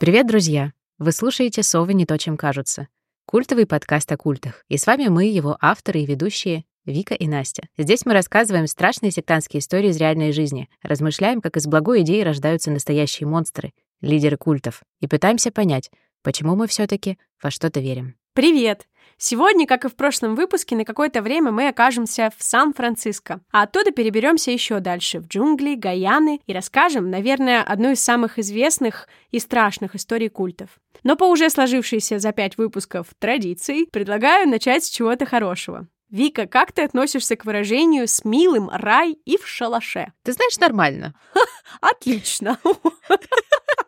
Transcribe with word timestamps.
Привет, 0.00 0.28
друзья! 0.28 0.72
Вы 0.98 1.10
слушаете 1.10 1.64
«Совы 1.64 1.92
не 1.92 2.06
то, 2.06 2.16
чем 2.18 2.36
кажутся»— 2.36 2.86
культовый 3.26 3.66
подкаст 3.66 4.12
о 4.12 4.16
культах. 4.16 4.64
И 4.68 4.76
с 4.76 4.86
вами 4.86 5.08
мы, 5.08 5.24
его 5.24 5.58
авторы 5.60 6.02
и 6.02 6.06
ведущие 6.06 6.64
Вика 6.84 7.14
и 7.14 7.26
Настя. 7.26 7.68
Здесь 7.76 8.06
мы 8.06 8.12
рассказываем 8.12 8.68
страшные 8.68 9.10
сектантские 9.10 9.58
истории 9.58 9.88
из 9.88 9.96
реальной 9.96 10.30
жизни, 10.30 10.68
размышляем, 10.82 11.40
как 11.40 11.56
из 11.56 11.66
благой 11.66 12.02
идеи 12.02 12.22
рождаются 12.22 12.70
настоящие 12.70 13.26
монстры, 13.26 13.72
лидеры 14.00 14.36
культов, 14.36 14.84
и 15.00 15.08
пытаемся 15.08 15.50
понять, 15.50 15.90
почему 16.22 16.54
мы 16.54 16.68
все 16.68 16.86
таки 16.86 17.18
во 17.42 17.50
что-то 17.50 17.80
верим. 17.80 18.14
Привет! 18.38 18.86
Сегодня, 19.16 19.66
как 19.66 19.84
и 19.84 19.88
в 19.88 19.96
прошлом 19.96 20.36
выпуске, 20.36 20.76
на 20.76 20.84
какое-то 20.84 21.22
время 21.22 21.50
мы 21.50 21.66
окажемся 21.66 22.30
в 22.38 22.40
Сан-Франциско, 22.40 23.40
а 23.50 23.62
оттуда 23.62 23.90
переберемся 23.90 24.52
еще 24.52 24.78
дальше, 24.78 25.18
в 25.18 25.26
джунгли, 25.26 25.74
Гаяны, 25.74 26.40
и 26.46 26.52
расскажем, 26.52 27.10
наверное, 27.10 27.64
одну 27.64 27.90
из 27.90 28.00
самых 28.00 28.38
известных 28.38 29.08
и 29.32 29.40
страшных 29.40 29.96
историй 29.96 30.28
культов. 30.28 30.70
Но 31.02 31.16
по 31.16 31.24
уже 31.24 31.50
сложившейся 31.50 32.20
за 32.20 32.30
пять 32.30 32.58
выпусков 32.58 33.08
традиции, 33.18 33.86
предлагаю 33.86 34.48
начать 34.48 34.84
с 34.84 34.88
чего-то 34.88 35.26
хорошего. 35.26 35.88
Вика, 36.08 36.46
как 36.46 36.70
ты 36.70 36.82
относишься 36.82 37.34
к 37.34 37.44
выражению 37.44 38.06
«с 38.06 38.24
милым 38.24 38.70
рай 38.72 39.18
и 39.24 39.36
в 39.36 39.48
шалаше»? 39.48 40.12
Ты 40.22 40.32
знаешь, 40.32 40.56
нормально. 40.60 41.12
Отлично. 41.80 42.60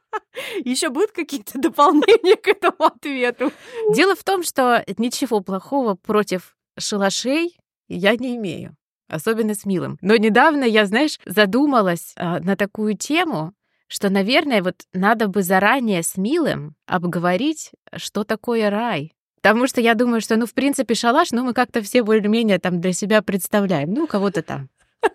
Еще 0.65 0.91
будут 0.91 1.13
какие-то 1.13 1.59
дополнения 1.59 2.37
к 2.37 2.49
этому 2.49 2.85
ответу? 2.85 3.53
Дело 3.95 4.15
в 4.15 4.25
том, 4.25 4.43
что 4.43 4.85
ничего 4.97 5.41
плохого 5.41 5.95
против 5.95 6.57
шалашей 6.79 7.57
я 7.89 8.17
не 8.17 8.37
имею, 8.37 8.77
особенно 9.09 9.55
с 9.55 9.65
милым. 9.65 9.99
Но 10.01 10.17
недавно 10.17 10.65
я, 10.65 10.87
знаешь, 10.87 11.19
задумалась 11.25 12.13
э, 12.17 12.39
на 12.41 12.57
такую 12.57 12.97
тему, 12.97 13.53
что, 13.89 14.09
наверное, 14.09 14.63
вот 14.63 14.77
надо 14.93 15.27
бы 15.27 15.43
заранее 15.43 16.03
с 16.03 16.17
милым 16.17 16.77
обговорить, 16.87 17.73
что 17.97 18.23
такое 18.25 18.71
рай. 18.71 19.13
Потому 19.43 19.67
что 19.67 19.81
я 19.81 19.95
думаю, 19.95 20.21
что, 20.21 20.37
ну, 20.37 20.47
в 20.47 20.55
принципе, 20.55 20.95
шалаш, 20.95 21.33
ну, 21.33 21.45
мы 21.45 21.55
как-то 21.55 21.83
все 21.83 22.03
более-менее 22.03 22.59
там 22.59 22.81
для 22.81 22.93
себя 22.93 23.23
представляем. 23.23 23.93
Ну, 23.93 24.07
кого-то 24.07 24.43
там 24.43 24.69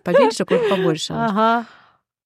поменьше, 0.04 0.44
кого-то 0.44 0.68
побольше. 0.68 1.12
Ага. 1.12 1.66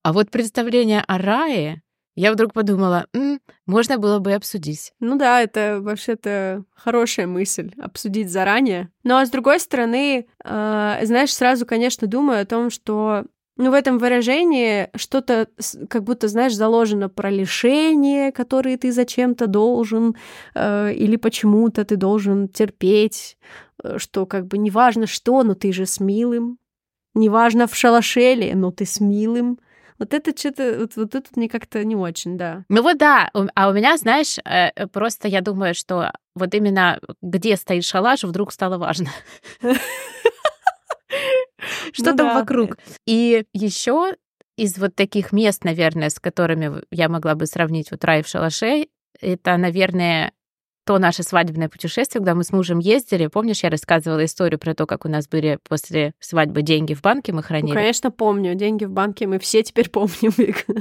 А 0.03 0.13
вот 0.13 0.31
представление 0.31 1.05
о 1.07 1.19
рае, 1.19 1.83
я 2.15 2.33
вдруг 2.33 2.53
подумала, 2.53 3.07
М, 3.15 3.41
можно 3.67 3.99
было 3.99 4.19
бы 4.19 4.33
обсудить. 4.33 4.93
Ну 5.01 5.17
да, 5.17 5.41
это 5.43 5.79
вообще-то 5.81 6.65
хорошая 6.75 7.27
мысль 7.27 7.73
обсудить 7.79 8.31
заранее. 8.31 8.91
Ну 9.05 9.17
а 9.17 9.25
с 9.27 9.31
другой 9.31 9.61
стороны, 9.61 10.27
э, 10.45 11.01
знаешь, 11.03 11.35
сразу, 11.35 11.67
конечно, 11.67 12.07
думаю 12.07 12.43
о 12.43 12.47
том, 12.47 12.71
что 12.71 13.25
ну, 13.57 13.71
в 13.71 13.75
этом 13.75 13.99
выражении 13.99 14.89
что-то 14.97 15.47
как 15.91 16.03
будто, 16.05 16.29
знаешь, 16.29 16.55
заложено 16.55 17.11
про 17.11 17.29
лишение, 17.31 18.33
которые 18.33 18.79
ты 18.79 18.91
зачем-то 18.91 19.47
должен, 19.49 20.17
э, 20.55 20.95
или 20.95 21.17
почему-то 21.17 21.85
ты 21.85 21.97
должен 21.97 22.49
терпеть, 22.49 23.37
э, 23.85 23.99
что 23.99 24.25
как 24.25 24.47
бы 24.47 24.57
неважно 24.57 25.07
что, 25.07 25.43
но 25.43 25.55
ты 25.55 25.73
же 25.75 25.85
с 25.85 26.01
милым. 26.01 26.59
Неважно 27.15 27.67
в 27.67 27.75
шалашеле, 27.75 28.55
но 28.55 28.71
ты 28.71 28.87
с 28.87 28.99
милым. 28.99 29.59
Вот 30.01 30.15
это 30.15 30.37
что-то, 30.37 30.79
вот, 30.81 30.97
вот 30.97 31.15
это 31.15 31.29
мне 31.37 31.47
как-то 31.49 31.85
не 31.85 31.95
очень, 31.95 32.39
да. 32.39 32.65
Ну 32.71 32.83
вот 32.83 32.97
да, 32.97 33.31
а 33.55 33.69
у 33.69 33.75
меня, 33.75 33.99
знаешь, 33.99 34.39
э, 34.39 34.87
просто 34.87 35.29
я 35.29 35.43
думаю, 35.43 35.75
что 35.75 36.13
вот 36.35 36.55
именно 36.55 36.99
где 37.21 37.55
стоит 37.57 37.85
шалаш, 37.85 38.25
вдруг 38.25 38.51
стало 38.51 38.79
важно. 38.79 39.11
Что 41.93 42.13
Ну 42.13 42.17
там 42.17 42.35
вокруг? 42.35 42.79
И 43.07 43.45
еще 43.53 44.15
из 44.57 44.79
вот 44.79 44.95
таких 44.95 45.33
мест, 45.33 45.65
наверное, 45.65 46.09
с 46.09 46.19
которыми 46.19 46.83
я 46.91 47.11
могла 47.11 47.35
бы 47.35 47.45
сравнить 47.45 47.91
вот 47.91 48.03
рай 48.05 48.23
в 48.23 48.29
шалаше, 48.29 48.87
это, 49.21 49.57
наверное, 49.59 50.33
то 50.85 50.99
наше 50.99 51.23
свадебное 51.23 51.69
путешествие, 51.69 52.21
когда 52.21 52.35
мы 52.35 52.43
с 52.45 52.53
мужем 52.53 52.79
ездили. 52.79 53.27
Помнишь, 53.27 53.63
я 53.63 53.71
рассказывала 53.71 54.25
историю 54.25 54.59
про 54.59 54.75
то, 54.75 54.87
как 54.87 55.05
у 55.05 55.09
нас 55.09 55.29
были 55.29 55.59
после 55.69 56.13
свадьбы 56.21 56.63
деньги 56.63 56.95
в 56.95 57.03
банке, 57.03 57.33
мы 57.33 57.39
Ну, 57.39 57.43
хранили. 57.43 57.75
конечно, 57.75 58.11
помню. 58.11 58.55
Деньги 58.55 58.85
в 58.85 58.91
банке 58.91 59.27
мы 59.27 59.39
все 59.39 59.63
теперь 59.63 59.89
помним. 59.91 60.33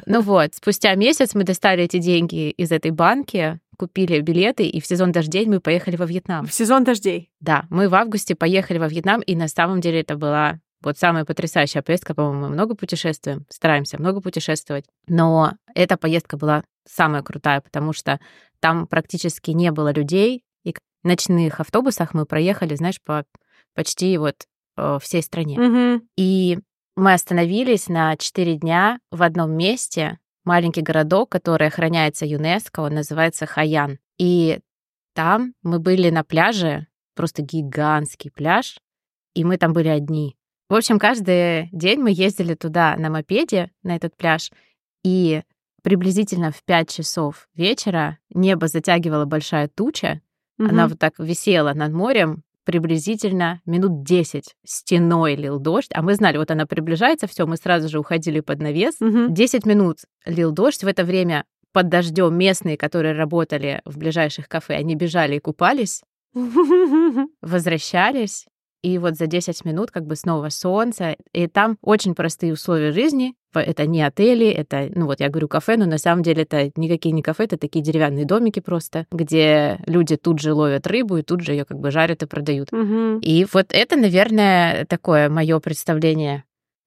Ну 0.05 0.21
вот, 0.21 0.55
спустя 0.55 0.95
месяц 0.95 1.35
мы 1.35 1.43
достали 1.43 1.83
эти 1.83 1.97
деньги 1.97 2.49
из 2.51 2.71
этой 2.71 2.91
банки, 2.91 3.59
купили 3.77 4.19
билеты, 4.19 4.67
и 4.67 4.81
в 4.81 4.85
сезон 4.85 5.11
дождей 5.11 5.45
мы 5.45 5.59
поехали 5.61 5.95
во 5.95 6.05
Вьетнам. 6.05 6.45
В 6.45 6.53
сезон 6.53 6.83
дождей. 6.83 7.29
Да, 7.39 7.65
мы 7.69 7.87
в 7.87 7.95
августе 7.95 8.35
поехали 8.35 8.77
во 8.77 8.87
Вьетнам, 8.87 9.21
и 9.21 9.35
на 9.35 9.47
самом 9.47 9.79
деле 9.79 10.01
это 10.01 10.15
была 10.17 10.59
вот 10.81 10.97
самая 10.97 11.25
потрясающая 11.25 11.81
поездка, 11.81 12.13
по-моему, 12.13 12.41
мы 12.41 12.49
много 12.49 12.73
путешествуем, 12.75 13.45
стараемся 13.49 13.97
много 13.99 14.21
путешествовать, 14.21 14.85
но 15.07 15.53
эта 15.75 15.97
поездка 15.97 16.37
была 16.37 16.63
самая 16.85 17.21
крутая, 17.21 17.61
потому 17.61 17.93
что 17.93 18.19
там 18.59 18.87
практически 18.87 19.51
не 19.51 19.71
было 19.71 19.91
людей, 19.91 20.43
и 20.63 20.73
в 20.73 21.07
ночных 21.07 21.59
автобусах 21.59 22.13
мы 22.13 22.25
проехали, 22.25 22.75
знаешь, 22.75 23.01
по 23.01 23.25
почти 23.73 24.17
вот 24.17 24.35
э, 24.77 24.99
всей 25.01 25.21
стране. 25.21 25.59
Мгм. 25.59 26.07
И 26.17 26.59
мы 26.95 27.13
остановились 27.13 27.87
на 27.87 28.17
4 28.17 28.55
дня 28.55 28.99
в 29.11 29.23
одном 29.23 29.51
месте, 29.51 30.19
маленький 30.43 30.81
городок, 30.81 31.29
который 31.29 31.67
охраняется 31.67 32.25
ЮНЕСКО, 32.25 32.81
он 32.81 32.95
называется 32.95 33.45
Хаян. 33.45 33.99
И 34.17 34.59
там 35.13 35.53
мы 35.63 35.79
были 35.79 36.09
на 36.09 36.23
пляже, 36.23 36.87
просто 37.15 37.41
гигантский 37.41 38.31
пляж, 38.31 38.79
и 39.33 39.43
мы 39.43 39.57
там 39.57 39.73
были 39.73 39.87
одни. 39.87 40.35
В 40.69 40.75
общем, 40.75 40.99
каждый 40.99 41.69
день 41.71 41.99
мы 41.99 42.11
ездили 42.11 42.53
туда 42.53 42.95
на 42.97 43.09
мопеде, 43.09 43.71
на 43.83 43.95
этот 43.95 44.15
пляж, 44.15 44.51
и 45.03 45.43
приблизительно 45.89 46.51
в 46.51 46.63
5 46.65 46.87
часов 46.89 47.47
вечера 47.55 48.19
небо 48.31 48.67
затягивала 48.67 49.25
большая 49.25 49.67
туча, 49.67 50.21
она 50.59 50.83
Мгм. 50.83 50.89
вот 50.89 50.99
так 50.99 51.13
висела 51.17 51.73
над 51.73 51.91
морем, 51.93 52.43
приблизительно 52.63 53.59
минут 53.65 54.03
10 54.03 54.53
стеной 54.63 55.33
лил 55.35 55.57
дождь, 55.57 55.89
а 55.95 56.03
мы 56.03 56.13
знали, 56.13 56.37
вот 56.37 56.51
она 56.51 56.67
приближается, 56.67 57.25
все, 57.25 57.47
мы 57.47 57.57
сразу 57.57 57.89
же 57.89 57.97
уходили 57.97 58.39
под 58.41 58.59
навес. 58.61 58.97
Мгм. 58.99 59.33
10 59.33 59.65
минут 59.65 59.97
лил 60.27 60.51
дождь, 60.51 60.83
в 60.83 60.87
это 60.87 61.03
время 61.03 61.45
под 61.73 61.89
дождем 61.89 62.37
местные, 62.37 62.77
которые 62.77 63.15
работали 63.15 63.81
в 63.83 63.97
ближайших 63.97 64.47
кафе, 64.47 64.75
они 64.75 64.93
бежали 64.93 65.37
и 65.37 65.39
купались, 65.39 66.03
возвращались, 67.41 68.45
и 68.83 68.99
вот 68.99 69.15
за 69.15 69.25
10 69.25 69.65
минут 69.65 69.89
как 69.89 70.05
бы 70.05 70.15
снова 70.15 70.49
солнце, 70.49 71.15
и 71.33 71.47
там 71.47 71.77
очень 71.81 72.13
простые 72.13 72.53
условия 72.53 72.91
жизни. 72.91 73.33
Это 73.53 73.85
не 73.87 74.01
отели, 74.01 74.47
это, 74.47 74.89
ну 74.93 75.05
вот 75.05 75.19
я 75.19 75.29
говорю 75.29 75.47
кафе, 75.47 75.77
но 75.77 75.85
на 75.85 75.97
самом 75.97 76.23
деле 76.23 76.43
это 76.43 76.71
никакие 76.75 77.11
не 77.13 77.21
кафе, 77.21 77.45
это 77.45 77.57
такие 77.57 77.83
деревянные 77.83 78.25
домики 78.25 78.59
просто, 78.59 79.05
где 79.11 79.79
люди 79.85 80.17
тут 80.17 80.39
же 80.39 80.53
ловят 80.53 80.85
рыбу 80.87 81.17
и 81.17 81.23
тут 81.23 81.41
же 81.41 81.53
ее 81.53 81.65
как 81.65 81.79
бы 81.79 81.91
жарят 81.91 82.21
и 82.23 82.27
продают. 82.27 82.71
Мгм. 82.71 83.19
И 83.19 83.45
вот 83.51 83.67
это, 83.71 83.95
наверное, 83.95 84.85
такое 84.85 85.29
мое 85.29 85.59
представление 85.59 86.43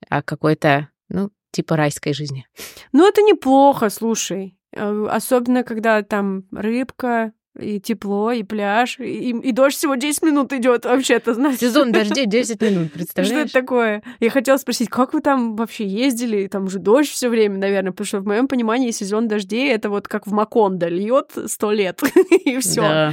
о 0.08 0.22
какой-то, 0.22 0.88
ну, 1.08 1.30
типа 1.50 1.76
райской 1.76 2.12
жизни. 2.14 2.46
Ну, 2.92 3.08
это 3.08 3.22
неплохо, 3.22 3.90
слушай. 3.90 4.56
Э, 4.74 5.06
Особенно, 5.10 5.64
когда 5.64 6.02
там 6.02 6.44
рыбка, 6.52 7.32
и 7.58 7.80
тепло, 7.80 8.32
и 8.32 8.42
пляж, 8.42 8.98
и, 8.98 9.30
и 9.30 9.52
дождь 9.52 9.76
всего 9.76 9.94
10 9.94 10.22
минут 10.22 10.52
идет 10.52 10.84
вообще-то, 10.84 11.34
знаешь. 11.34 11.58
Сезон 11.58 11.92
дождей 11.92 12.26
10 12.26 12.60
минут, 12.62 12.86
Что 12.88 12.94
представляешь? 12.94 13.50
это 13.50 13.52
такое? 13.52 14.02
Я 14.20 14.30
хотела 14.30 14.56
спросить, 14.56 14.88
как 14.88 15.12
вы 15.12 15.20
там 15.20 15.56
вообще 15.56 15.86
ездили? 15.86 16.46
Там 16.46 16.68
же 16.68 16.78
дождь 16.78 17.10
все 17.10 17.28
время, 17.28 17.58
наверное, 17.58 17.92
потому 17.92 18.06
что 18.06 18.20
в 18.20 18.26
моем 18.26 18.48
понимании 18.48 18.90
сезон 18.90 19.28
дождей 19.28 19.70
это 19.70 19.90
вот 19.90 20.08
как 20.08 20.26
в 20.26 20.32
Макондо 20.32 20.88
льет 20.88 21.32
сто 21.46 21.72
лет 21.72 22.00
и 22.44 22.58
все. 22.58 22.80
Да. 22.82 23.12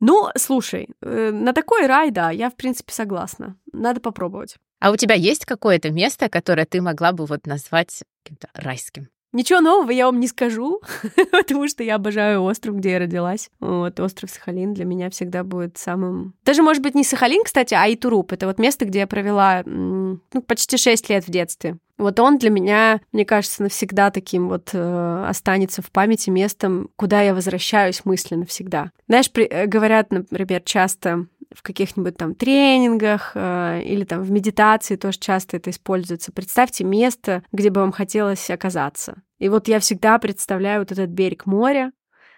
Ну, 0.00 0.28
слушай, 0.36 0.88
э, 1.00 1.30
на 1.32 1.52
такой 1.54 1.86
рай, 1.86 2.10
да, 2.10 2.30
я 2.30 2.50
в 2.50 2.56
принципе 2.56 2.92
согласна. 2.92 3.56
Надо 3.72 4.00
попробовать. 4.00 4.56
А 4.80 4.90
у 4.90 4.96
тебя 4.96 5.14
есть 5.14 5.46
какое-то 5.46 5.90
место, 5.90 6.28
которое 6.28 6.66
ты 6.66 6.82
могла 6.82 7.12
бы 7.12 7.24
вот 7.24 7.46
назвать 7.46 8.02
каким-то 8.22 8.48
райским? 8.52 9.08
Ничего 9.34 9.60
нового 9.60 9.90
я 9.90 10.06
вам 10.06 10.20
не 10.20 10.28
скажу, 10.28 10.80
потому 11.32 11.66
что 11.68 11.82
я 11.82 11.96
обожаю 11.96 12.42
остров, 12.44 12.76
где 12.76 12.92
я 12.92 12.98
родилась. 13.00 13.50
Вот, 13.58 13.98
остров 13.98 14.30
Сахалин 14.30 14.74
для 14.74 14.84
меня 14.84 15.10
всегда 15.10 15.42
будет 15.42 15.76
самым... 15.76 16.34
Даже, 16.44 16.62
может 16.62 16.82
быть, 16.84 16.94
не 16.94 17.02
Сахалин, 17.02 17.42
кстати, 17.44 17.74
а 17.74 17.92
Итуруп. 17.92 18.32
Это 18.32 18.46
вот 18.46 18.60
место, 18.60 18.84
где 18.84 19.00
я 19.00 19.06
провела 19.08 19.64
ну, 19.66 20.20
почти 20.46 20.76
6 20.76 21.10
лет 21.10 21.26
в 21.26 21.30
детстве. 21.30 21.78
Вот 21.96 22.18
он 22.18 22.38
для 22.38 22.50
меня, 22.50 23.00
мне 23.12 23.24
кажется, 23.24 23.62
навсегда 23.62 24.10
таким 24.10 24.48
вот 24.48 24.70
э, 24.72 25.24
останется 25.28 25.80
в 25.80 25.90
памяти 25.92 26.30
местом, 26.30 26.90
куда 26.96 27.22
я 27.22 27.34
возвращаюсь 27.34 28.04
мысленно 28.04 28.46
всегда. 28.46 28.90
Знаешь, 29.06 29.30
при- 29.30 29.46
э, 29.46 29.66
говорят, 29.66 30.10
например, 30.10 30.62
часто 30.64 31.26
в 31.54 31.62
каких-нибудь 31.62 32.16
там 32.16 32.34
тренингах 32.34 33.32
э, 33.34 33.82
или 33.84 34.04
там 34.04 34.22
в 34.22 34.30
медитации 34.30 34.96
тоже 34.96 35.18
часто 35.18 35.56
это 35.56 35.70
используется. 35.70 36.32
Представьте 36.32 36.84
место, 36.84 37.42
где 37.52 37.70
бы 37.70 37.80
вам 37.80 37.92
хотелось 37.92 38.50
оказаться. 38.50 39.22
И 39.38 39.48
вот 39.48 39.68
я 39.68 39.78
всегда 39.78 40.18
представляю 40.18 40.80
вот 40.80 40.92
этот 40.92 41.10
берег 41.10 41.46
моря, 41.46 41.92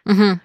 Мгм. 0.05 0.41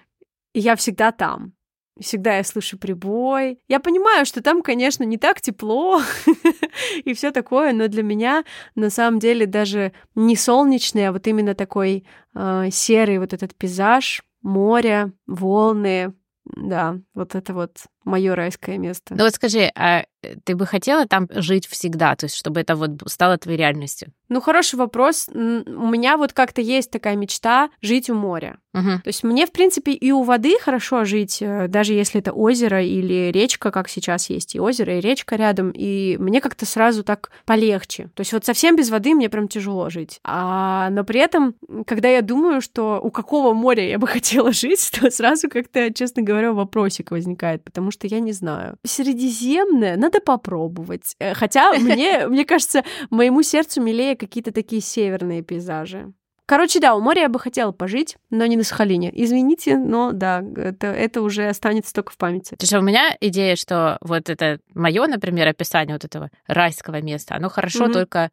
и 0.54 0.60
я 0.60 0.74
всегда 0.76 1.12
там. 1.12 1.52
Всегда 2.00 2.38
я 2.38 2.44
слышу 2.44 2.78
прибой. 2.78 3.58
Я 3.68 3.78
понимаю, 3.78 4.24
что 4.24 4.42
там, 4.42 4.62
конечно, 4.62 5.04
не 5.04 5.18
так 5.18 5.42
тепло 5.42 6.00
и 7.04 7.12
все 7.12 7.30
такое, 7.30 7.74
но 7.74 7.86
для 7.88 8.02
меня 8.02 8.44
на 8.74 8.88
самом 8.88 9.18
деле 9.18 9.44
даже 9.44 9.92
не 10.14 10.34
солнечный, 10.34 11.08
а 11.08 11.12
вот 11.12 11.26
именно 11.26 11.54
такой 11.54 12.06
э, 12.34 12.68
серый 12.70 13.18
вот 13.18 13.34
этот 13.34 13.54
пейзаж, 13.54 14.22
море, 14.40 15.12
волны, 15.26 16.14
да, 16.44 16.98
вот 17.14 17.34
это 17.34 17.52
вот 17.52 17.76
мое 18.04 18.34
райское 18.34 18.78
место. 18.78 19.14
Ну 19.14 19.24
вот 19.24 19.34
скажи, 19.34 19.70
а 19.74 20.04
э, 20.22 20.36
ты 20.44 20.54
бы 20.54 20.66
хотела 20.66 21.06
там 21.06 21.28
жить 21.30 21.66
всегда, 21.66 22.16
то 22.16 22.26
есть 22.26 22.36
чтобы 22.36 22.60
это 22.60 22.76
вот 22.76 23.02
стало 23.06 23.38
твоей 23.38 23.58
реальностью? 23.58 24.12
Ну, 24.32 24.40
хороший 24.40 24.76
вопрос. 24.76 25.28
У 25.34 25.38
меня 25.38 26.16
вот 26.16 26.32
как-то 26.32 26.62
есть 26.62 26.90
такая 26.90 27.16
мечта 27.16 27.68
жить 27.82 28.08
у 28.08 28.14
моря. 28.14 28.58
Угу. 28.74 29.02
То 29.04 29.08
есть 29.08 29.22
мне, 29.22 29.46
в 29.46 29.52
принципе, 29.52 29.92
и 29.92 30.10
у 30.12 30.22
воды 30.22 30.58
хорошо 30.58 31.04
жить, 31.04 31.42
э, 31.42 31.68
даже 31.68 31.92
если 31.92 32.20
это 32.20 32.32
озеро 32.32 32.82
или 32.82 33.30
речка, 33.30 33.70
как 33.70 33.90
сейчас 33.90 34.30
есть 34.30 34.54
и 34.54 34.60
озеро, 34.60 34.96
и 34.96 35.00
речка 35.00 35.36
рядом, 35.36 35.70
и 35.74 36.16
мне 36.18 36.40
как-то 36.40 36.64
сразу 36.64 37.04
так 37.04 37.30
полегче. 37.44 38.04
То 38.14 38.22
есть 38.22 38.32
вот 38.32 38.46
совсем 38.46 38.74
без 38.74 38.88
воды 38.88 39.14
мне 39.14 39.28
прям 39.28 39.48
тяжело 39.48 39.90
жить. 39.90 40.20
А, 40.24 40.88
но 40.90 41.04
при 41.04 41.20
этом, 41.20 41.54
когда 41.86 42.08
я 42.08 42.22
думаю, 42.22 42.62
что 42.62 42.98
у 43.02 43.10
какого 43.10 43.52
моря 43.52 43.86
я 43.86 43.98
бы 43.98 44.06
хотела 44.08 44.52
жить, 44.52 44.90
то 44.98 45.10
сразу 45.10 45.50
как-то, 45.50 45.92
честно 45.92 46.22
говоря, 46.22 46.54
вопросик 46.54 47.10
возникает, 47.10 47.62
потому 47.62 47.90
что 47.92 48.06
я 48.08 48.18
не 48.18 48.32
знаю. 48.32 48.76
Средиземное 48.84 49.96
надо 49.96 50.20
попробовать. 50.20 51.14
Э, 51.20 51.34
хотя 51.34 51.72
мне, 51.78 52.26
мне 52.26 52.44
кажется, 52.44 52.84
моему 53.10 53.42
сердцу 53.42 53.80
милее 53.80 54.16
какие-то 54.16 54.52
такие 54.52 54.82
северные 54.82 55.42
пейзажи. 55.42 56.12
Короче, 56.46 56.80
да, 56.80 56.94
у 56.96 57.00
моря 57.00 57.22
я 57.22 57.28
бы 57.28 57.38
хотела 57.38 57.72
пожить, 57.72 58.16
но 58.30 58.44
не 58.46 58.56
на 58.56 58.64
Сахалине. 58.64 59.10
Извините, 59.14 59.78
но 59.78 60.12
да, 60.12 60.44
это, 60.56 60.88
это 60.88 61.22
уже 61.22 61.48
останется 61.48 61.94
только 61.94 62.12
в 62.12 62.18
памяти. 62.18 62.56
Что 62.62 62.80
у 62.80 62.82
меня 62.82 63.16
идея, 63.20 63.56
что 63.56 63.96
вот 64.00 64.28
это 64.28 64.58
мое, 64.74 65.06
например, 65.06 65.48
описание 65.48 65.94
вот 65.94 66.04
этого 66.04 66.30
райского 66.46 67.00
места, 67.00 67.36
оно 67.36 67.48
хорошо 67.48 67.86
mm-hmm. 67.86 67.92
только 67.92 68.30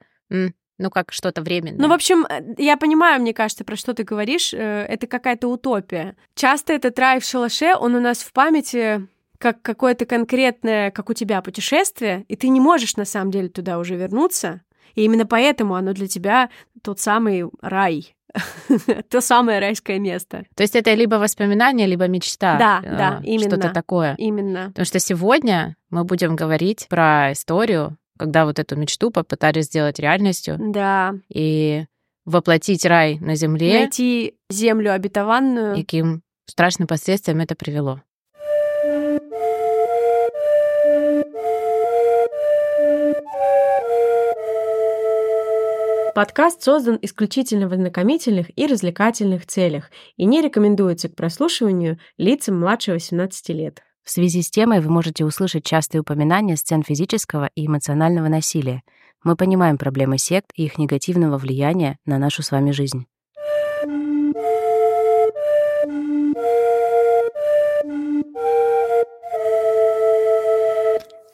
ну, 0.79 0.89
как 0.89 1.11
что-то 1.11 1.41
временное. 1.41 1.77
Ну, 1.77 1.89
в 1.89 1.91
общем, 1.91 2.25
э, 2.25 2.55
я 2.57 2.77
понимаю, 2.77 3.21
мне 3.21 3.33
кажется, 3.33 3.63
про 3.63 3.75
что 3.75 3.93
ты 3.93 4.03
говоришь. 4.03 4.53
Э, 4.53 4.85
это 4.87 5.07
какая-то 5.07 5.47
утопия. 5.49 6.15
Часто 6.35 6.73
этот 6.73 6.97
рай 6.97 7.19
в 7.19 7.25
шалаше, 7.25 7.75
он 7.75 7.95
у 7.95 7.99
нас 7.99 8.19
в 8.19 8.31
памяти 8.31 9.05
как 9.39 9.61
какое-то 9.61 10.05
конкретное, 10.05 10.91
как 10.91 11.09
у 11.09 11.13
тебя, 11.13 11.41
путешествие, 11.41 12.25
и 12.27 12.35
ты 12.35 12.49
не 12.49 12.59
можешь 12.59 12.97
на 12.97 13.05
самом 13.05 13.31
деле 13.31 13.49
туда 13.49 13.79
уже 13.79 13.95
вернуться, 13.95 14.61
и 14.95 15.03
именно 15.03 15.25
поэтому 15.25 15.75
оно 15.75 15.93
для 15.93 16.07
тебя 16.07 16.49
тот 16.83 16.99
самый 16.99 17.45
рай, 17.61 18.15
то 19.09 19.21
самое 19.21 19.59
райское 19.59 19.97
место. 19.97 20.45
То 20.55 20.63
есть 20.63 20.75
это 20.75 20.93
либо 20.93 21.15
воспоминание, 21.15 21.87
либо 21.87 22.07
мечта. 22.07 22.57
Да, 22.57 22.81
э, 22.83 22.97
да, 22.97 23.21
именно. 23.23 23.49
Что-то 23.49 23.69
такое. 23.69 24.15
Именно. 24.17 24.67
Потому 24.67 24.85
что 24.85 24.99
сегодня 24.99 25.75
мы 25.89 26.03
будем 26.03 26.35
говорить 26.35 26.87
про 26.89 27.31
историю, 27.31 27.97
когда 28.17 28.45
вот 28.45 28.59
эту 28.59 28.75
мечту 28.75 29.09
попытались 29.09 29.65
сделать 29.65 29.99
реальностью. 29.99 30.57
Да. 30.59 31.15
И 31.29 31.85
воплотить 32.25 32.85
рай 32.85 33.17
на 33.19 33.35
земле. 33.35 33.79
Найти 33.79 34.35
землю 34.49 34.93
обетованную. 34.93 35.75
И 35.75 35.81
каким 35.81 36.21
страшным 36.45 36.87
последствиям 36.87 37.39
это 37.39 37.55
привело. 37.55 38.01
Подкаст 46.19 46.61
создан 46.61 46.99
исключительно 47.01 47.69
в 47.69 47.71
ознакомительных 47.71 48.47
и 48.57 48.67
развлекательных 48.67 49.45
целях 49.45 49.89
и 50.17 50.25
не 50.25 50.41
рекомендуется 50.41 51.07
к 51.07 51.15
прослушиванию 51.15 51.97
лицам 52.17 52.59
младше 52.59 52.91
18 52.91 53.47
лет. 53.55 53.81
В 54.03 54.09
связи 54.09 54.41
с 54.41 54.49
темой 54.51 54.81
вы 54.81 54.89
можете 54.89 55.23
услышать 55.23 55.63
частые 55.63 56.01
упоминания 56.01 56.57
сцен 56.57 56.83
физического 56.83 57.49
и 57.55 57.67
эмоционального 57.67 58.27
насилия. 58.27 58.83
Мы 59.23 59.37
понимаем 59.37 59.77
проблемы 59.77 60.17
сект 60.17 60.51
и 60.55 60.65
их 60.65 60.77
негативного 60.77 61.37
влияния 61.37 61.97
на 62.03 62.17
нашу 62.17 62.43
с 62.43 62.51
вами 62.51 62.71
жизнь. 62.71 63.05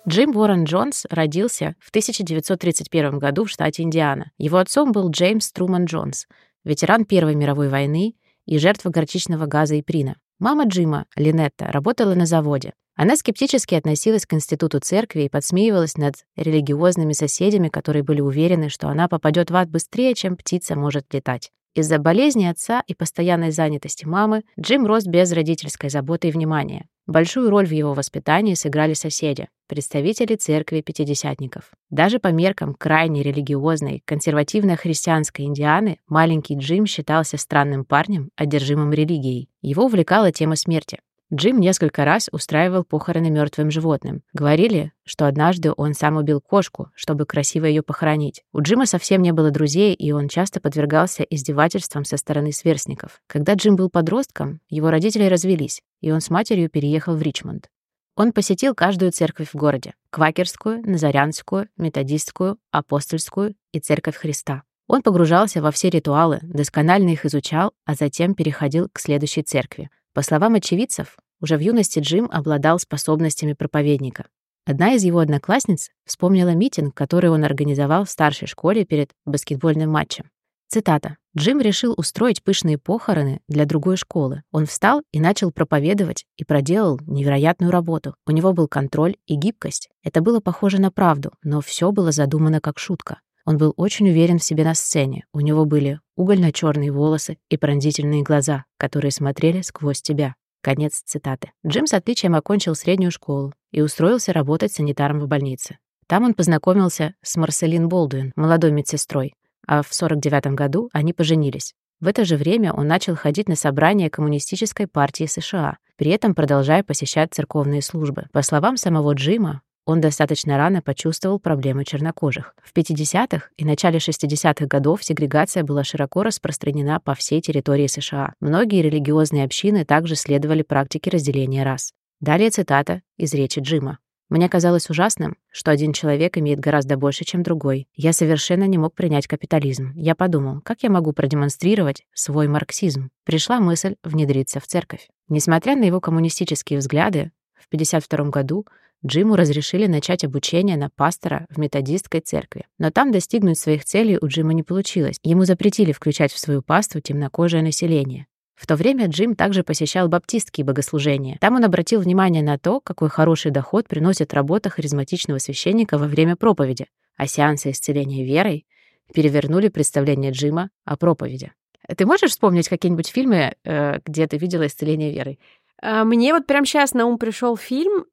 Джим 0.07 0.35
Уоррен 0.37 0.65
Джонс 0.65 1.05
родился 1.09 1.75
в 1.79 1.89
1931 1.89 3.17
году 3.17 3.45
в 3.45 3.49
штате 3.49 3.81
Индиана. 3.81 4.31
Его 4.37 4.57
отцом 4.57 4.91
был 4.91 5.09
Джеймс 5.09 5.51
Труман 5.51 5.85
Джонс, 5.85 6.27
ветеран 6.63 7.05
Первой 7.05 7.33
мировой 7.33 7.69
войны 7.69 8.13
и 8.45 8.59
жертва 8.59 8.91
горчичного 8.91 9.47
газа 9.47 9.73
и 9.73 9.81
прина. 9.81 10.17
Мама 10.37 10.65
Джима, 10.65 11.05
Линетта, 11.15 11.71
работала 11.71 12.13
на 12.13 12.27
заводе. 12.27 12.73
Она 12.95 13.17
скептически 13.17 13.73
относилась 13.73 14.27
к 14.27 14.33
институту 14.33 14.79
церкви 14.79 15.23
и 15.23 15.29
подсмеивалась 15.29 15.97
над 15.97 16.15
религиозными 16.35 17.13
соседями, 17.13 17.69
которые 17.69 18.03
были 18.03 18.21
уверены, 18.21 18.69
что 18.69 18.89
она 18.89 19.07
попадет 19.07 19.49
в 19.49 19.55
ад 19.55 19.71
быстрее, 19.71 20.13
чем 20.13 20.37
птица 20.37 20.75
может 20.75 21.11
летать. 21.15 21.51
Из-за 21.73 21.97
болезни 21.97 22.45
отца 22.45 22.83
и 22.85 22.93
постоянной 22.93 23.51
занятости 23.51 24.05
мамы 24.05 24.43
Джим 24.59 24.85
рос 24.85 25.05
без 25.05 25.31
родительской 25.31 25.89
заботы 25.89 26.27
и 26.27 26.31
внимания. 26.31 26.85
Большую 27.07 27.51
роль 27.51 27.67
в 27.67 27.71
его 27.71 27.93
воспитании 27.93 28.55
сыграли 28.55 28.95
соседи, 28.95 29.47
представители 29.67 30.35
церкви 30.35 30.81
пятидесятников. 30.81 31.71
Даже 31.91 32.17
по 32.17 32.29
меркам 32.29 32.73
крайне 32.73 33.21
религиозной, 33.21 34.01
консервативно-христианской 34.05 35.45
Индианы, 35.45 35.99
маленький 36.07 36.57
Джим 36.57 36.87
считался 36.87 37.37
странным 37.37 37.85
парнем, 37.85 38.31
одержимым 38.35 38.91
религией. 38.91 39.49
Его 39.61 39.85
увлекала 39.85 40.31
тема 40.31 40.55
смерти. 40.55 40.99
Джим 41.35 41.59
несколько 41.59 42.05
раз 42.05 42.29
устраивал 42.31 42.85
похороны 42.85 43.29
мертвым 43.29 43.69
животным. 43.69 44.23
Говорили, 44.31 44.93
что 45.03 45.27
однажды 45.27 45.73
он 45.75 45.93
сам 45.93 46.15
убил 46.15 46.39
кошку, 46.39 46.91
чтобы 46.95 47.25
красиво 47.25 47.65
ее 47.65 47.81
похоронить. 47.81 48.43
У 48.53 48.61
Джима 48.61 48.85
совсем 48.85 49.21
не 49.21 49.33
было 49.33 49.51
друзей, 49.51 49.93
и 49.93 50.13
он 50.13 50.29
часто 50.29 50.61
подвергался 50.61 51.23
издевательствам 51.23 52.05
со 52.05 52.15
стороны 52.15 52.53
сверстников. 52.53 53.19
Когда 53.27 53.55
Джим 53.55 53.75
был 53.75 53.89
подростком, 53.89 54.61
его 54.69 54.89
родители 54.89 55.25
развелись, 55.25 55.81
и 55.99 56.09
он 56.09 56.21
с 56.21 56.29
матерью 56.29 56.69
переехал 56.69 57.17
в 57.17 57.21
Ричмонд. 57.21 57.67
Он 58.15 58.31
посетил 58.31 58.73
каждую 58.73 59.11
церковь 59.11 59.49
в 59.51 59.55
городе— 59.55 59.93
квакерскую, 60.11 60.89
назарянскую, 60.89 61.67
методистскую, 61.75 62.57
апостольскую 62.71 63.55
и 63.73 63.79
церковь 63.79 64.15
Христа. 64.15 64.63
Он 64.87 65.01
погружался 65.01 65.61
во 65.61 65.71
все 65.71 65.89
ритуалы, 65.89 66.39
досконально 66.43 67.09
их 67.09 67.25
изучал, 67.25 67.73
а 67.83 67.95
затем 67.95 68.35
переходил 68.35 68.87
к 68.93 68.99
следующей 68.99 69.43
церкви— 69.43 69.89
по 70.15 70.21
словам 70.21 70.55
очевидцев, 70.55 71.17
уже 71.41 71.57
в 71.57 71.61
юности 71.61 71.99
Джим 71.99 72.29
обладал 72.31 72.79
способностями 72.79 73.53
проповедника. 73.53 74.25
Одна 74.65 74.93
из 74.93 75.03
его 75.03 75.19
одноклассниц 75.19 75.89
вспомнила 76.05 76.55
митинг, 76.55 76.95
который 76.95 77.29
он 77.29 77.43
организовал 77.43 78.05
в 78.05 78.09
старшей 78.09 78.47
школе 78.47 78.83
перед 78.83 79.11
баскетбольным 79.25 79.91
матчем. 79.91 80.25
Цитата. 80.67 81.17
«Джим 81.37 81.61
решил 81.61 81.93
устроить 81.95 82.43
пышные 82.43 82.77
похороны 82.77 83.41
для 83.47 83.65
другой 83.65 83.97
школы. 83.97 84.41
Он 84.51 84.65
встал 84.65 85.03
и 85.11 85.19
начал 85.19 85.51
проповедовать 85.51 86.25
и 86.37 86.43
проделал 86.43 86.99
невероятную 87.05 87.71
работу. 87.71 88.15
У 88.25 88.31
него 88.31 88.53
был 88.53 88.67
контроль 88.67 89.17
и 89.27 89.35
гибкость. 89.35 89.89
Это 90.03 90.21
было 90.21 90.39
похоже 90.39 90.81
на 90.81 90.91
правду, 90.91 91.31
но 91.43 91.61
все 91.61 91.91
было 91.91 92.11
задумано 92.11 92.61
как 92.61 92.79
шутка. 92.79 93.19
Он 93.45 93.57
был 93.57 93.73
очень 93.77 94.09
уверен 94.09 94.39
в 94.39 94.43
себе 94.43 94.63
на 94.63 94.73
сцене. 94.73 95.25
У 95.31 95.39
него 95.39 95.65
были 95.65 95.99
угольно-черные 96.15 96.91
волосы 96.91 97.37
и 97.49 97.57
пронзительные 97.57 98.23
глаза, 98.23 98.65
которые 98.77 99.11
смотрели 99.11 99.61
сквозь 99.61 100.01
тебя. 100.01 100.33
Конец 100.65 101.03
цитаты. 101.05 101.51
Джим 101.63 101.85
с 101.85 101.93
отличием 101.93 102.33
окончил 102.33 102.73
среднюю 102.73 103.11
школу 103.11 103.53
и 103.71 103.81
устроился 103.81 104.33
работать 104.33 104.73
санитаром 104.73 105.19
в 105.19 105.27
больнице. 105.27 105.77
Там 106.07 106.23
он 106.23 106.33
познакомился 106.33 107.13
с 107.21 107.35
Марселин 107.35 107.87
Болдуин, 107.87 108.31
молодой 108.35 108.71
медсестрой, 108.71 109.35
а 109.67 109.83
в 109.83 109.93
49 109.93 110.55
году 110.55 110.89
они 110.91 111.13
поженились. 111.13 111.75
В 111.99 112.07
это 112.07 112.25
же 112.25 112.35
время 112.35 112.73
он 112.73 112.87
начал 112.87 113.15
ходить 113.15 113.47
на 113.47 113.55
собрания 113.55 114.09
Коммунистической 114.09 114.87
партии 114.87 115.27
США, 115.27 115.77
при 115.97 116.09
этом 116.09 116.33
продолжая 116.33 116.81
посещать 116.81 117.31
церковные 117.31 117.83
службы. 117.83 118.25
По 118.31 118.41
словам 118.41 118.75
самого 118.77 119.13
Джима, 119.13 119.61
он 119.85 120.01
достаточно 120.01 120.57
рано 120.57 120.81
почувствовал 120.81 121.39
проблемы 121.39 121.85
чернокожих. 121.85 122.55
В 122.63 122.75
50-х 122.75 123.49
и 123.55 123.65
начале 123.65 123.99
60-х 123.99 124.65
годов 124.65 125.03
сегрегация 125.03 125.63
была 125.63 125.83
широко 125.83 126.23
распространена 126.23 126.99
по 126.99 127.13
всей 127.13 127.39
территории 127.41 127.87
США. 127.87 128.33
Многие 128.39 128.81
религиозные 128.81 129.45
общины 129.45 129.85
также 129.85 130.15
следовали 130.15 130.63
практике 130.63 131.11
разделения 131.11 131.63
рас. 131.63 131.93
Далее 132.19 132.49
цитата 132.49 133.01
из 133.17 133.33
речи 133.33 133.59
Джима. 133.59 133.99
Мне 134.27 134.49
казалось 134.49 134.89
ужасным, 134.89 135.37
что 135.51 135.69
один 135.69 135.93
человек 135.93 136.37
имеет 136.39 136.59
гораздо 136.59 136.97
больше, 136.97 137.23
чем 137.25 137.43
другой. 137.43 137.87
Я 137.93 138.11
совершенно 138.11 138.63
не 138.63 138.79
мог 138.79 138.95
принять 138.95 139.27
капитализм. 139.27 139.91
Я 139.95 140.15
подумал, 140.15 140.61
как 140.61 140.81
я 140.81 140.89
могу 140.89 141.13
продемонстрировать 141.13 142.05
свой 142.11 142.47
марксизм. 142.47 143.11
Пришла 143.23 143.59
мысль 143.59 143.97
внедриться 144.03 144.59
в 144.59 144.65
церковь. 144.65 145.07
Несмотря 145.29 145.75
на 145.75 145.83
его 145.83 146.01
коммунистические 146.01 146.79
взгляды, 146.79 147.31
в 147.69 147.75
1952 147.75 148.29
году 148.29 148.65
Джиму 149.05 149.35
разрешили 149.35 149.85
начать 149.85 150.23
обучение 150.23 150.77
на 150.77 150.89
пастора 150.89 151.45
в 151.49 151.59
методистской 151.59 152.21
церкви. 152.21 152.65
Но 152.79 152.89
там 152.89 153.11
достигнуть 153.11 153.59
своих 153.59 153.85
целей 153.85 154.17
у 154.19 154.27
Джима 154.27 154.53
не 154.53 154.63
получилось. 154.63 155.19
Ему 155.21 155.45
запретили 155.45 155.91
включать 155.91 156.31
в 156.31 156.39
свою 156.39 156.61
паству 156.61 157.01
темнокожее 157.01 157.61
население. 157.61 158.25
В 158.55 158.65
то 158.65 158.75
время 158.75 159.07
Джим 159.07 159.35
также 159.35 159.63
посещал 159.63 160.07
баптистские 160.07 160.65
богослужения. 160.65 161.37
Там 161.39 161.55
он 161.55 161.65
обратил 161.65 162.01
внимание 162.01 162.41
на 162.41 162.57
то, 162.57 162.79
какой 162.79 163.09
хороший 163.09 163.51
доход 163.51 163.87
приносит 163.87 164.33
работа 164.33 164.69
харизматичного 164.69 165.39
священника 165.39 165.97
во 165.97 166.07
время 166.07 166.35
проповеди, 166.35 166.87
а 167.17 167.27
сеансы 167.27 167.71
исцеления 167.71 168.25
верой 168.25 168.65
перевернули 169.13 169.67
представление 169.67 170.31
Джима 170.31 170.69
о 170.85 170.95
проповеди. 170.95 171.51
Ты 171.95 172.05
можешь 172.05 172.31
вспомнить 172.31 172.69
какие-нибудь 172.69 173.09
фильмы, 173.09 173.55
э, 173.63 173.99
где 174.05 174.25
ты 174.25 174.37
видела 174.37 174.65
исцеление 174.65 175.11
верой? 175.11 175.39
А, 175.81 176.03
мне 176.03 176.33
вот 176.33 176.47
прямо 176.47 176.65
сейчас 176.65 176.93
на 176.93 177.05
ум 177.05 177.17
пришел 177.17 177.57
фильм. 177.57 178.05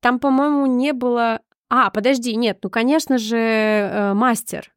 Там, 0.00 0.20
по-моему, 0.20 0.66
не 0.66 0.92
было. 0.92 1.40
А, 1.68 1.90
подожди, 1.90 2.36
нет, 2.36 2.58
ну, 2.62 2.70
конечно 2.70 3.16
же, 3.18 3.36
э, 3.38 4.12
мастер 4.14 4.72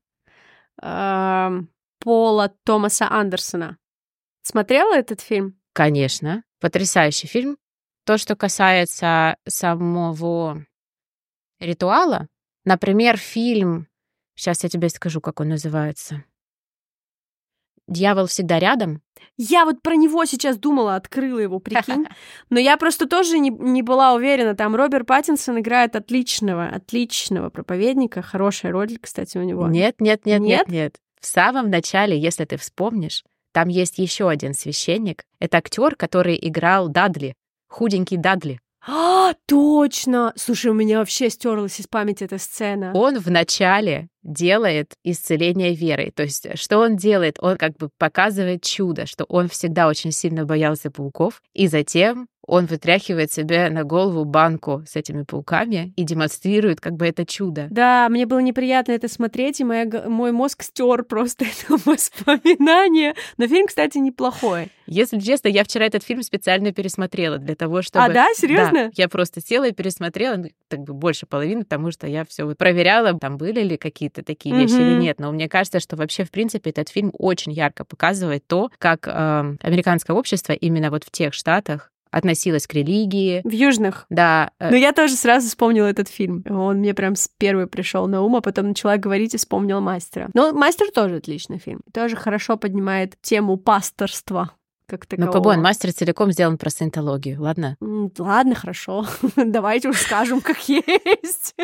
Пола 2.06 2.54
Томаса 2.64 3.10
Андерсона. 3.10 3.78
Смотрела 4.44 4.94
этот 4.96 5.22
фильм? 5.22 5.60
Конечно. 5.74 6.44
Потрясающий 6.60 7.28
фильм. 7.28 7.58
То, 8.06 8.18
что 8.18 8.36
касается 8.36 9.38
самого 9.48 10.66
ритуала, 11.60 12.28
например, 12.64 13.18
фильм, 13.18 13.88
сейчас 14.36 14.64
я 14.64 14.70
тебе 14.70 14.90
скажу, 14.90 15.22
как 15.22 15.40
он 15.40 15.50
называется. 15.50 16.24
«Дьявол 17.88 18.27
всегда 18.27 18.60
рядом». 18.60 19.01
Я 19.38 19.65
вот 19.65 19.82
про 19.82 19.96
него 19.96 20.25
сейчас 20.25 20.58
думала, 20.58 20.96
открыла 20.96 21.39
его, 21.39 21.60
прикинь. 21.60 22.06
Но 22.50 22.60
я 22.60 22.77
просто 22.77 23.08
тоже 23.08 23.38
не, 23.38 23.50
не 23.50 23.82
была 23.82 24.13
уверена. 24.13 24.56
Там 24.56 24.75
Роберт 24.75 25.08
Паттинсон 25.08 25.60
играет 25.60 25.96
отличного, 25.96 26.68
отличного 26.68 27.50
проповедника. 27.50 28.22
Хорошая 28.22 28.72
роль, 28.72 28.98
кстати, 29.00 29.38
у 29.38 29.44
него. 29.44 29.68
Нет, 29.68 30.00
нет, 30.00 30.25
нет, 30.25 30.42
нет, 30.42 30.68
нет. 30.68 30.68
нет. 30.70 30.96
В 31.20 31.25
самом 31.25 31.70
начале, 31.70 32.18
если 32.18 32.46
ты 32.46 32.58
вспомнишь, 32.58 33.24
там 33.51 33.68
есть 33.68 34.00
еще 34.00 34.30
один 34.30 34.54
священник. 34.54 35.25
Это 35.39 35.58
актер, 35.58 35.96
который 35.96 36.38
играл 36.42 36.88
Дадли, 36.88 37.36
худенький 37.68 38.18
Дадли. 38.18 38.60
А, 38.88 39.34
точно! 39.48 40.32
Слушай, 40.36 40.68
у 40.68 40.74
меня 40.74 41.00
вообще 41.00 41.30
стерлась 41.30 41.80
из 41.80 41.88
памяти 41.88 42.25
эта 42.25 42.38
сцена. 42.38 42.92
Он 42.94 43.20
в 43.20 43.32
начале 43.32 44.10
делает 44.22 44.94
исцеление 45.04 45.74
верой. 45.74 46.12
То 46.12 46.24
есть 46.24 46.48
что 46.60 46.80
он 46.80 46.96
делает? 46.96 47.38
Он 47.39 47.58
как 47.58 47.77
бы 47.77 47.89
показывает 47.98 48.63
чудо, 48.63 49.06
что 49.06 49.24
он 49.25 49.48
всегда 49.48 49.88
очень 49.88 50.12
сильно 50.12 50.46
боялся 50.46 50.92
пауков, 50.92 51.42
и 51.54 51.68
затем 51.68 52.27
он 52.48 52.66
вытряхивает 52.66 53.32
себе 53.32 53.70
на 53.70 53.84
голову 53.84 54.24
банку 54.25 54.84
с 54.88 54.96
этими 54.96 55.24
пауками 55.24 55.94
и 55.96 56.04
демонстрирует 56.04 56.80
как 56.80 56.94
бы 56.94 57.08
это 57.08 57.25
чудо. 57.25 57.68
Да, 57.70 58.08
мне 58.10 58.25
было 58.25 58.40
неприятно 58.40 58.92
это 58.92 59.08
смотреть, 59.08 59.60
и 59.62 59.64
моя, 59.64 59.86
мой 60.08 60.32
мозг 60.32 60.64
стер 60.64 61.04
просто 61.04 61.46
это 61.70 61.82
воспоминание. 61.86 63.16
Но 63.38 63.48
фильм, 63.48 63.68
кстати, 63.68 63.98
неплохой. 63.98 64.70
Если 64.88 65.20
честно, 65.20 65.48
я 65.48 65.64
вчера 65.64 65.86
этот 65.86 66.04
фильм 66.04 66.22
специально 66.22 66.72
пересмотрела 66.72 67.40
для 67.40 67.56
того, 67.56 67.82
чтобы... 67.82 68.06
А, 68.06 68.10
да? 68.10 68.28
Серьезно? 68.36 68.86
Да, 68.86 68.92
я 68.94 69.10
просто 69.10 69.42
села 69.42 69.68
и 69.68 69.72
пересмотрела, 69.72 70.36
ну, 70.36 70.50
так 70.68 70.82
бы 70.82 70.94
больше 70.94 71.25
половины, 71.25 71.64
потому 71.64 71.92
что 71.92 72.06
я 72.06 72.24
все 72.25 72.46
вот 72.46 72.58
проверяла, 72.58 73.18
там 73.18 73.38
были 73.38 73.62
ли 73.62 73.78
какие-то 73.78 74.24
такие 74.24 74.54
mm-hmm. 74.54 74.62
вещи 74.62 74.74
или 74.74 75.02
нет. 75.02 75.20
Но 75.20 75.32
мне 75.32 75.50
кажется, 75.50 75.80
что 75.80 75.96
вообще, 75.96 76.24
в 76.24 76.32
принципе, 76.32 76.70
этот 76.70 76.90
фильм 76.90 77.12
очень 77.18 77.52
ярко 77.52 77.84
показывает 77.84 78.46
то, 78.46 78.70
как 78.78 79.08
э, 79.08 79.12
американское 79.62 80.16
общество 80.16 80.54
именно 80.54 80.92
вот 80.92 81.04
в 81.04 81.10
тех 81.10 81.34
штатах 81.34 81.92
относилась 82.16 82.66
к 82.66 82.74
религии. 82.74 83.42
В 83.44 83.52
южных? 83.52 84.06
Да. 84.10 84.52
Э, 84.58 84.70
Но 84.70 84.78
я 84.78 84.94
тоже 84.94 85.16
сразу 85.16 85.50
вспомнила 85.50 85.88
этот 85.88 86.08
фильм. 86.08 86.46
Он 86.50 86.78
мне 86.78 86.94
прям 86.94 87.16
с 87.18 87.30
первый 87.38 87.68
пришел 87.68 88.08
на 88.08 88.22
ум, 88.22 88.38
а 88.38 88.42
потом 88.42 88.70
начала 88.70 88.96
говорить 88.96 89.34
и 89.34 89.38
вспомнила 89.38 89.82
«Мастера». 89.82 90.30
Но 90.34 90.54
«Мастер» 90.54 90.92
тоже 90.92 91.18
отличный 91.18 91.58
фильм. 91.58 91.82
Тоже 91.94 92.16
хорошо 92.16 92.56
поднимает 92.56 93.16
тему 93.22 93.58
пасторства 93.58 94.52
как 94.88 95.06
такового. 95.06 95.27
Ну, 95.27 95.34
побой, 95.34 95.58
мастер 95.58 95.92
целиком 95.92 96.32
сделан 96.32 96.58
про 96.58 96.70
саентологию, 96.70 97.42
ладно? 97.42 97.77
Ладно, 98.18 98.56
хорошо. 98.56 99.06
Давайте 99.36 99.89
уж 99.89 99.98
скажем, 99.98 100.42
как 100.42 100.58
есть. 100.70 101.56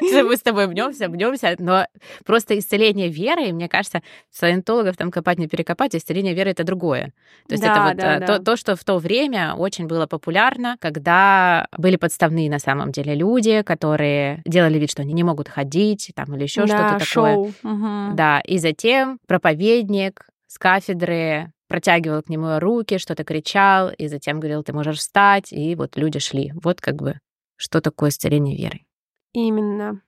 Мы 0.00 0.36
с 0.36 0.42
тобой 0.42 0.66
мнемся, 0.66 1.08
мнемся, 1.08 1.56
но 1.58 1.86
просто 2.24 2.58
исцеление 2.58 3.08
веры, 3.08 3.52
мне 3.52 3.68
кажется, 3.68 4.02
саентологов 4.30 4.96
там 4.96 5.10
копать 5.10 5.38
не 5.38 5.48
перекопать, 5.48 5.94
исцеление 5.94 6.34
веры— 6.34 6.50
это 6.52 6.64
другое. 6.64 7.12
То 7.48 7.54
есть 7.54 7.62
да, 7.62 7.72
это 7.72 7.82
вот 7.82 7.96
да, 7.96 8.16
э, 8.16 8.20
то, 8.20 8.38
да. 8.38 8.44
то, 8.44 8.56
что 8.56 8.76
в 8.76 8.84
то 8.84 8.98
время 8.98 9.54
очень 9.54 9.86
было 9.86 10.06
популярно, 10.06 10.76
когда 10.80 11.66
были 11.76 11.96
подставные 11.96 12.50
на 12.50 12.58
самом 12.58 12.92
деле 12.92 13.14
люди, 13.14 13.62
которые 13.62 14.42
делали 14.44 14.78
вид, 14.78 14.90
что 14.90 15.02
они 15.02 15.12
не 15.12 15.24
могут 15.24 15.48
ходить, 15.48 16.12
там, 16.14 16.34
или 16.34 16.44
еще 16.44 16.66
да, 16.66 16.98
что-то 16.98 17.04
шоу. 17.04 17.52
такое. 17.62 17.74
Угу. 17.74 18.16
Да, 18.16 18.40
и 18.40 18.58
затем 18.58 19.18
проповедник 19.26 20.26
с 20.46 20.58
кафедры 20.58 21.52
протягивал 21.68 22.22
к 22.22 22.28
нему 22.28 22.58
руки, 22.58 22.98
что-то 22.98 23.24
кричал, 23.24 23.90
и 23.90 24.08
затем 24.08 24.40
говорил, 24.40 24.62
ты 24.62 24.72
можешь 24.72 24.98
встать, 24.98 25.52
и 25.52 25.74
вот 25.74 25.96
люди 25.96 26.18
шли. 26.18 26.52
Вот 26.62 26.80
как 26.80 26.96
бы 26.96 27.18
что 27.56 27.80
такое 27.80 28.10
исцеление 28.10 28.56
веры. 28.56 28.80
Именно. 29.32 30.02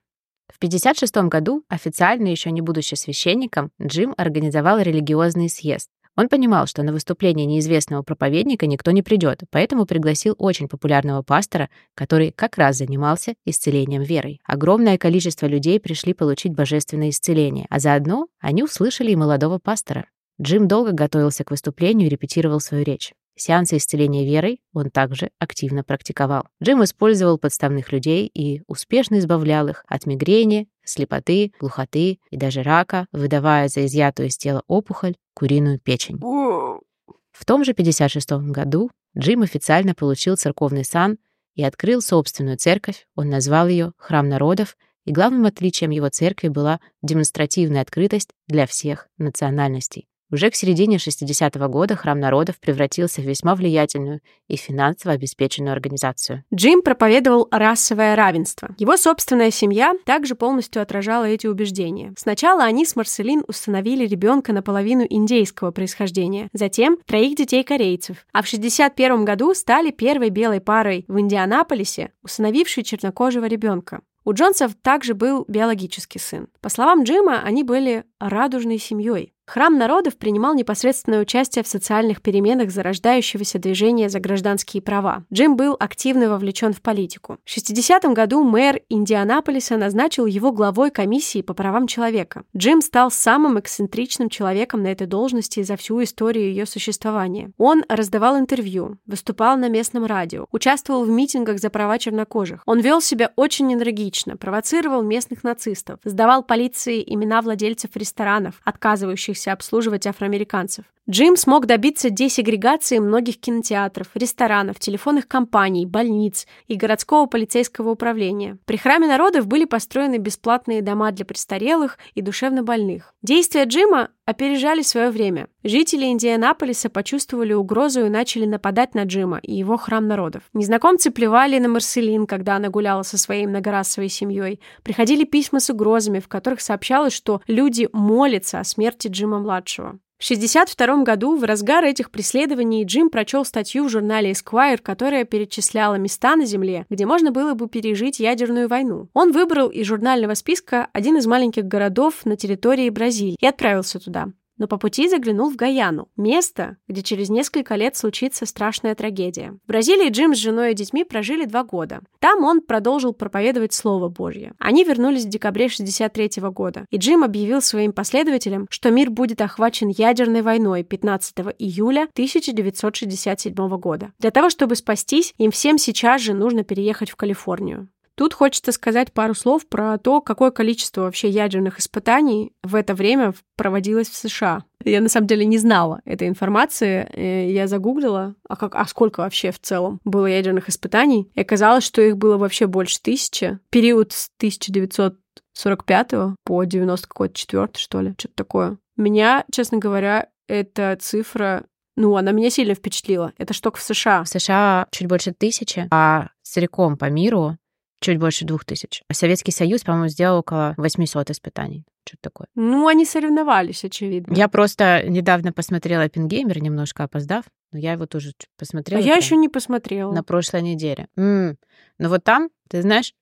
В 0.47 0.57
1956 0.57 1.29
году, 1.29 1.63
официально 1.67 2.27
еще 2.27 2.51
не 2.51 2.61
будучи 2.61 2.95
священником, 2.95 3.71
Джим 3.81 4.13
организовал 4.17 4.79
религиозный 4.79 5.49
съезд. 5.49 5.89
Он 6.15 6.27
понимал, 6.27 6.67
что 6.67 6.83
на 6.83 6.91
выступление 6.91 7.45
неизвестного 7.45 8.01
проповедника 8.01 8.67
никто 8.67 8.91
не 8.91 9.01
придет, 9.01 9.43
поэтому 9.51 9.85
пригласил 9.85 10.35
очень 10.37 10.67
популярного 10.67 11.21
пастора, 11.21 11.69
который 11.93 12.31
как 12.31 12.57
раз 12.57 12.77
занимался 12.77 13.35
исцелением 13.45 14.01
верой. 14.01 14.41
Огромное 14.43 14.97
количество 14.97 15.45
людей 15.45 15.79
пришли 15.79 16.13
получить 16.13 16.53
божественное 16.53 17.09
исцеление, 17.09 17.67
а 17.69 17.79
заодно 17.79 18.27
они 18.39 18.63
услышали 18.63 19.11
и 19.11 19.15
молодого 19.15 19.59
пастора. 19.59 20.07
Джим 20.41 20.67
долго 20.67 20.91
готовился 20.91 21.43
к 21.43 21.51
выступлению 21.51 22.07
и 22.07 22.09
репетировал 22.09 22.59
свою 22.59 22.83
речь. 22.83 23.13
Сеансы 23.35 23.77
исцеления 23.77 24.25
верой 24.25 24.61
он 24.73 24.89
также 24.89 25.31
активно 25.39 25.83
практиковал. 25.83 26.45
Джим 26.61 26.83
использовал 26.83 27.37
подставных 27.37 27.93
людей 27.93 28.27
и 28.27 28.63
успешно 28.67 29.19
избавлял 29.19 29.69
их 29.69 29.85
от 29.87 30.05
мигрени, 30.05 30.67
слепоты, 30.83 31.53
глухоты 31.59 32.19
и 32.31 32.37
даже 32.37 32.63
рака, 32.63 33.07
выдавая 33.13 33.69
за 33.69 33.85
изъятую 33.85 34.27
из 34.27 34.37
тела 34.37 34.63
опухоль 34.67 35.15
куриную 35.33 35.79
печень. 35.79 36.19
В 36.19 37.45
том 37.45 37.63
же 37.63 37.73
56 37.73 38.31
году 38.51 38.91
Джим 39.17 39.43
официально 39.43 39.95
получил 39.95 40.35
церковный 40.35 40.83
сан 40.83 41.17
и 41.55 41.63
открыл 41.63 42.01
собственную 42.01 42.57
церковь. 42.57 43.07
Он 43.15 43.29
назвал 43.29 43.69
ее 43.69 43.93
«Храм 43.97 44.27
народов», 44.27 44.75
и 45.05 45.13
главным 45.13 45.45
отличием 45.45 45.91
его 45.91 46.09
церкви 46.09 46.49
была 46.49 46.81
демонстративная 47.01 47.81
открытость 47.81 48.31
для 48.47 48.67
всех 48.67 49.07
национальностей. 49.17 50.08
Уже 50.31 50.51
к 50.51 50.55
середине 50.55 50.97
60-го 50.97 51.67
года 51.69 51.95
Храм 51.95 52.19
народов 52.19 52.59
превратился 52.59 53.21
в 53.21 53.25
весьма 53.25 53.55
влиятельную 53.55 54.21
и 54.47 54.57
финансово 54.57 55.13
обеспеченную 55.13 55.73
организацию. 55.73 56.43
Джим 56.53 56.83
проповедовал 56.83 57.47
расовое 57.49 58.15
равенство. 58.15 58.75
Его 58.77 58.95
собственная 58.95 59.49
семья 59.49 59.93
также 60.05 60.35
полностью 60.35 60.83
отражала 60.83 61.25
эти 61.25 61.47
убеждения. 61.47 62.13
Сначала 62.15 62.63
они 62.63 62.85
с 62.85 62.95
Марселин 62.95 63.43
установили 63.47 64.05
ребенка 64.05 64.53
наполовину 64.53 65.05
индейского 65.09 65.71
происхождения, 65.71 66.49
затем 66.53 66.99
троих 67.07 67.35
детей 67.35 67.63
корейцев, 67.63 68.17
а 68.31 68.43
в 68.43 68.47
61 68.47 69.25
году 69.25 69.53
стали 69.55 69.89
первой 69.89 70.29
белой 70.29 70.61
парой 70.61 71.05
в 71.07 71.19
Индианаполисе, 71.19 72.11
установившей 72.21 72.83
чернокожего 72.83 73.45
ребенка. 73.45 74.01
У 74.25 74.33
Джонсов 74.33 74.75
также 74.81 75.15
был 75.15 75.45
биологический 75.47 76.19
сын. 76.19 76.49
По 76.61 76.69
словам 76.69 77.03
Джима, 77.03 77.41
они 77.41 77.63
были 77.63 78.03
радужной 78.19 78.77
семьей. 78.77 79.33
Храм 79.49 79.79
народов 79.79 80.15
принимал 80.15 80.53
непосредственное 80.53 81.21
участие 81.21 81.63
в 81.63 81.67
социальных 81.67 82.21
переменах 82.21 82.69
зарождающегося 82.69 83.57
движения 83.57 84.07
за 84.07 84.19
гражданские 84.19 84.83
права. 84.83 85.23
Джим 85.33 85.55
был 85.55 85.75
активно 85.79 86.29
вовлечен 86.29 86.71
в 86.71 86.83
политику. 86.83 87.39
В 87.43 87.57
60-м 87.57 88.13
году 88.13 88.43
мэр 88.43 88.81
Индианаполиса 88.89 89.75
назначил 89.75 90.27
его 90.27 90.51
главой 90.51 90.91
комиссии 90.91 91.41
по 91.41 91.55
правам 91.55 91.87
человека. 91.87 92.43
Джим 92.55 92.83
стал 92.83 93.09
самым 93.09 93.59
эксцентричным 93.59 94.29
человеком 94.29 94.83
на 94.83 94.91
этой 94.91 95.07
должности 95.07 95.63
за 95.63 95.77
всю 95.77 96.03
историю 96.03 96.49
ее 96.49 96.67
существования. 96.67 97.51
Он 97.57 97.83
раздавал 97.89 98.37
интервью, 98.37 98.99
выступал 99.07 99.57
на 99.57 99.67
местном 99.67 100.05
радио, 100.05 100.45
участвовал 100.51 101.05
в 101.05 101.09
митингах 101.09 101.57
за 101.57 101.71
права 101.71 101.97
чернокожих. 101.97 102.61
Он 102.67 102.81
вел 102.81 103.01
себя 103.01 103.31
очень 103.35 103.73
энергично, 103.73 104.37
провоцировал 104.37 105.01
местных 105.01 105.43
нацистов, 105.43 105.99
сдавал 106.03 106.43
полиции 106.43 107.03
имена 107.03 107.41
владельцев 107.41 107.95
ресторанов, 107.95 108.61
отказывающихся 108.63 109.38
пытающихся 109.39 109.53
обслуживать 109.53 110.07
афроамериканцев. 110.07 110.85
Джим 111.09 111.37
смог 111.37 111.65
добиться 111.65 112.11
десегрегации 112.11 112.99
многих 112.99 113.39
кинотеатров, 113.39 114.09
ресторанов, 114.13 114.77
телефонных 114.77 115.27
компаний, 115.27 115.87
больниц 115.87 116.45
и 116.67 116.75
городского 116.75 117.25
полицейского 117.25 117.89
управления. 117.89 118.59
При 118.65 118.77
Храме 118.77 119.07
народов 119.07 119.47
были 119.47 119.65
построены 119.65 120.19
бесплатные 120.19 120.83
дома 120.83 121.11
для 121.11 121.25
престарелых 121.25 121.97
и 122.13 122.21
душевнобольных. 122.21 123.15
Действия 123.23 123.63
Джима 123.63 124.09
опережали 124.25 124.83
свое 124.83 125.09
время. 125.09 125.47
Жители 125.63 126.05
Индианаполиса 126.05 126.91
почувствовали 126.91 127.53
угрозу 127.53 128.05
и 128.05 128.09
начали 128.09 128.45
нападать 128.45 128.93
на 128.93 129.05
Джима 129.05 129.39
и 129.39 129.55
его 129.55 129.77
храм 129.77 130.07
народов. 130.07 130.43
Незнакомцы 130.53 131.09
плевали 131.09 131.57
на 131.57 131.69
Марселин, 131.69 132.27
когда 132.27 132.57
она 132.57 132.69
гуляла 132.69 133.01
со 133.01 133.17
своей 133.17 133.47
многорасовой 133.47 134.09
семьей. 134.09 134.61
Приходили 134.83 135.23
письма 135.23 135.59
с 135.59 135.71
угрозами, 135.71 136.19
в 136.19 136.27
которых 136.27 136.61
сообщалось, 136.61 137.13
что 137.13 137.41
люди 137.47 137.89
молятся 137.93 138.59
о 138.59 138.63
смерти 138.63 139.07
Джима-младшего. 139.07 139.97
В 140.19 140.25
1962 140.25 141.03
году, 141.03 141.37
в 141.37 141.45
разгар 141.45 141.85
этих 141.85 142.11
преследований, 142.11 142.83
Джим 142.83 143.09
прочел 143.09 143.45
статью 143.45 143.85
в 143.85 143.89
журнале 143.89 144.31
Esquire, 144.31 144.77
которая 144.77 145.23
перечисляла 145.23 145.95
места 145.95 146.35
на 146.35 146.45
Земле, 146.45 146.85
где 146.89 147.05
можно 147.05 147.31
было 147.31 147.53
бы 147.53 147.69
пережить 147.69 148.19
ядерную 148.19 148.67
войну. 148.67 149.07
Он 149.13 149.31
выбрал 149.31 149.69
из 149.69 149.87
журнального 149.87 150.33
списка 150.33 150.89
один 150.91 151.15
из 151.15 151.25
маленьких 151.25 151.63
городов 151.63 152.25
на 152.25 152.35
территории 152.35 152.89
Бразилии 152.89 153.37
и 153.39 153.47
отправился 153.47 153.97
туда 153.97 154.27
но 154.59 154.67
по 154.67 154.77
пути 154.77 155.09
заглянул 155.09 155.49
в 155.49 155.55
Гаяну, 155.55 156.09
место, 156.15 156.77
где 156.87 157.01
через 157.01 157.29
несколько 157.29 157.75
лет 157.75 157.95
случится 157.95 158.45
страшная 158.45 158.93
трагедия. 158.93 159.57
В 159.63 159.67
Бразилии 159.67 160.09
Джим 160.09 160.35
с 160.35 160.37
женой 160.37 160.71
и 160.71 160.75
детьми 160.75 161.03
прожили 161.03 161.45
два 161.45 161.63
года. 161.63 162.01
Там 162.19 162.43
он 162.43 162.61
продолжил 162.61 163.13
проповедовать 163.13 163.73
Слово 163.73 164.09
Божье. 164.09 164.53
Они 164.59 164.83
вернулись 164.83 165.25
в 165.25 165.29
декабре 165.29 165.69
63 165.69 166.29
года, 166.51 166.85
и 166.91 166.97
Джим 166.97 167.23
объявил 167.23 167.61
своим 167.61 167.93
последователям, 167.93 168.67
что 168.69 168.91
мир 168.91 169.09
будет 169.09 169.41
охвачен 169.41 169.87
ядерной 169.87 170.43
войной 170.43 170.83
15 170.83 171.37
июля 171.57 172.03
1967 172.13 173.53
года. 173.77 174.11
Для 174.19 174.31
того, 174.31 174.49
чтобы 174.49 174.75
спастись, 174.75 175.33
им 175.37 175.51
всем 175.51 175.77
сейчас 175.77 176.21
же 176.21 176.33
нужно 176.33 176.63
переехать 176.63 177.09
в 177.09 177.15
Калифорнию. 177.15 177.87
Тут 178.19 178.33
хочется 178.33 178.73
сказать 178.73 179.13
пару 179.13 179.33
слов 179.33 179.65
про 179.65 179.97
то, 179.97 180.19
какое 180.19 180.51
количество 180.51 181.03
вообще 181.03 181.29
ядерных 181.29 181.79
испытаний 181.79 182.51
в 182.63 182.75
это 182.75 182.93
время 182.93 183.33
проводилось 183.55 184.09
в 184.09 184.15
США. 184.17 184.65
Я 184.83 184.99
на 184.99 185.07
самом 185.07 185.27
деле 185.27 185.45
не 185.45 185.57
знала 185.57 186.01
этой 186.03 186.27
информации. 186.27 187.07
Э, 187.13 187.49
я 187.49 187.65
загуглила, 187.67 188.35
а, 188.49 188.57
как, 188.57 188.75
а 188.75 188.85
сколько 188.87 189.21
вообще 189.21 189.51
в 189.51 189.59
целом 189.59 190.01
было 190.03 190.25
ядерных 190.25 190.67
испытаний. 190.67 191.31
И 191.33 191.39
оказалось, 191.39 191.85
что 191.85 192.01
их 192.01 192.17
было 192.17 192.35
вообще 192.35 192.67
больше 192.67 193.01
тысячи. 193.01 193.57
Период 193.69 194.11
с 194.11 194.29
1945 194.35 196.11
по 196.43 196.65
90 196.65 197.07
какой-то 197.07 197.35
четвертый, 197.35 197.79
что 197.79 198.01
ли, 198.01 198.15
что-то 198.17 198.35
такое. 198.35 198.77
Меня, 198.97 199.45
честно 199.49 199.77
говоря, 199.77 200.27
эта 200.49 200.97
цифра 200.99 201.63
ну, 201.95 202.15
она 202.15 202.31
меня 202.31 202.49
сильно 202.49 202.75
впечатлила. 202.75 203.33
Это 203.37 203.53
что 203.53 203.73
в 203.73 203.81
США. 203.81 204.23
В 204.23 204.29
США 204.29 204.87
чуть 204.89 205.07
больше 205.07 205.33
тысячи, 205.33 205.87
а 205.91 206.29
целиком 206.43 206.97
по 206.97 207.09
миру 207.09 207.57
чуть 207.99 208.19
больше 208.19 208.45
двух 208.45 208.65
тысяч. 208.65 209.03
Советский 209.11 209.51
Союз, 209.51 209.83
по-моему, 209.83 210.07
сделал 210.07 210.39
около 210.39 210.73
800 210.77 211.31
испытаний. 211.31 211.85
Что-то 212.05 212.21
такое. 212.21 212.47
Ну, 212.55 212.87
они 212.87 213.05
соревновались, 213.05 213.83
очевидно. 213.83 214.33
Я 214.33 214.47
просто 214.47 215.03
недавно 215.07 215.53
посмотрела 215.53 216.09
Пингеймер, 216.09 216.61
немножко 216.61 217.03
опоздав, 217.03 217.45
но 217.71 217.79
я 217.79 217.93
его 217.93 218.05
тоже 218.05 218.33
посмотрела. 218.57 219.01
А 219.01 219.05
я 219.05 219.15
еще 219.15 219.35
не 219.35 219.49
посмотрела. 219.49 220.11
На 220.13 220.23
прошлой 220.23 220.61
неделе. 220.61 221.07
М-м. 221.15 221.57
Но 221.97 222.09
вот 222.09 222.23
там, 222.23 222.49
ты 222.69 222.81
знаешь, 222.81 223.13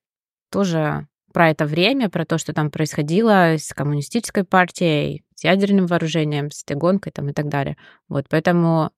тоже 0.52 1.08
про 1.34 1.50
это 1.50 1.66
время, 1.66 2.10
про 2.10 2.26
то, 2.26 2.38
что 2.38 2.54
там 2.54 2.72
происходило 2.72 3.58
с 3.58 3.74
коммунистической 3.74 4.44
партией, 4.44 5.24
с 5.36 5.44
ядерным 5.44 5.86
вооружением, 5.86 6.50
с 6.52 6.64
этой 6.64 6.78
гонкой 6.78 7.12
там 7.12 7.30
и 7.30 7.34
так 7.34 7.50
далее. 7.50 7.78
Вот 8.08 8.26
поэтому, 8.30 8.92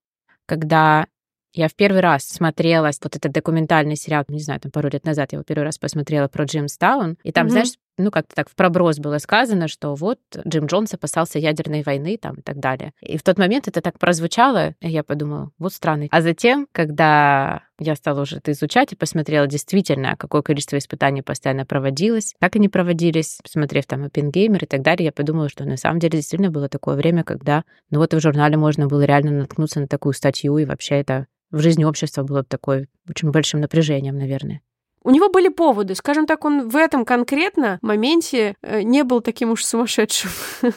когда 0.46 1.06
я 1.52 1.68
в 1.68 1.74
первый 1.74 2.00
раз 2.00 2.24
смотрела 2.24 2.90
вот 3.02 3.16
этот 3.16 3.32
документальный 3.32 3.96
сериал, 3.96 4.24
не 4.28 4.40
знаю, 4.40 4.60
там 4.60 4.70
пару 4.70 4.88
лет 4.88 5.04
назад 5.04 5.32
я 5.32 5.36
его 5.36 5.44
первый 5.44 5.64
раз 5.64 5.78
посмотрела 5.78 6.28
про 6.28 6.44
Джимстаун, 6.44 7.16
и 7.22 7.32
там, 7.32 7.46
mm-hmm. 7.46 7.50
знаешь, 7.50 7.72
ну, 8.00 8.10
как-то 8.10 8.34
так 8.34 8.48
в 8.48 8.54
проброс 8.54 8.98
было 8.98 9.18
сказано, 9.18 9.68
что 9.68 9.94
вот 9.94 10.18
Джим 10.46 10.66
Джонс 10.66 10.94
опасался 10.94 11.38
ядерной 11.38 11.82
войны 11.82 12.16
там 12.16 12.36
и 12.36 12.42
так 12.42 12.58
далее. 12.58 12.92
И 13.00 13.18
в 13.18 13.22
тот 13.22 13.38
момент 13.38 13.68
это 13.68 13.80
так 13.80 13.98
прозвучало, 13.98 14.74
и 14.80 14.88
я 14.88 15.04
подумала, 15.04 15.50
вот 15.58 15.72
странно. 15.72 16.06
А 16.10 16.22
затем, 16.22 16.66
когда 16.72 17.62
я 17.78 17.94
стала 17.94 18.22
уже 18.22 18.38
это 18.38 18.52
изучать 18.52 18.92
и 18.92 18.96
посмотрела 18.96 19.46
действительно, 19.46 20.16
какое 20.16 20.42
количество 20.42 20.78
испытаний 20.78 21.22
постоянно 21.22 21.66
проводилось, 21.66 22.34
как 22.40 22.56
они 22.56 22.68
проводились, 22.68 23.38
посмотрев 23.42 23.86
там 23.86 24.04
Оппенгеймер 24.04 24.64
и 24.64 24.66
так 24.66 24.82
далее, 24.82 25.06
я 25.06 25.12
подумала, 25.12 25.48
что 25.48 25.64
на 25.64 25.76
самом 25.76 25.98
деле 25.98 26.18
действительно 26.18 26.50
было 26.50 26.68
такое 26.68 26.96
время, 26.96 27.22
когда, 27.22 27.64
ну 27.90 27.98
вот 27.98 28.14
в 28.14 28.20
журнале 28.20 28.56
можно 28.56 28.86
было 28.86 29.02
реально 29.02 29.32
наткнуться 29.32 29.80
на 29.80 29.88
такую 29.88 30.14
статью, 30.14 30.56
и 30.58 30.64
вообще 30.64 30.96
это 30.96 31.26
в 31.50 31.60
жизни 31.60 31.84
общества 31.84 32.22
было 32.22 32.44
такой 32.44 32.88
очень 33.08 33.30
большим 33.30 33.60
напряжением, 33.60 34.16
наверное. 34.16 34.62
У 35.02 35.10
него 35.10 35.30
были 35.30 35.48
поводы. 35.48 35.94
Скажем 35.94 36.26
так, 36.26 36.44
он 36.44 36.68
в 36.68 36.76
этом 36.76 37.04
конкретно 37.04 37.78
моменте 37.80 38.54
э, 38.60 38.82
не 38.82 39.02
был 39.02 39.20
таким 39.20 39.50
уж 39.50 39.64
сумасшедшим. 39.64 40.30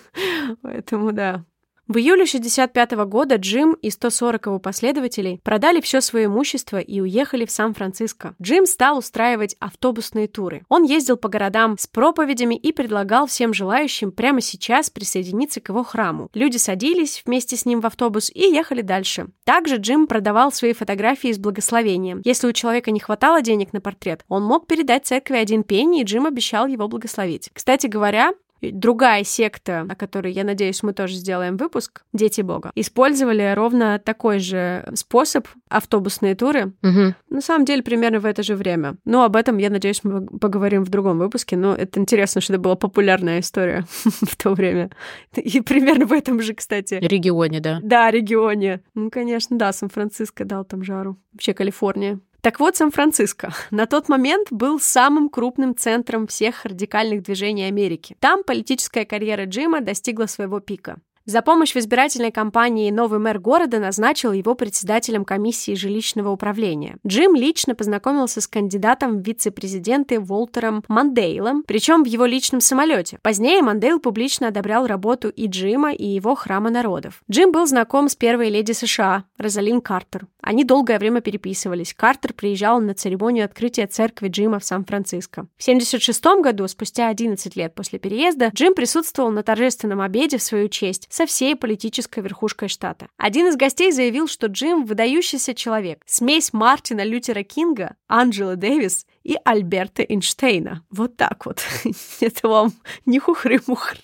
Поэтому 0.62 1.12
да. 1.12 1.46
В 1.94 1.98
июле 1.98 2.26
65 2.26 2.94
года 3.06 3.36
Джим 3.36 3.74
и 3.74 3.92
140 3.92 4.48
его 4.48 4.58
последователей 4.58 5.40
продали 5.44 5.80
все 5.80 6.02
свое 6.02 6.26
имущество 6.26 6.80
и 6.80 7.00
уехали 7.00 7.46
в 7.46 7.52
Сан-Франциско. 7.52 8.34
Джим 8.42 8.66
стал 8.66 8.98
устраивать 8.98 9.56
автобусные 9.60 10.28
туры. 10.28 10.64
Он 10.70 10.86
ездил 10.86 11.18
по 11.18 11.30
городам 11.30 11.78
с 11.78 11.86
проповедями 11.86 12.56
и 12.56 12.72
предлагал 12.72 13.28
всем 13.28 13.54
желающим 13.54 14.12
прямо 14.12 14.42
сейчас 14.42 14.90
присоединиться 14.90 15.62
к 15.62 15.70
его 15.70 15.84
храму. 15.84 16.32
Люди 16.34 16.58
садились 16.58 17.22
вместе 17.28 17.58
с 17.58 17.64
ним 17.64 17.80
в 17.80 17.86
автобус 17.86 18.32
и 18.34 18.42
ехали 18.42 18.82
дальше. 18.82 19.28
Также 19.44 19.76
Джим 19.76 20.08
продавал 20.08 20.52
свои 20.52 20.74
фотографии 20.74 21.32
с 21.32 21.38
благословением. 21.38 22.24
Если 22.26 22.48
у 22.48 22.54
человека 22.54 22.90
не 22.90 23.02
хватало 23.02 23.44
денег 23.44 23.72
на 23.72 23.82
портрет, 23.82 24.26
он 24.30 24.44
мог 24.44 24.66
передать 24.66 25.06
церкви 25.06 25.36
один 25.36 25.62
пенни, 25.62 26.02
и 26.02 26.06
Джим 26.06 26.26
обещал 26.26 26.66
его 26.66 26.88
благословить. 26.88 27.52
Кстати 27.54 27.86
говоря, 27.86 28.32
другая 28.72 29.24
секта, 29.24 29.86
о 29.90 29.96
которой, 29.96 30.32
я 30.32 30.44
надеюсь, 30.44 30.84
мы 30.84 30.94
тоже 30.94 31.16
сделаем 31.16 31.58
выпуск, 31.58 32.04
Дети 32.14 32.42
Бога, 32.42 32.72
использовали 32.76 33.54
ровно 33.56 34.00
такой 34.00 34.40
же 34.40 34.88
способ 34.96 35.48
автобусные 35.70 36.36
туры. 36.36 36.74
Угу. 36.84 37.16
На 37.30 37.42
самом 37.42 37.66
деле, 37.66 37.84
примерно 37.84 38.20
в 38.20 38.26
это 38.26 38.44
же 38.44 38.56
время. 38.56 38.96
Но 39.06 39.24
об 39.24 39.36
этом, 39.36 39.58
я 39.58 39.70
надеюсь, 39.70 40.04
мы 40.04 40.26
поговорим 40.26 40.84
в 40.84 40.90
другом 40.90 41.18
выпуске. 41.18 41.58
Но 41.58 41.74
это 41.74 42.00
интересно, 42.00 42.42
что 42.42 42.54
это 42.54 42.62
была 42.62 42.76
популярная 42.76 43.40
история 43.40 43.86
в 44.04 44.36
то 44.36 44.54
время. 44.54 44.92
И 45.36 45.62
примерно 45.62 46.06
в 46.06 46.14
этом 46.14 46.42
же, 46.42 46.54
кстати. 46.54 46.96
Регионе, 46.96 47.60
да. 47.60 47.80
Да, 47.82 48.12
регионе. 48.12 48.82
Ну, 48.94 49.10
конечно, 49.10 49.58
да, 49.58 49.74
Сан-Франциско 49.74 50.46
дал 50.46 50.66
там 50.66 50.84
жару. 50.84 51.18
Вообще 51.34 51.54
Калифорния. 51.54 52.20
Так 52.44 52.60
вот, 52.60 52.76
Сан-Франциско 52.76 53.54
на 53.72 53.86
тот 53.86 54.10
момент 54.10 54.50
был 54.52 54.78
самым 54.78 55.30
крупным 55.30 55.78
центром 55.78 56.28
всех 56.28 56.66
радикальных 56.66 57.24
движений 57.24 57.64
Америки. 57.64 58.18
Там 58.20 58.44
политическая 58.44 59.06
карьера 59.06 59.46
Джима 59.46 59.80
достигла 59.80 60.26
своего 60.26 60.60
пика. 60.60 60.98
За 61.26 61.42
помощь 61.42 61.74
в 61.74 61.78
избирательной 61.78 62.34
кампании 62.34 62.92
новый 62.92 63.18
мэр 63.18 63.40
города 63.40 63.80
назначил 63.80 64.34
его 64.34 64.56
председателем 64.56 65.24
комиссии 65.24 65.74
жилищного 65.74 66.30
управления. 66.32 66.98
Джим 67.08 67.34
лично 67.34 67.76
познакомился 67.76 68.42
с 68.42 68.48
кандидатом 68.48 69.20
в 69.20 69.26
вице-президенты 69.26 70.20
Волтером 70.20 70.84
Мандейлом, 70.90 71.64
причем 71.66 72.04
в 72.04 72.08
его 72.08 72.26
личном 72.26 72.60
самолете. 72.60 73.20
Позднее 73.22 73.62
Мандейл 73.62 74.02
публично 74.02 74.50
одобрял 74.50 74.86
работу 74.86 75.30
и 75.30 75.48
Джима, 75.48 75.94
и 75.94 76.06
его 76.06 76.36
храма 76.36 76.70
народов. 76.70 77.24
Джим 77.32 77.54
был 77.54 77.66
знаком 77.68 78.10
с 78.10 78.18
первой 78.18 78.50
леди 78.50 78.74
США, 78.74 79.24
Розалин 79.38 79.80
Картер. 79.80 80.28
Они 80.42 80.66
долгое 80.66 81.00
время 81.00 81.22
переписывались. 81.22 81.94
Картер 81.94 82.34
приезжал 82.34 82.82
на 82.82 82.96
церемонию 82.96 83.46
открытия 83.46 83.88
церкви 83.88 84.28
Джима 84.28 84.60
в 84.60 84.66
Сан-Франциско. 84.66 85.48
В 85.58 85.64
1976 85.64 86.44
году, 86.44 86.68
спустя 86.68 87.08
11 87.08 87.56
лет 87.56 87.74
после 87.74 87.98
переезда, 87.98 88.50
Джим 88.54 88.74
присутствовал 88.74 89.32
на 89.32 89.42
торжественном 89.42 90.02
обеде 90.02 90.38
в 90.38 90.44
свою 90.44 90.68
честь 90.68 91.08
со 91.14 91.28
всей 91.28 91.56
политической 91.56 92.22
верхушкой 92.24 92.70
штата. 92.70 93.08
Один 93.18 93.48
из 93.48 93.56
гостей 93.56 93.92
заявил, 93.92 94.28
что 94.28 94.48
Джим– 94.48 94.84
выдающийся 94.86 95.54
человек, 95.54 96.02
смесь 96.08 96.54
Мартина 96.54 97.04
Лютера 97.04 97.44
Кинга, 97.44 97.96
Анджела 98.08 98.56
Дэвис 98.56 99.06
и 99.24 99.38
Альберта 99.46 100.02
Эйнштейна. 100.02 100.84
Вот 100.90 101.16
так 101.16 101.46
вот. 101.46 101.62
Это 102.20 102.48
вам 102.48 102.74
не 103.06 103.20
хухры-мухры. 103.20 104.00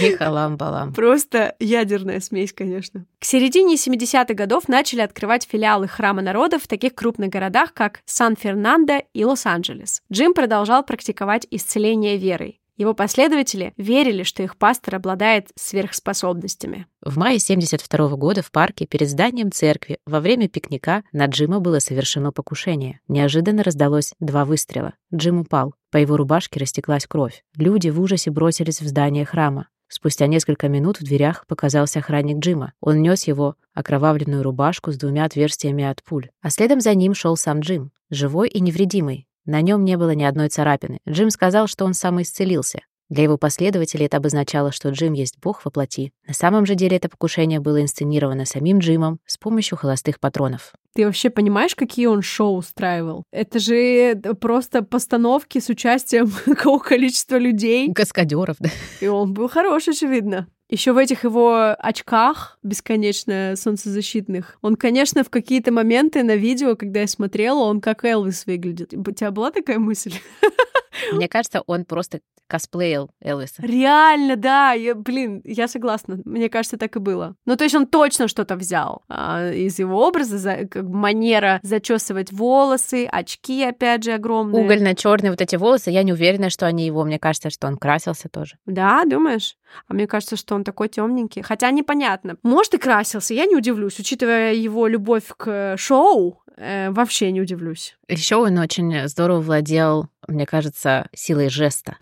Вихалам-балам. 0.00 0.92
Просто 0.92 1.54
ядерная 1.60 2.18
смесь, 2.18 2.52
конечно. 2.52 3.06
К 3.20 3.24
середине 3.24 3.76
70-х 3.76 4.34
годов 4.34 4.66
начали 4.66 5.02
открывать 5.02 5.46
филиалы 5.48 5.86
Храма 5.86 6.22
народов 6.22 6.64
в 6.64 6.68
таких 6.68 6.96
крупных 6.96 7.30
городах, 7.30 7.74
как 7.74 8.00
Сан-Фернандо 8.06 9.02
и 9.12 9.24
Лос-Анджелес. 9.24 10.02
Джим 10.10 10.34
продолжал 10.34 10.82
практиковать 10.82 11.46
исцеление 11.50 12.16
верой. 12.16 12.60
Его 12.76 12.92
последователи 12.92 13.72
верили, 13.76 14.24
что 14.24 14.42
их 14.42 14.56
пастор 14.56 14.96
обладает 14.96 15.48
сверхспособностями. 15.54 16.86
В 17.00 17.16
мае 17.16 17.38
72 17.38 18.08
-го 18.08 18.16
года 18.16 18.42
в 18.42 18.50
парке 18.50 18.86
перед 18.86 19.08
зданием 19.08 19.52
церкви 19.52 19.98
во 20.06 20.20
время 20.20 20.48
пикника 20.48 21.04
на 21.12 21.26
Джима 21.26 21.60
было 21.60 21.78
совершено 21.78 22.32
покушение. 22.32 23.00
Неожиданно 23.06 23.62
раздалось 23.62 24.12
два 24.18 24.44
выстрела. 24.44 24.94
Джим 25.14 25.40
упал. 25.40 25.74
По 25.90 25.98
его 25.98 26.16
рубашке 26.16 26.58
растеклась 26.58 27.06
кровь. 27.06 27.44
Люди 27.56 27.90
в 27.90 28.00
ужасе 28.00 28.32
бросились 28.32 28.80
в 28.80 28.88
здание 28.88 29.24
храма. 29.24 29.68
Спустя 29.86 30.26
несколько 30.26 30.68
минут 30.68 30.98
в 30.98 31.04
дверях 31.04 31.46
показался 31.46 32.00
охранник 32.00 32.38
Джима. 32.38 32.72
Он 32.80 33.00
нес 33.00 33.28
его 33.28 33.54
окровавленную 33.74 34.42
рубашку 34.42 34.90
с 34.90 34.96
двумя 34.96 35.24
отверстиями 35.24 35.84
от 35.84 36.02
пуль. 36.02 36.30
А 36.42 36.50
следом 36.50 36.80
за 36.80 36.94
ним 36.94 37.14
шел 37.14 37.36
сам 37.36 37.60
Джим, 37.60 37.92
живой 38.10 38.48
и 38.48 38.60
невредимый. 38.60 39.28
На 39.46 39.60
нем 39.60 39.84
не 39.84 39.96
было 39.96 40.10
ни 40.10 40.24
одной 40.24 40.48
царапины. 40.48 40.98
Джим 41.08 41.30
сказал, 41.30 41.66
что 41.66 41.84
он 41.84 41.94
самоисцелился. 41.94 42.80
Для 43.10 43.24
его 43.24 43.36
последователей 43.36 44.06
это 44.06 44.16
обозначало, 44.16 44.72
что 44.72 44.88
Джим 44.88 45.12
есть 45.12 45.38
бог 45.40 45.64
во 45.64 45.70
плоти. 45.70 46.12
На 46.26 46.32
самом 46.32 46.64
же 46.64 46.74
деле 46.74 46.96
это 46.96 47.10
покушение 47.10 47.60
было 47.60 47.82
инсценировано 47.82 48.46
самим 48.46 48.78
Джимом 48.78 49.18
с 49.26 49.36
помощью 49.36 49.76
холостых 49.76 50.18
патронов. 50.18 50.72
Ты 50.94 51.04
вообще 51.04 51.28
понимаешь, 51.28 51.74
какие 51.74 52.06
он 52.06 52.22
шоу 52.22 52.56
устраивал? 52.56 53.24
Это 53.30 53.58
же 53.58 53.76
э, 53.76 54.14
просто 54.34 54.82
постановки 54.82 55.58
с 55.58 55.68
участием 55.68 56.32
какого 56.46 56.78
количества 56.78 57.36
людей. 57.36 57.92
Каскадеров, 57.92 58.56
да. 58.58 58.70
И 59.00 59.06
он 59.06 59.34
был 59.34 59.48
хорош, 59.48 59.88
очевидно. 59.88 60.48
Еще 60.70 60.92
в 60.92 60.96
этих 60.96 61.24
его 61.24 61.76
очках 61.78 62.58
бесконечно 62.62 63.54
солнцезащитных, 63.56 64.56
он, 64.62 64.76
конечно, 64.76 65.22
в 65.22 65.30
какие-то 65.30 65.72
моменты 65.72 66.22
на 66.22 66.36
видео, 66.36 66.74
когда 66.74 67.00
я 67.00 67.06
смотрела, 67.06 67.60
он 67.60 67.80
как 67.80 68.04
Элвис 68.04 68.46
выглядит. 68.46 68.94
У 68.94 69.10
тебя 69.12 69.30
была 69.30 69.50
такая 69.50 69.78
мысль? 69.78 70.14
Мне 71.12 71.28
кажется, 71.28 71.62
он 71.66 71.84
просто 71.84 72.20
косплеил 72.46 73.10
Элвиса. 73.20 73.62
Реально, 73.62 74.36
да. 74.36 74.72
Я, 74.72 74.94
блин, 74.94 75.40
я 75.44 75.68
согласна. 75.68 76.18
Мне 76.24 76.48
кажется, 76.48 76.76
так 76.76 76.96
и 76.96 76.98
было. 76.98 77.36
Ну, 77.46 77.56
то 77.56 77.64
есть 77.64 77.74
он 77.74 77.86
точно 77.86 78.28
что-то 78.28 78.56
взял 78.56 79.02
а, 79.08 79.50
из 79.50 79.78
его 79.78 80.06
образа, 80.06 80.38
за, 80.38 80.66
как 80.66 80.84
манера 80.84 81.58
зачесывать 81.62 82.32
волосы, 82.32 83.06
очки, 83.10 83.64
опять 83.64 84.04
же, 84.04 84.12
огромные. 84.12 84.62
Угольно-черные 84.62 85.30
вот 85.30 85.40
эти 85.40 85.56
волосы. 85.56 85.90
Я 85.90 86.02
не 86.02 86.12
уверена, 86.12 86.50
что 86.50 86.66
они 86.66 86.86
его. 86.86 87.04
Мне 87.04 87.18
кажется, 87.18 87.50
что 87.50 87.66
он 87.66 87.76
красился 87.76 88.28
тоже. 88.28 88.56
Да, 88.66 89.04
думаешь? 89.04 89.56
А 89.88 89.94
мне 89.94 90.06
кажется, 90.06 90.36
что 90.36 90.54
он 90.54 90.64
такой 90.64 90.88
темненький. 90.88 91.42
Хотя 91.42 91.70
непонятно. 91.70 92.36
Может, 92.42 92.74
и 92.74 92.78
красился, 92.78 93.34
я 93.34 93.46
не 93.46 93.56
удивлюсь, 93.56 93.98
учитывая 93.98 94.54
его 94.54 94.86
любовь 94.86 95.24
к 95.36 95.76
шоу, 95.76 96.42
э, 96.56 96.90
вообще 96.90 97.30
не 97.32 97.40
удивлюсь. 97.40 97.96
Еще 98.08 98.36
он 98.36 98.58
очень 98.58 99.08
здорово 99.08 99.40
владел, 99.40 100.08
мне 100.28 100.46
кажется, 100.46 101.08
силой 101.14 101.48
жеста. 101.48 101.96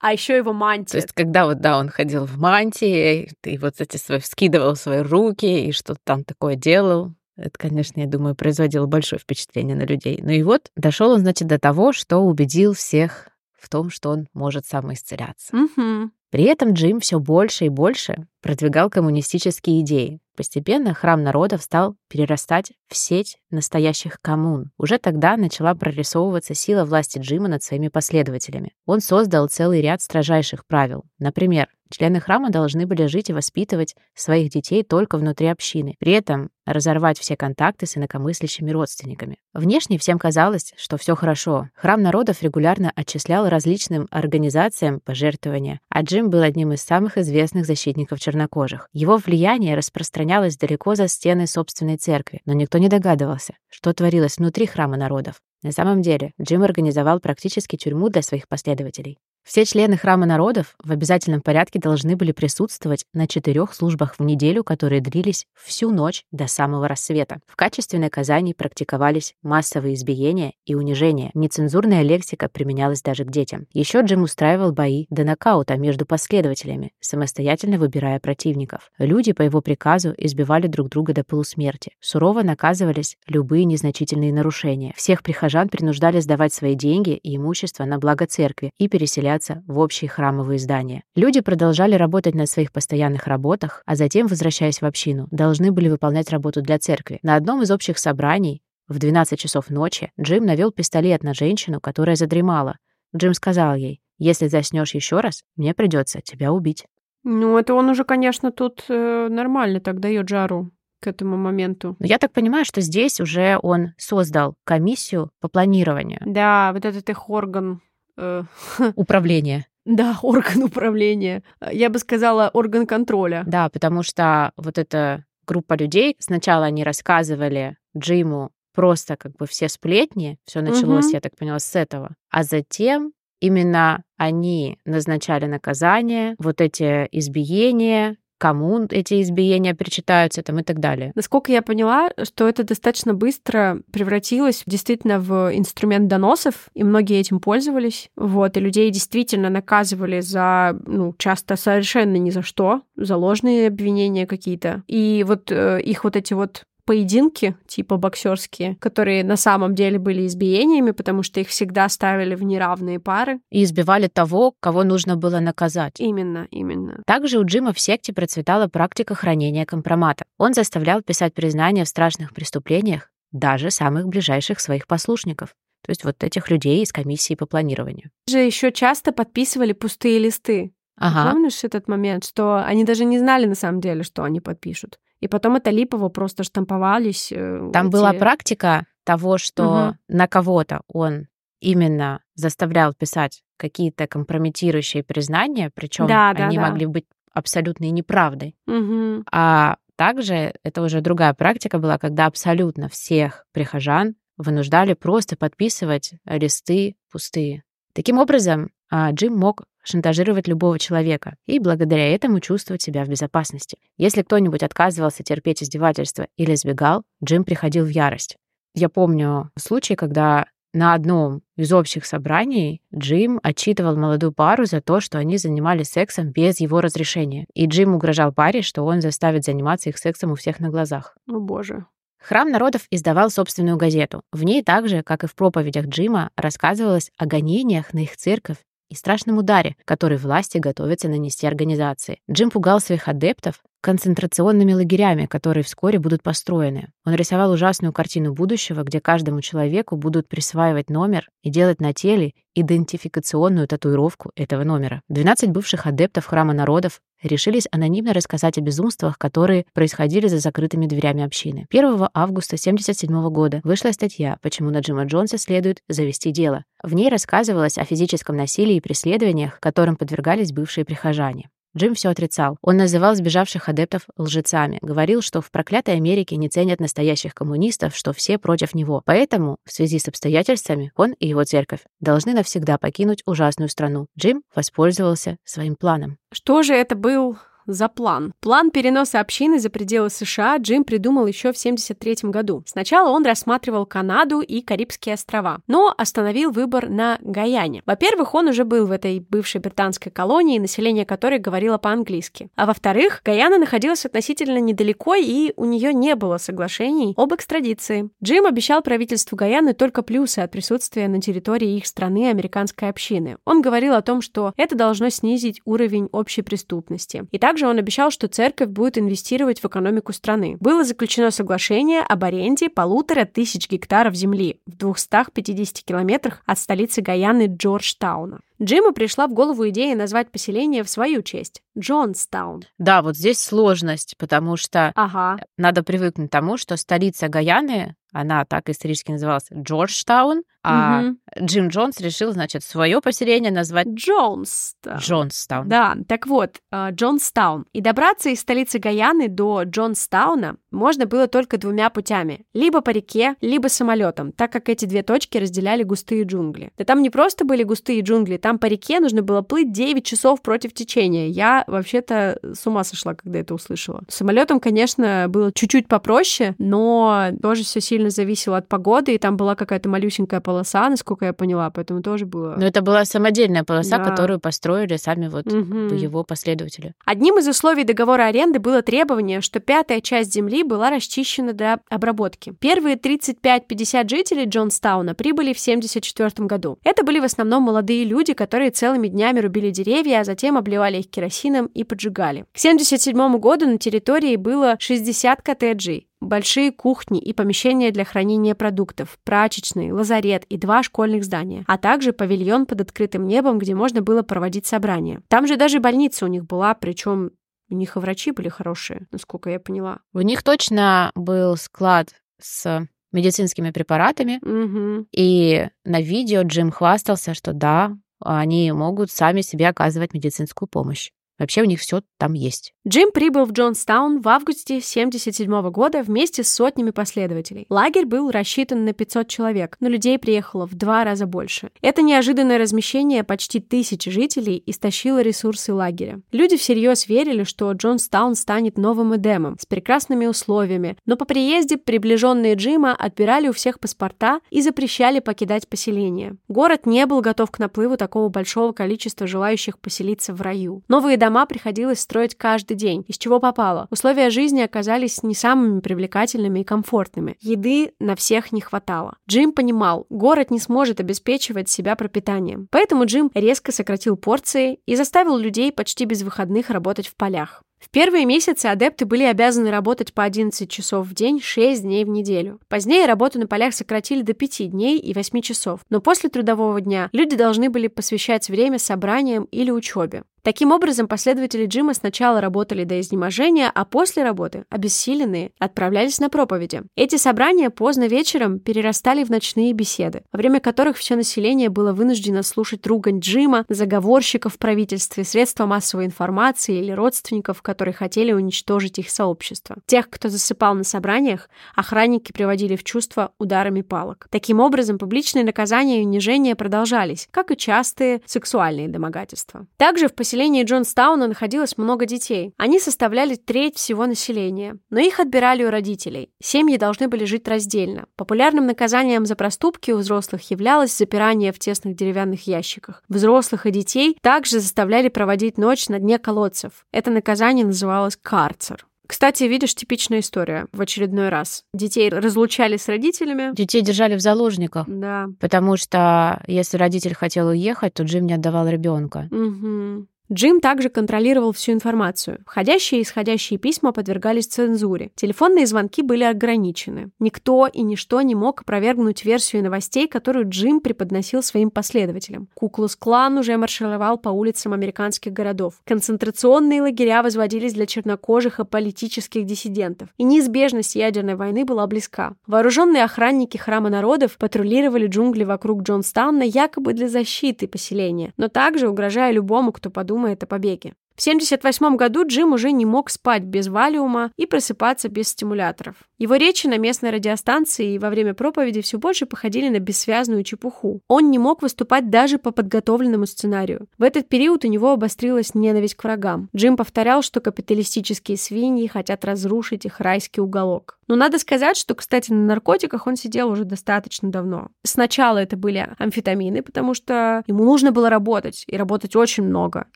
А 0.00 0.12
еще 0.12 0.36
его 0.36 0.52
мантия. 0.52 0.92
То 0.92 0.96
есть, 0.98 1.12
когда 1.12 1.44
вот, 1.44 1.60
да, 1.60 1.76
он 1.76 1.88
ходил 1.88 2.24
в 2.24 2.38
мантии, 2.38 3.32
и 3.44 3.58
вот 3.58 3.80
эти 3.80 3.96
свои, 3.96 4.20
вскидывал 4.20 4.76
свои 4.76 5.00
руки, 5.00 5.66
и 5.66 5.72
что-то 5.72 5.98
там 6.04 6.22
такое 6.22 6.54
делал, 6.54 7.14
это, 7.38 7.56
конечно, 7.56 8.00
я 8.00 8.06
думаю, 8.06 8.34
производило 8.34 8.86
большое 8.86 9.20
впечатление 9.20 9.76
на 9.76 9.84
людей. 9.84 10.18
Ну 10.22 10.30
и 10.30 10.42
вот 10.42 10.70
дошел 10.76 11.10
он, 11.10 11.20
значит, 11.20 11.46
до 11.46 11.58
того, 11.58 11.92
что 11.92 12.18
убедил 12.18 12.74
всех 12.74 13.28
в 13.58 13.68
том, 13.68 13.90
что 13.90 14.10
он 14.10 14.26
может 14.34 14.66
самоисцеляться. 14.66 15.56
Угу. 15.56 16.10
При 16.30 16.44
этом 16.44 16.72
Джим 16.72 17.00
все 17.00 17.18
больше 17.18 17.66
и 17.66 17.68
больше 17.68 18.26
продвигал 18.42 18.90
коммунистические 18.90 19.80
идеи. 19.80 20.20
Постепенно 20.38 20.94
храм 20.94 21.20
народов 21.20 21.64
стал 21.64 21.96
перерастать 22.08 22.70
в 22.86 22.96
сеть 22.96 23.38
настоящих 23.50 24.20
коммун. 24.22 24.70
Уже 24.78 24.98
тогда 24.98 25.36
начала 25.36 25.74
прорисовываться 25.74 26.54
сила 26.54 26.84
власти 26.84 27.18
Джима 27.18 27.48
над 27.48 27.64
своими 27.64 27.88
последователями. 27.88 28.72
Он 28.86 29.00
создал 29.00 29.48
целый 29.48 29.80
ряд 29.80 30.00
строжайших 30.00 30.64
правил. 30.64 31.02
Например, 31.18 31.66
члены 31.90 32.20
храма 32.20 32.50
должны 32.50 32.86
были 32.86 33.06
жить 33.06 33.30
и 33.30 33.32
воспитывать 33.32 33.96
своих 34.14 34.50
детей 34.50 34.84
только 34.84 35.18
внутри 35.18 35.48
общины. 35.48 35.96
При 35.98 36.12
этом 36.12 36.50
разорвать 36.68 37.18
все 37.18 37.36
контакты 37.36 37.86
с 37.86 37.96
инакомыслящими 37.96 38.70
родственниками. 38.70 39.38
Внешне 39.54 39.98
всем 39.98 40.18
казалось, 40.18 40.74
что 40.76 40.98
все 40.98 41.16
хорошо. 41.16 41.68
Храм 41.74 42.00
народов 42.02 42.42
регулярно 42.42 42.92
отчислял 42.94 43.48
различным 43.48 44.06
организациям 44.10 45.00
пожертвования, 45.00 45.80
а 45.88 46.02
Джим 46.02 46.30
был 46.30 46.42
одним 46.42 46.72
из 46.72 46.82
самых 46.82 47.16
известных 47.16 47.64
защитников 47.64 48.20
чернокожих. 48.20 48.88
Его 48.92 49.16
влияние 49.16 49.76
распространялось 49.76 50.27
далеко 50.58 50.94
за 50.94 51.08
стены 51.08 51.46
собственной 51.46 51.96
церкви, 51.96 52.42
но 52.44 52.52
никто 52.52 52.76
не 52.78 52.88
догадывался, 52.88 53.54
что 53.68 53.94
творилось 53.94 54.36
внутри 54.36 54.66
храма 54.66 54.96
народов. 54.96 55.40
На 55.62 55.72
самом 55.72 56.02
деле, 56.02 56.32
Джим 56.40 56.62
организовал 56.62 57.18
практически 57.18 57.76
тюрьму 57.76 58.10
для 58.10 58.22
своих 58.22 58.46
последователей. 58.46 59.18
Все 59.48 59.64
члены 59.64 59.96
Храма 59.96 60.26
народов 60.26 60.74
в 60.84 60.92
обязательном 60.92 61.40
порядке 61.40 61.78
должны 61.78 62.16
были 62.16 62.32
присутствовать 62.32 63.06
на 63.14 63.26
четырех 63.26 63.72
службах 63.72 64.16
в 64.18 64.22
неделю, 64.22 64.62
которые 64.62 65.00
длились 65.00 65.46
всю 65.54 65.90
ночь 65.90 66.22
до 66.30 66.46
самого 66.46 66.86
рассвета. 66.86 67.38
В 67.46 67.56
качестве 67.56 67.98
наказаний 67.98 68.52
практиковались 68.52 69.32
массовые 69.42 69.94
избиения 69.94 70.52
и 70.66 70.74
унижения. 70.74 71.30
Нецензурная 71.32 72.02
лексика 72.02 72.50
применялась 72.50 73.00
даже 73.00 73.24
к 73.24 73.30
детям. 73.30 73.66
Еще 73.72 74.02
Джим 74.02 74.22
устраивал 74.22 74.72
бои 74.72 75.06
до 75.08 75.24
нокаута 75.24 75.78
между 75.78 76.04
последователями, 76.04 76.92
самостоятельно 77.00 77.78
выбирая 77.78 78.20
противников. 78.20 78.90
Люди 78.98 79.32
по 79.32 79.40
его 79.40 79.62
приказу 79.62 80.12
избивали 80.18 80.66
друг 80.66 80.90
друга 80.90 81.14
до 81.14 81.24
полусмерти. 81.24 81.92
Сурово 82.00 82.42
наказывались 82.42 83.16
любые 83.26 83.64
незначительные 83.64 84.30
нарушения. 84.34 84.92
Всех 84.94 85.22
прихожан 85.22 85.70
принуждали 85.70 86.20
сдавать 86.20 86.52
свои 86.52 86.74
деньги 86.74 87.14
и 87.14 87.34
имущество 87.36 87.86
на 87.86 87.96
благо 87.96 88.26
церкви 88.26 88.72
и 88.76 88.88
переселяться 88.88 89.37
в 89.66 89.78
общие 89.78 90.08
храмовые 90.08 90.58
здания. 90.58 91.02
Люди 91.14 91.40
продолжали 91.40 91.94
работать 91.94 92.34
на 92.34 92.46
своих 92.46 92.72
постоянных 92.72 93.26
работах, 93.26 93.82
а 93.86 93.96
затем, 93.96 94.26
возвращаясь 94.26 94.80
в 94.80 94.84
общину, 94.84 95.28
должны 95.30 95.72
были 95.72 95.88
выполнять 95.88 96.30
работу 96.30 96.62
для 96.62 96.78
церкви. 96.78 97.18
На 97.22 97.36
одном 97.36 97.62
из 97.62 97.70
общих 97.70 97.98
собраний 97.98 98.62
в 98.88 98.98
12 98.98 99.38
часов 99.38 99.70
ночи 99.70 100.10
Джим 100.20 100.44
навел 100.44 100.72
пистолет 100.72 101.22
на 101.22 101.34
женщину, 101.34 101.80
которая 101.80 102.16
задремала. 102.16 102.76
Джим 103.16 103.34
сказал 103.34 103.74
ей, 103.74 104.00
«Если 104.18 104.48
заснешь 104.48 104.94
еще 104.94 105.20
раз, 105.20 105.42
мне 105.56 105.74
придется 105.74 106.20
тебя 106.20 106.52
убить». 106.52 106.84
Ну, 107.24 107.58
это 107.58 107.74
он 107.74 107.88
уже, 107.90 108.04
конечно, 108.04 108.52
тут 108.52 108.84
э, 108.88 109.28
нормально 109.28 109.80
так 109.80 110.00
дает 110.00 110.28
жару 110.28 110.70
к 111.00 111.06
этому 111.06 111.36
моменту. 111.36 111.96
Но 111.98 112.06
я 112.06 112.18
так 112.18 112.32
понимаю, 112.32 112.64
что 112.64 112.80
здесь 112.80 113.20
уже 113.20 113.58
он 113.62 113.92
создал 113.98 114.54
комиссию 114.64 115.30
по 115.40 115.48
планированию. 115.48 116.20
Да, 116.24 116.72
вот 116.72 116.84
этот 116.84 117.08
их 117.08 117.28
орган 117.28 117.80
э, 118.18 118.42
Управление. 118.96 119.66
Да, 119.86 120.18
орган 120.22 120.64
управления. 120.64 121.42
Я 121.72 121.88
бы 121.88 121.98
сказала, 121.98 122.50
орган 122.52 122.86
контроля. 122.86 123.42
Да, 123.46 123.70
потому 123.70 124.02
что 124.02 124.52
вот 124.56 124.76
эта 124.76 125.24
группа 125.46 125.74
людей, 125.74 126.14
сначала 126.18 126.66
они 126.66 126.84
рассказывали 126.84 127.76
Джиму 127.96 128.50
просто 128.74 129.16
как 129.16 129.32
бы 129.36 129.46
все 129.46 129.68
сплетни, 129.68 130.38
все 130.44 130.60
началось, 130.60 131.06
Мгм. 131.06 131.14
я 131.14 131.20
так 131.20 131.36
поняла, 131.36 131.58
с 131.58 131.74
этого, 131.74 132.14
а 132.30 132.42
затем 132.44 133.12
именно 133.40 134.02
они 134.18 134.78
назначали 134.84 135.46
наказание, 135.46 136.34
вот 136.38 136.60
эти 136.60 137.08
избиения, 137.10 138.16
кому 138.38 138.86
эти 138.90 139.20
избиения 139.20 139.74
причитаются 139.74 140.42
там 140.42 140.60
и 140.60 140.62
так 140.62 140.78
далее. 140.80 141.12
Насколько 141.14 141.52
я 141.52 141.62
поняла, 141.62 142.10
что 142.22 142.48
это 142.48 142.64
достаточно 142.64 143.14
быстро 143.14 143.82
превратилось 143.92 144.62
действительно 144.66 145.18
в 145.18 145.50
инструмент 145.54 146.08
доносов, 146.08 146.68
и 146.74 146.84
многие 146.84 147.18
этим 147.18 147.40
пользовались. 147.40 148.10
Вот, 148.16 148.56
и 148.56 148.60
людей 148.60 148.90
действительно 148.90 149.50
наказывали 149.50 150.20
за, 150.20 150.78
ну, 150.86 151.14
часто 151.18 151.56
совершенно 151.56 152.16
ни 152.16 152.30
за 152.30 152.42
что, 152.42 152.82
за 152.96 153.16
ложные 153.16 153.68
обвинения 153.68 154.26
какие-то. 154.26 154.82
И 154.86 155.24
вот 155.26 155.50
э, 155.50 155.80
их 155.82 156.04
вот 156.04 156.16
эти 156.16 156.34
вот 156.34 156.62
поединки, 156.88 157.54
типа 157.66 157.98
боксерские, 157.98 158.76
которые 158.76 159.22
на 159.22 159.36
самом 159.36 159.74
деле 159.74 159.98
были 159.98 160.26
избиениями, 160.26 160.92
потому 160.92 161.22
что 161.22 161.38
их 161.38 161.48
всегда 161.48 161.86
ставили 161.90 162.34
в 162.34 162.42
неравные 162.42 162.98
пары. 162.98 163.40
И 163.50 163.62
избивали 163.62 164.06
того, 164.06 164.54
кого 164.58 164.84
нужно 164.84 165.18
было 165.18 165.38
наказать. 165.38 166.00
Именно, 166.00 166.48
именно. 166.50 167.02
Также 167.04 167.38
у 167.38 167.44
Джима 167.44 167.74
в 167.74 167.78
секте 167.78 168.14
процветала 168.14 168.68
практика 168.68 169.14
хранения 169.14 169.66
компромата. 169.66 170.24
Он 170.38 170.54
заставлял 170.54 171.02
писать 171.02 171.34
признания 171.34 171.84
в 171.84 171.88
страшных 171.88 172.32
преступлениях 172.32 173.10
даже 173.32 173.70
самых 173.70 174.08
ближайших 174.08 174.58
своих 174.58 174.86
послушников. 174.86 175.50
То 175.84 175.90
есть 175.90 176.04
вот 176.04 176.24
этих 176.24 176.48
людей 176.48 176.82
из 176.82 176.90
комиссии 176.90 177.34
по 177.34 177.44
планированию. 177.44 178.08
Же 178.30 178.38
еще 178.38 178.72
часто 178.72 179.12
подписывали 179.12 179.74
пустые 179.74 180.18
листы. 180.18 180.72
Ага. 180.96 181.32
Помнишь 181.32 181.64
этот 181.64 181.86
момент, 181.86 182.24
что 182.24 182.64
они 182.64 182.84
даже 182.84 183.04
не 183.04 183.18
знали 183.18 183.44
на 183.44 183.54
самом 183.54 183.82
деле, 183.82 184.04
что 184.04 184.22
они 184.22 184.40
подпишут? 184.40 184.98
И 185.20 185.28
потом 185.28 185.56
это 185.56 185.70
липово 185.70 186.08
просто 186.08 186.44
штамповались. 186.44 187.32
э, 187.32 187.70
Там 187.72 187.86
эти- 187.88 187.92
была 187.92 188.12
практика 188.12 188.86
того, 189.04 189.38
что 189.38 189.64
Мгм. 189.88 189.98
на 190.08 190.28
кого-то 190.28 190.82
он 190.88 191.26
именно 191.60 192.20
заставлял 192.34 192.94
писать 192.94 193.42
какие-то 193.56 194.06
компрометирующие 194.06 195.02
признания, 195.02 195.70
причем 195.74 196.06
Да, 196.06 196.32
да, 196.34 196.46
они 196.46 196.56
да. 196.56 196.62
могли 196.68 196.86
быть 196.86 197.04
абсолютной 197.32 197.90
неправдой. 197.90 198.54
Мгм. 198.66 199.24
А 199.32 199.76
также 199.96 200.54
это 200.62 200.82
уже 200.82 201.00
другая 201.00 201.34
практика 201.34 201.78
была, 201.78 201.98
когда 201.98 202.26
абсолютно 202.26 202.88
всех 202.88 203.44
прихожан 203.52 204.14
вынуждали 204.36 204.94
просто 204.94 205.36
подписывать 205.36 206.12
листы 206.24 206.94
пустые. 207.10 207.64
Таким 207.92 208.18
образом, 208.18 208.70
а, 208.90 209.10
Джим 209.10 209.36
мог 209.36 209.64
шантажировать 209.88 210.46
любого 210.46 210.78
человека 210.78 211.34
и 211.46 211.58
благодаря 211.58 212.14
этому 212.14 212.40
чувствовать 212.40 212.82
себя 212.82 213.04
в 213.04 213.08
безопасности. 213.08 213.78
Если 213.96 214.22
кто-нибудь 214.22 214.62
отказывался 214.62 215.22
терпеть 215.22 215.62
издевательства 215.62 216.26
или 216.36 216.54
сбегал, 216.54 217.02
Джим 217.24 217.44
приходил 217.44 217.84
в 217.84 217.88
ярость. 217.88 218.36
Я 218.74 218.88
помню 218.88 219.50
случай, 219.56 219.96
когда 219.96 220.46
на 220.74 220.92
одном 220.92 221.40
из 221.56 221.72
общих 221.72 222.04
собраний 222.04 222.82
Джим 222.94 223.40
отчитывал 223.42 223.96
молодую 223.96 224.32
пару 224.32 224.66
за 224.66 224.80
то, 224.82 225.00
что 225.00 225.18
они 225.18 225.38
занимались 225.38 225.88
сексом 225.88 226.30
без 226.30 226.60
его 226.60 226.80
разрешения. 226.80 227.46
И 227.54 227.66
Джим 227.66 227.94
угрожал 227.94 228.32
паре, 228.32 228.60
что 228.62 228.84
он 228.84 229.00
заставит 229.00 229.44
заниматься 229.44 229.88
их 229.88 229.96
сексом 229.96 230.32
у 230.32 230.34
всех 230.34 230.60
на 230.60 230.68
глазах. 230.68 231.16
О 231.26 231.40
боже. 231.40 231.86
Храм 232.20 232.50
народов 232.50 232.82
издавал 232.90 233.30
собственную 233.30 233.76
газету. 233.76 234.22
В 234.32 234.42
ней 234.42 234.62
также, 234.62 235.02
как 235.02 235.24
и 235.24 235.26
в 235.26 235.34
проповедях 235.34 235.86
Джима, 235.86 236.30
рассказывалось 236.36 237.10
о 237.16 237.26
гонениях 237.26 237.94
на 237.94 238.00
их 238.00 238.16
церковь 238.16 238.58
и 238.88 238.94
страшном 238.94 239.38
ударе, 239.38 239.76
который 239.84 240.18
власти 240.18 240.58
готовятся 240.58 241.08
нанести 241.08 241.46
организации. 241.46 242.20
Джим 242.30 242.50
пугал 242.50 242.80
своих 242.80 243.08
адептов, 243.08 243.62
концентрационными 243.80 244.72
лагерями, 244.72 245.26
которые 245.26 245.64
вскоре 245.64 245.98
будут 245.98 246.22
построены. 246.22 246.88
Он 247.04 247.14
рисовал 247.14 247.52
ужасную 247.52 247.92
картину 247.92 248.32
будущего, 248.32 248.82
где 248.82 249.00
каждому 249.00 249.40
человеку 249.40 249.96
будут 249.96 250.28
присваивать 250.28 250.90
номер 250.90 251.28
и 251.42 251.50
делать 251.50 251.80
на 251.80 251.92
теле 251.92 252.32
идентификационную 252.54 253.68
татуировку 253.68 254.32
этого 254.34 254.64
номера. 254.64 255.02
12 255.08 255.50
бывших 255.50 255.86
адептов 255.86 256.26
Храма 256.26 256.54
народов 256.54 257.00
решились 257.22 257.68
анонимно 257.70 258.12
рассказать 258.12 258.58
о 258.58 258.60
безумствах, 258.60 259.18
которые 259.18 259.64
происходили 259.74 260.28
за 260.28 260.38
закрытыми 260.38 260.86
дверями 260.86 261.24
общины. 261.24 261.66
1 261.70 262.08
августа 262.14 262.56
1977 262.56 263.28
года 263.30 263.60
вышла 263.64 263.92
статья 263.92 264.38
«Почему 264.42 264.70
на 264.70 264.80
Джима 264.80 265.04
Джонса 265.04 265.38
следует 265.38 265.82
завести 265.88 266.30
дело». 266.30 266.64
В 266.82 266.94
ней 266.94 267.08
рассказывалось 267.08 267.78
о 267.78 267.84
физическом 267.84 268.36
насилии 268.36 268.76
и 268.76 268.80
преследованиях, 268.80 269.58
которым 269.60 269.96
подвергались 269.96 270.52
бывшие 270.52 270.84
прихожане. 270.84 271.48
Джим 271.76 271.94
все 271.94 272.08
отрицал. 272.08 272.58
Он 272.62 272.76
называл 272.76 273.14
сбежавших 273.14 273.68
адептов 273.68 274.02
лжецами, 274.16 274.78
говорил, 274.82 275.22
что 275.22 275.40
в 275.40 275.50
проклятой 275.50 275.94
Америке 275.94 276.36
не 276.36 276.48
ценят 276.48 276.80
настоящих 276.80 277.34
коммунистов, 277.34 277.94
что 277.94 278.12
все 278.12 278.38
против 278.38 278.74
него. 278.74 279.02
Поэтому, 279.04 279.58
в 279.64 279.72
связи 279.72 279.98
с 279.98 280.08
обстоятельствами, 280.08 280.92
он 280.96 281.12
и 281.12 281.28
его 281.28 281.44
церковь 281.44 281.80
должны 282.00 282.32
навсегда 282.32 282.78
покинуть 282.78 283.22
ужасную 283.26 283.68
страну. 283.68 284.06
Джим 284.18 284.42
воспользовался 284.54 285.36
своим 285.44 285.76
планом. 285.76 286.18
Что 286.32 286.62
же 286.62 286.74
это 286.74 286.94
был 286.94 287.36
за 287.68 287.88
план. 287.88 288.32
План 288.40 288.70
переноса 288.70 289.20
общины 289.20 289.60
за 289.60 289.70
пределы 289.70 290.10
США 290.10 290.56
Джим 290.56 290.84
придумал 290.84 291.26
еще 291.26 291.52
в 291.52 291.58
1973 291.58 292.30
году. 292.30 292.64
Сначала 292.66 293.10
он 293.10 293.24
рассматривал 293.24 293.86
Канаду 293.86 294.40
и 294.40 294.62
Карибские 294.62 295.14
острова, 295.14 295.60
но 295.66 295.94
остановил 295.96 296.50
выбор 296.50 296.88
на 296.88 297.18
Гаяне. 297.20 297.82
Во-первых, 297.86 298.34
он 298.34 298.48
уже 298.48 298.64
был 298.64 298.86
в 298.86 298.92
этой 298.92 299.20
бывшей 299.20 299.60
британской 299.60 300.10
колонии, 300.10 300.58
население 300.58 301.04
которой 301.04 301.38
говорило 301.38 301.78
по-английски. 301.78 302.50
А 302.56 302.66
во-вторых, 302.66 303.20
Гаяна 303.24 303.58
находилась 303.58 304.06
относительно 304.06 304.58
недалеко, 304.58 305.14
и 305.14 305.52
у 305.56 305.64
нее 305.64 305.92
не 305.92 306.14
было 306.14 306.38
соглашений 306.38 307.14
об 307.16 307.34
экстрадиции. 307.34 308.10
Джим 308.22 308.46
обещал 308.46 308.82
правительству 308.82 309.36
Гаяны 309.36 309.74
только 309.74 310.02
плюсы 310.02 310.38
от 310.38 310.50
присутствия 310.50 311.08
на 311.08 311.20
территории 311.20 311.76
их 311.76 311.86
страны 311.86 312.30
американской 312.30 312.88
общины. 312.88 313.36
Он 313.44 313.60
говорил 313.60 313.94
о 313.94 314.02
том, 314.02 314.22
что 314.22 314.52
это 314.56 314.74
должно 314.74 315.10
снизить 315.10 315.60
уровень 315.64 316.08
общей 316.12 316.42
преступности. 316.42 317.26
И 317.30 317.38
также 317.38 317.57
также 317.58 317.66
он 317.66 317.78
обещал, 317.78 318.12
что 318.12 318.28
церковь 318.28 318.68
будет 318.68 318.98
инвестировать 318.98 319.60
в 319.60 319.64
экономику 319.64 320.12
страны. 320.12 320.56
Было 320.60 320.84
заключено 320.84 321.32
соглашение 321.32 322.02
об 322.02 322.22
аренде 322.22 322.68
полутора 322.68 323.24
тысяч 323.24 323.68
гектаров 323.68 324.14
земли 324.14 324.60
в 324.64 324.76
250 324.76 325.84
километрах 325.84 326.40
от 326.46 326.56
столицы 326.60 327.02
Гаяны 327.02 327.46
Джорджтауна. 327.48 328.38
Джиму 328.62 328.92
пришла 328.92 329.26
в 329.26 329.34
голову 329.34 329.68
идея 329.70 329.96
назвать 329.96 330.30
поселение 330.30 330.84
в 330.84 330.88
свою 330.88 331.22
честь— 331.22 331.62
Джонстаун. 331.78 332.62
Да, 332.78 333.02
вот 333.02 333.16
здесь 333.16 333.40
сложность, 333.40 334.14
потому 334.18 334.56
что 334.56 334.92
ага. 334.94 335.38
надо 335.56 335.82
привыкнуть 335.82 336.28
к 336.28 336.32
тому, 336.32 336.58
что 336.58 336.76
столица 336.76 337.26
Гаяны 337.26 337.96
она 338.12 338.44
так 338.44 338.68
исторически 338.70 339.10
называлась 339.10 339.48
Джорджтаун, 339.52 340.42
а 340.64 341.02
угу. 341.02 341.46
Джим 341.46 341.68
Джонс 341.68 342.00
решил, 342.00 342.32
значит, 342.32 342.64
свое 342.64 343.00
поселение 343.00 343.52
назвать 343.52 343.88
Джонстаун. 343.88 344.98
Джонстаун. 344.98 345.68
Да, 345.68 345.96
так 346.08 346.26
вот, 346.26 346.56
э, 346.72 346.88
Джонстаун. 346.90 347.66
И 347.72 347.80
добраться 347.80 348.30
из 348.30 348.40
столицы 348.40 348.78
Гаяны 348.78 349.28
до 349.28 349.62
Джонстауна 349.62 350.56
можно 350.70 351.06
было 351.06 351.28
только 351.28 351.58
двумя 351.58 351.90
путями. 351.90 352.46
Либо 352.54 352.80
по 352.80 352.90
реке, 352.90 353.36
либо 353.40 353.68
самолетом, 353.68 354.32
так 354.32 354.52
как 354.52 354.68
эти 354.68 354.84
две 354.84 355.02
точки 355.02 355.38
разделяли 355.38 355.82
густые 355.82 356.24
джунгли. 356.24 356.72
Да 356.76 356.84
там 356.84 357.02
не 357.02 357.10
просто 357.10 357.44
были 357.44 357.62
густые 357.62 358.00
джунгли, 358.00 358.36
там 358.36 358.58
по 358.58 358.66
реке 358.66 359.00
нужно 359.00 359.22
было 359.22 359.42
плыть 359.42 359.72
9 359.72 360.04
часов 360.04 360.42
против 360.42 360.72
течения. 360.74 361.28
Я 361.28 361.64
вообще-то 361.66 362.38
с 362.42 362.66
ума 362.66 362.84
сошла, 362.84 363.14
когда 363.14 363.38
это 363.38 363.54
услышала. 363.54 364.02
Самолетом, 364.08 364.60
конечно, 364.60 365.26
было 365.28 365.52
чуть-чуть 365.52 365.88
попроще, 365.88 366.54
но 366.58 367.28
тоже 367.40 367.64
все 367.64 367.80
сильно 367.80 367.98
сильно 367.98 368.10
зависело 368.10 368.56
от 368.56 368.68
погоды, 368.68 369.14
и 369.14 369.18
там 369.18 369.36
была 369.36 369.54
какая-то 369.54 369.88
малюсенькая 369.88 370.40
полоса, 370.48 370.88
насколько 370.88 371.26
я 371.26 371.34
поняла, 371.34 371.68
поэтому 371.68 372.00
тоже 372.00 372.24
было... 372.24 372.54
Но 372.56 372.64
это 372.64 372.80
была 372.80 373.04
самодельная 373.04 373.64
полоса, 373.64 373.98
да. 373.98 374.04
которую 374.04 374.40
построили 374.40 374.96
сами 374.96 375.28
вот 375.28 375.46
угу. 375.46 375.94
его 375.94 376.24
последователи. 376.24 376.94
Одним 377.04 377.38
из 377.38 377.46
условий 377.46 377.84
договора 377.84 378.22
аренды 378.22 378.58
было 378.58 378.80
требование, 378.80 379.42
что 379.42 379.60
пятая 379.60 380.00
часть 380.00 380.32
земли 380.32 380.62
была 380.62 380.88
расчищена 380.88 381.52
для 381.52 381.80
обработки. 381.90 382.54
Первые 382.58 382.96
35-50 382.96 384.08
жителей 384.08 384.46
Джонстауна 384.46 385.14
прибыли 385.14 385.52
в 385.52 385.60
1974 385.60 386.46
году. 386.46 386.78
Это 386.82 387.04
были 387.04 387.20
в 387.20 387.24
основном 387.24 387.64
молодые 387.64 388.04
люди, 388.04 388.32
которые 388.32 388.70
целыми 388.70 389.08
днями 389.08 389.40
рубили 389.40 389.68
деревья, 389.68 390.20
а 390.20 390.24
затем 390.24 390.56
обливали 390.56 391.00
их 391.00 391.10
керосином 391.10 391.66
и 391.66 391.84
поджигали. 391.84 392.46
К 392.54 392.58
1977 392.58 393.38
году 393.38 393.66
на 393.66 393.76
территории 393.76 394.36
было 394.36 394.76
60 394.78 395.42
коттеджей, 395.42 396.07
большие 396.20 396.72
кухни 396.72 397.20
и 397.20 397.32
помещения 397.32 397.90
для 397.90 398.04
хранения 398.04 398.54
продуктов, 398.54 399.18
прачечный, 399.24 399.92
лазарет 399.92 400.44
и 400.44 400.56
два 400.56 400.82
школьных 400.82 401.24
здания, 401.24 401.64
а 401.66 401.78
также 401.78 402.12
павильон 402.12 402.66
под 402.66 402.80
открытым 402.80 403.26
небом, 403.26 403.58
где 403.58 403.74
можно 403.74 404.02
было 404.02 404.22
проводить 404.22 404.66
собрания. 404.66 405.22
Там 405.28 405.46
же 405.46 405.56
даже 405.56 405.80
больница 405.80 406.24
у 406.24 406.28
них 406.28 406.44
была, 406.44 406.74
причем 406.74 407.30
у 407.70 407.74
них 407.74 407.96
и 407.96 407.98
врачи 407.98 408.30
были 408.30 408.48
хорошие, 408.48 409.06
насколько 409.12 409.50
я 409.50 409.60
поняла. 409.60 410.00
У 410.12 410.20
них 410.20 410.42
точно 410.42 411.12
был 411.14 411.56
склад 411.56 412.08
с 412.40 412.86
медицинскими 413.12 413.70
препаратами, 413.70 414.38
угу. 414.42 415.06
и 415.12 415.68
на 415.84 416.00
видео 416.00 416.42
Джим 416.42 416.70
хвастался, 416.70 417.34
что 417.34 417.52
да, 417.52 417.96
они 418.20 418.72
могут 418.72 419.10
сами 419.10 419.40
себе 419.40 419.68
оказывать 419.68 420.12
медицинскую 420.12 420.68
помощь. 420.68 421.10
Вообще 421.38 421.62
у 421.62 421.66
них 421.66 421.80
все 421.80 422.02
там 422.18 422.32
есть. 422.32 422.74
Джим 422.86 423.12
прибыл 423.12 423.44
в 423.44 423.52
Джонстаун 423.52 424.20
в 424.20 424.28
августе 424.28 424.74
1977 424.74 425.70
года 425.70 426.02
вместе 426.02 426.42
с 426.42 426.48
сотнями 426.48 426.90
последователей. 426.90 427.66
Лагерь 427.68 428.06
был 428.06 428.30
рассчитан 428.30 428.84
на 428.84 428.92
500 428.92 429.28
человек, 429.28 429.76
но 429.80 429.88
людей 429.88 430.18
приехало 430.18 430.66
в 430.66 430.74
два 430.74 431.04
раза 431.04 431.26
больше. 431.26 431.70
Это 431.80 432.02
неожиданное 432.02 432.58
размещение 432.58 433.24
почти 433.24 433.60
тысячи 433.60 434.10
жителей 434.10 434.62
истощило 434.66 435.20
ресурсы 435.20 435.72
лагеря. 435.72 436.20
Люди 436.32 436.56
всерьез 436.56 437.08
верили, 437.08 437.44
что 437.44 437.70
Джонстаун 437.72 438.34
станет 438.34 438.78
новым 438.78 439.14
Эдемом 439.14 439.58
с 439.60 439.66
прекрасными 439.66 440.26
условиями, 440.26 440.96
но 441.06 441.16
по 441.16 441.24
приезде 441.24 441.76
приближенные 441.76 442.54
Джима 442.54 442.94
отбирали 442.94 443.48
у 443.48 443.52
всех 443.52 443.80
паспорта 443.80 444.40
и 444.50 444.62
запрещали 444.62 445.20
покидать 445.20 445.68
поселение. 445.68 446.36
Город 446.48 446.86
не 446.86 447.06
был 447.06 447.20
готов 447.20 447.50
к 447.50 447.58
наплыву 447.58 447.96
такого 447.96 448.28
большого 448.28 448.72
количества 448.72 449.26
желающих 449.26 449.78
поселиться 449.78 450.32
в 450.32 450.40
раю. 450.40 450.82
Новые 450.88 451.16
дома 451.16 451.27
дома 451.28 451.44
приходилось 451.46 452.00
строить 452.00 452.34
каждый 452.36 452.74
день, 452.74 453.04
из 453.06 453.18
чего 453.18 453.38
попало. 453.38 453.86
Условия 453.90 454.30
жизни 454.30 454.62
оказались 454.62 455.22
не 455.22 455.34
самыми 455.34 455.80
привлекательными 455.80 456.60
и 456.60 456.64
комфортными. 456.64 457.36
Еды 457.40 457.92
на 458.00 458.16
всех 458.16 458.50
не 458.50 458.62
хватало. 458.62 459.18
Джим 459.28 459.52
понимал, 459.52 460.06
город 460.08 460.50
не 460.50 460.58
сможет 460.58 461.00
обеспечивать 461.00 461.68
себя 461.68 461.96
пропитанием. 461.96 462.66
Поэтому 462.70 463.04
Джим 463.04 463.30
резко 463.34 463.72
сократил 463.72 464.16
порции 464.16 464.80
и 464.86 464.96
заставил 464.96 465.36
людей 465.36 465.70
почти 465.70 466.06
без 466.06 466.22
выходных 466.22 466.70
работать 466.70 467.08
в 467.08 467.14
полях. 467.14 467.62
В 467.78 467.90
первые 467.90 468.24
месяцы 468.24 468.66
адепты 468.66 469.06
были 469.06 469.22
обязаны 469.22 469.70
работать 469.70 470.12
по 470.12 470.24
11 470.24 470.68
часов 470.68 471.06
в 471.06 471.14
день 471.14 471.40
6 471.40 471.82
дней 471.82 472.04
в 472.04 472.08
неделю. 472.08 472.60
Позднее 472.68 473.06
работу 473.06 473.38
на 473.38 473.46
полях 473.46 473.72
сократили 473.72 474.22
до 474.22 474.34
5 474.34 474.70
дней 474.70 474.98
и 474.98 475.14
8 475.14 475.40
часов, 475.40 475.80
но 475.88 476.00
после 476.00 476.28
трудового 476.28 476.80
дня 476.80 477.08
люди 477.12 477.36
должны 477.36 477.70
были 477.70 477.86
посвящать 477.86 478.48
время 478.48 478.78
собраниям 478.78 479.44
или 479.44 479.70
учебе. 479.70 480.24
Таким 480.48 480.72
образом, 480.72 481.08
последователи 481.08 481.66
Джима 481.66 481.92
сначала 481.92 482.40
работали 482.40 482.84
до 482.84 482.98
изнеможения, 483.00 483.70
а 483.74 483.84
после 483.84 484.22
работы, 484.22 484.64
обессиленные, 484.70 485.50
отправлялись 485.58 486.20
на 486.20 486.30
проповеди. 486.30 486.84
Эти 486.96 487.16
собрания 487.16 487.68
поздно 487.68 488.06
вечером 488.06 488.58
перерастали 488.58 489.24
в 489.24 489.30
ночные 489.30 489.74
беседы, 489.74 490.22
во 490.32 490.38
время 490.38 490.60
которых 490.60 490.96
все 490.96 491.16
население 491.16 491.68
было 491.68 491.92
вынуждено 491.92 492.42
слушать 492.42 492.86
ругань 492.86 493.18
Джима, 493.18 493.66
заговорщиков 493.68 494.54
в 494.54 494.58
правительстве, 494.58 495.24
средства 495.24 495.66
массовой 495.66 496.06
информации 496.06 496.78
или 496.78 496.92
родственников, 496.92 497.60
которые 497.68 497.92
хотели 497.92 498.32
уничтожить 498.32 498.98
их 498.98 499.10
сообщество. 499.10 499.76
Тех, 499.84 500.08
кто 500.08 500.30
засыпал 500.30 500.74
на 500.74 500.84
собраниях, 500.84 501.50
охранники 501.76 502.32
приводили 502.32 502.76
в 502.76 502.82
чувство 502.82 503.32
ударами 503.38 503.82
палок. 503.82 504.26
Таким 504.30 504.60
образом, 504.60 504.96
публичные 504.96 505.44
наказания 505.44 506.00
и 506.02 506.06
унижения 506.06 506.56
продолжались, 506.56 507.28
как 507.30 507.50
и 507.50 507.58
частые 507.58 508.22
сексуальные 508.24 508.88
домогательства. 508.88 509.66
Также 509.76 510.08
в 510.08 510.14
поселении 510.14 510.64
Джонстауна 510.64 511.28
находилось 511.28 511.76
много 511.76 512.06
детей. 512.06 512.54
Они 512.56 512.80
составляли 512.80 513.34
треть 513.34 513.76
всего 513.76 514.06
населения, 514.06 514.78
но 514.88 515.00
их 515.00 515.20
отбирали 515.20 515.62
у 515.62 515.68
родителей. 515.70 516.30
Семьи 516.42 516.78
должны 516.78 517.08
были 517.08 517.26
жить 517.26 517.46
раздельно. 517.46 518.06
Популярным 518.16 518.64
наказанием 518.64 519.26
за 519.26 519.36
проступки 519.36 519.90
у 519.90 519.98
взрослых 519.98 520.50
являлось 520.50 520.96
запирание 520.96 521.52
в 521.52 521.58
тесных 521.58 521.96
деревянных 521.96 522.46
ящиках. 522.46 523.02
Взрослых 523.10 523.66
и 523.66 523.70
детей 523.70 524.16
также 524.22 524.58
заставляли 524.58 525.10
проводить 525.10 525.58
ночь 525.58 525.90
на 525.90 525.98
дне 525.98 526.18
колодцев. 526.18 526.86
Это 526.92 527.10
наказание 527.10 527.57
название 527.58 527.66
называлось 527.66 528.18
«Карцер». 528.20 528.86
Кстати, 529.06 529.44
видишь, 529.44 529.74
типичная 529.74 530.20
история 530.20 530.66
в 530.70 530.82
очередной 530.82 531.30
раз. 531.30 531.64
Детей 531.72 532.10
разлучали 532.10 532.76
с 532.76 532.88
родителями. 532.88 533.54
Детей 533.54 533.80
держали 533.80 534.16
в 534.16 534.20
заложниках. 534.20 534.84
Да. 534.86 535.28
Потому 535.40 535.78
что 535.78 536.42
если 536.46 536.76
родитель 536.76 537.14
хотел 537.14 537.48
уехать, 537.48 537.94
то 537.94 538.02
Джим 538.02 538.26
не 538.26 538.34
отдавал 538.34 538.68
ребенка. 538.68 539.26
Угу. 539.30 540.06
Джим 540.30 540.60
также 540.60 540.90
контролировал 540.90 541.52
всю 541.52 541.72
информацию. 541.72 542.40
Входящие 542.46 543.00
и 543.00 543.02
исходящие 543.02 543.58
письма 543.58 543.92
подвергались 543.92 544.46
цензуре. 544.46 545.10
Телефонные 545.14 545.66
звонки 545.66 546.02
были 546.02 546.24
ограничены. 546.24 547.10
Никто 547.18 547.66
и 547.66 547.80
ничто 547.80 548.20
не 548.20 548.34
мог 548.34 548.60
опровергнуть 548.60 549.24
версию 549.24 549.62
новостей, 549.62 550.06
которую 550.06 550.46
Джим 550.50 550.80
преподносил 550.80 551.42
своим 551.42 551.70
последователям. 551.70 552.48
Куклус-клан 552.52 553.38
уже 553.38 553.56
маршировал 553.56 554.18
по 554.18 554.28
улицам 554.28 554.74
американских 554.74 555.32
городов. 555.32 555.80
Концентрационные 555.86 556.82
лагеря 556.82 557.22
возводились 557.22 557.72
для 557.72 557.86
чернокожих 557.86 558.60
и 558.60 558.66
политических 558.66 559.46
диссидентов. 559.46 560.10
И 560.18 560.24
неизбежность 560.24 560.94
ядерной 560.94 561.36
войны 561.36 561.64
была 561.64 561.86
близка. 561.86 562.34
Вооруженные 562.46 563.04
охранники 563.04 563.56
храма 563.56 563.88
народов 563.88 564.36
патрулировали 564.36 565.06
джунгли 565.06 565.44
вокруг 565.44 565.84
Джонстауна 565.84 566.42
якобы 566.42 566.92
для 566.92 567.08
защиты 567.08 567.66
поселения, 567.66 568.34
но 568.36 568.48
также 568.48 568.88
угрожая 568.88 569.32
любому, 569.32 569.72
кто 569.72 569.88
подумает 569.88 570.17
думает 570.18 570.42
о 570.42 570.46
побеге. 570.48 570.94
В 571.18 571.20
1978 571.20 571.96
году 571.96 572.24
Джим 572.24 572.52
уже 572.52 572.70
не 572.70 572.86
мог 572.86 573.10
спать 573.10 573.42
без 573.42 573.66
валиума 573.66 574.30
и 574.36 574.46
просыпаться 574.46 575.08
без 575.08 575.26
стимуляторов. 575.26 575.96
Его 576.16 576.36
речи 576.36 576.68
на 576.68 576.78
местной 576.78 577.10
радиостанции 577.10 577.94
и 577.94 577.98
во 577.98 578.08
время 578.08 578.34
проповеди 578.34 578.82
все 578.82 578.98
больше 578.98 579.26
походили 579.26 579.68
на 579.68 579.80
бессвязную 579.80 580.44
чепуху. 580.44 581.00
Он 581.08 581.32
не 581.32 581.40
мог 581.40 581.60
выступать 581.60 582.08
даже 582.08 582.38
по 582.38 582.52
подготовленному 582.52 583.26
сценарию. 583.26 583.88
В 583.98 584.04
этот 584.04 584.28
период 584.28 584.64
у 584.64 584.68
него 584.68 584.92
обострилась 584.92 585.56
ненависть 585.56 585.96
к 585.96 586.04
врагам. 586.04 586.50
Джим 586.54 586.76
повторял, 586.76 587.22
что 587.22 587.40
капиталистические 587.40 588.36
свиньи 588.36 588.86
хотят 588.86 589.24
разрушить 589.24 589.86
их 589.86 589.98
райский 589.98 590.40
уголок. 590.40 590.98
Но 591.08 591.16
надо 591.16 591.38
сказать, 591.38 591.76
что, 591.76 591.94
кстати, 591.94 592.30
на 592.30 592.44
наркотиках 592.44 593.06
он 593.06 593.16
сидел 593.16 593.48
уже 593.48 593.64
достаточно 593.64 594.30
давно. 594.30 594.68
Сначала 594.84 595.38
это 595.38 595.56
были 595.56 595.88
амфетамины, 595.98 596.62
потому 596.62 596.94
что 596.94 597.42
ему 597.46 597.64
нужно 597.64 597.92
было 597.92 598.10
работать, 598.10 598.64
и 598.66 598.76
работать 598.76 599.16
очень 599.16 599.44
много. 599.44 599.86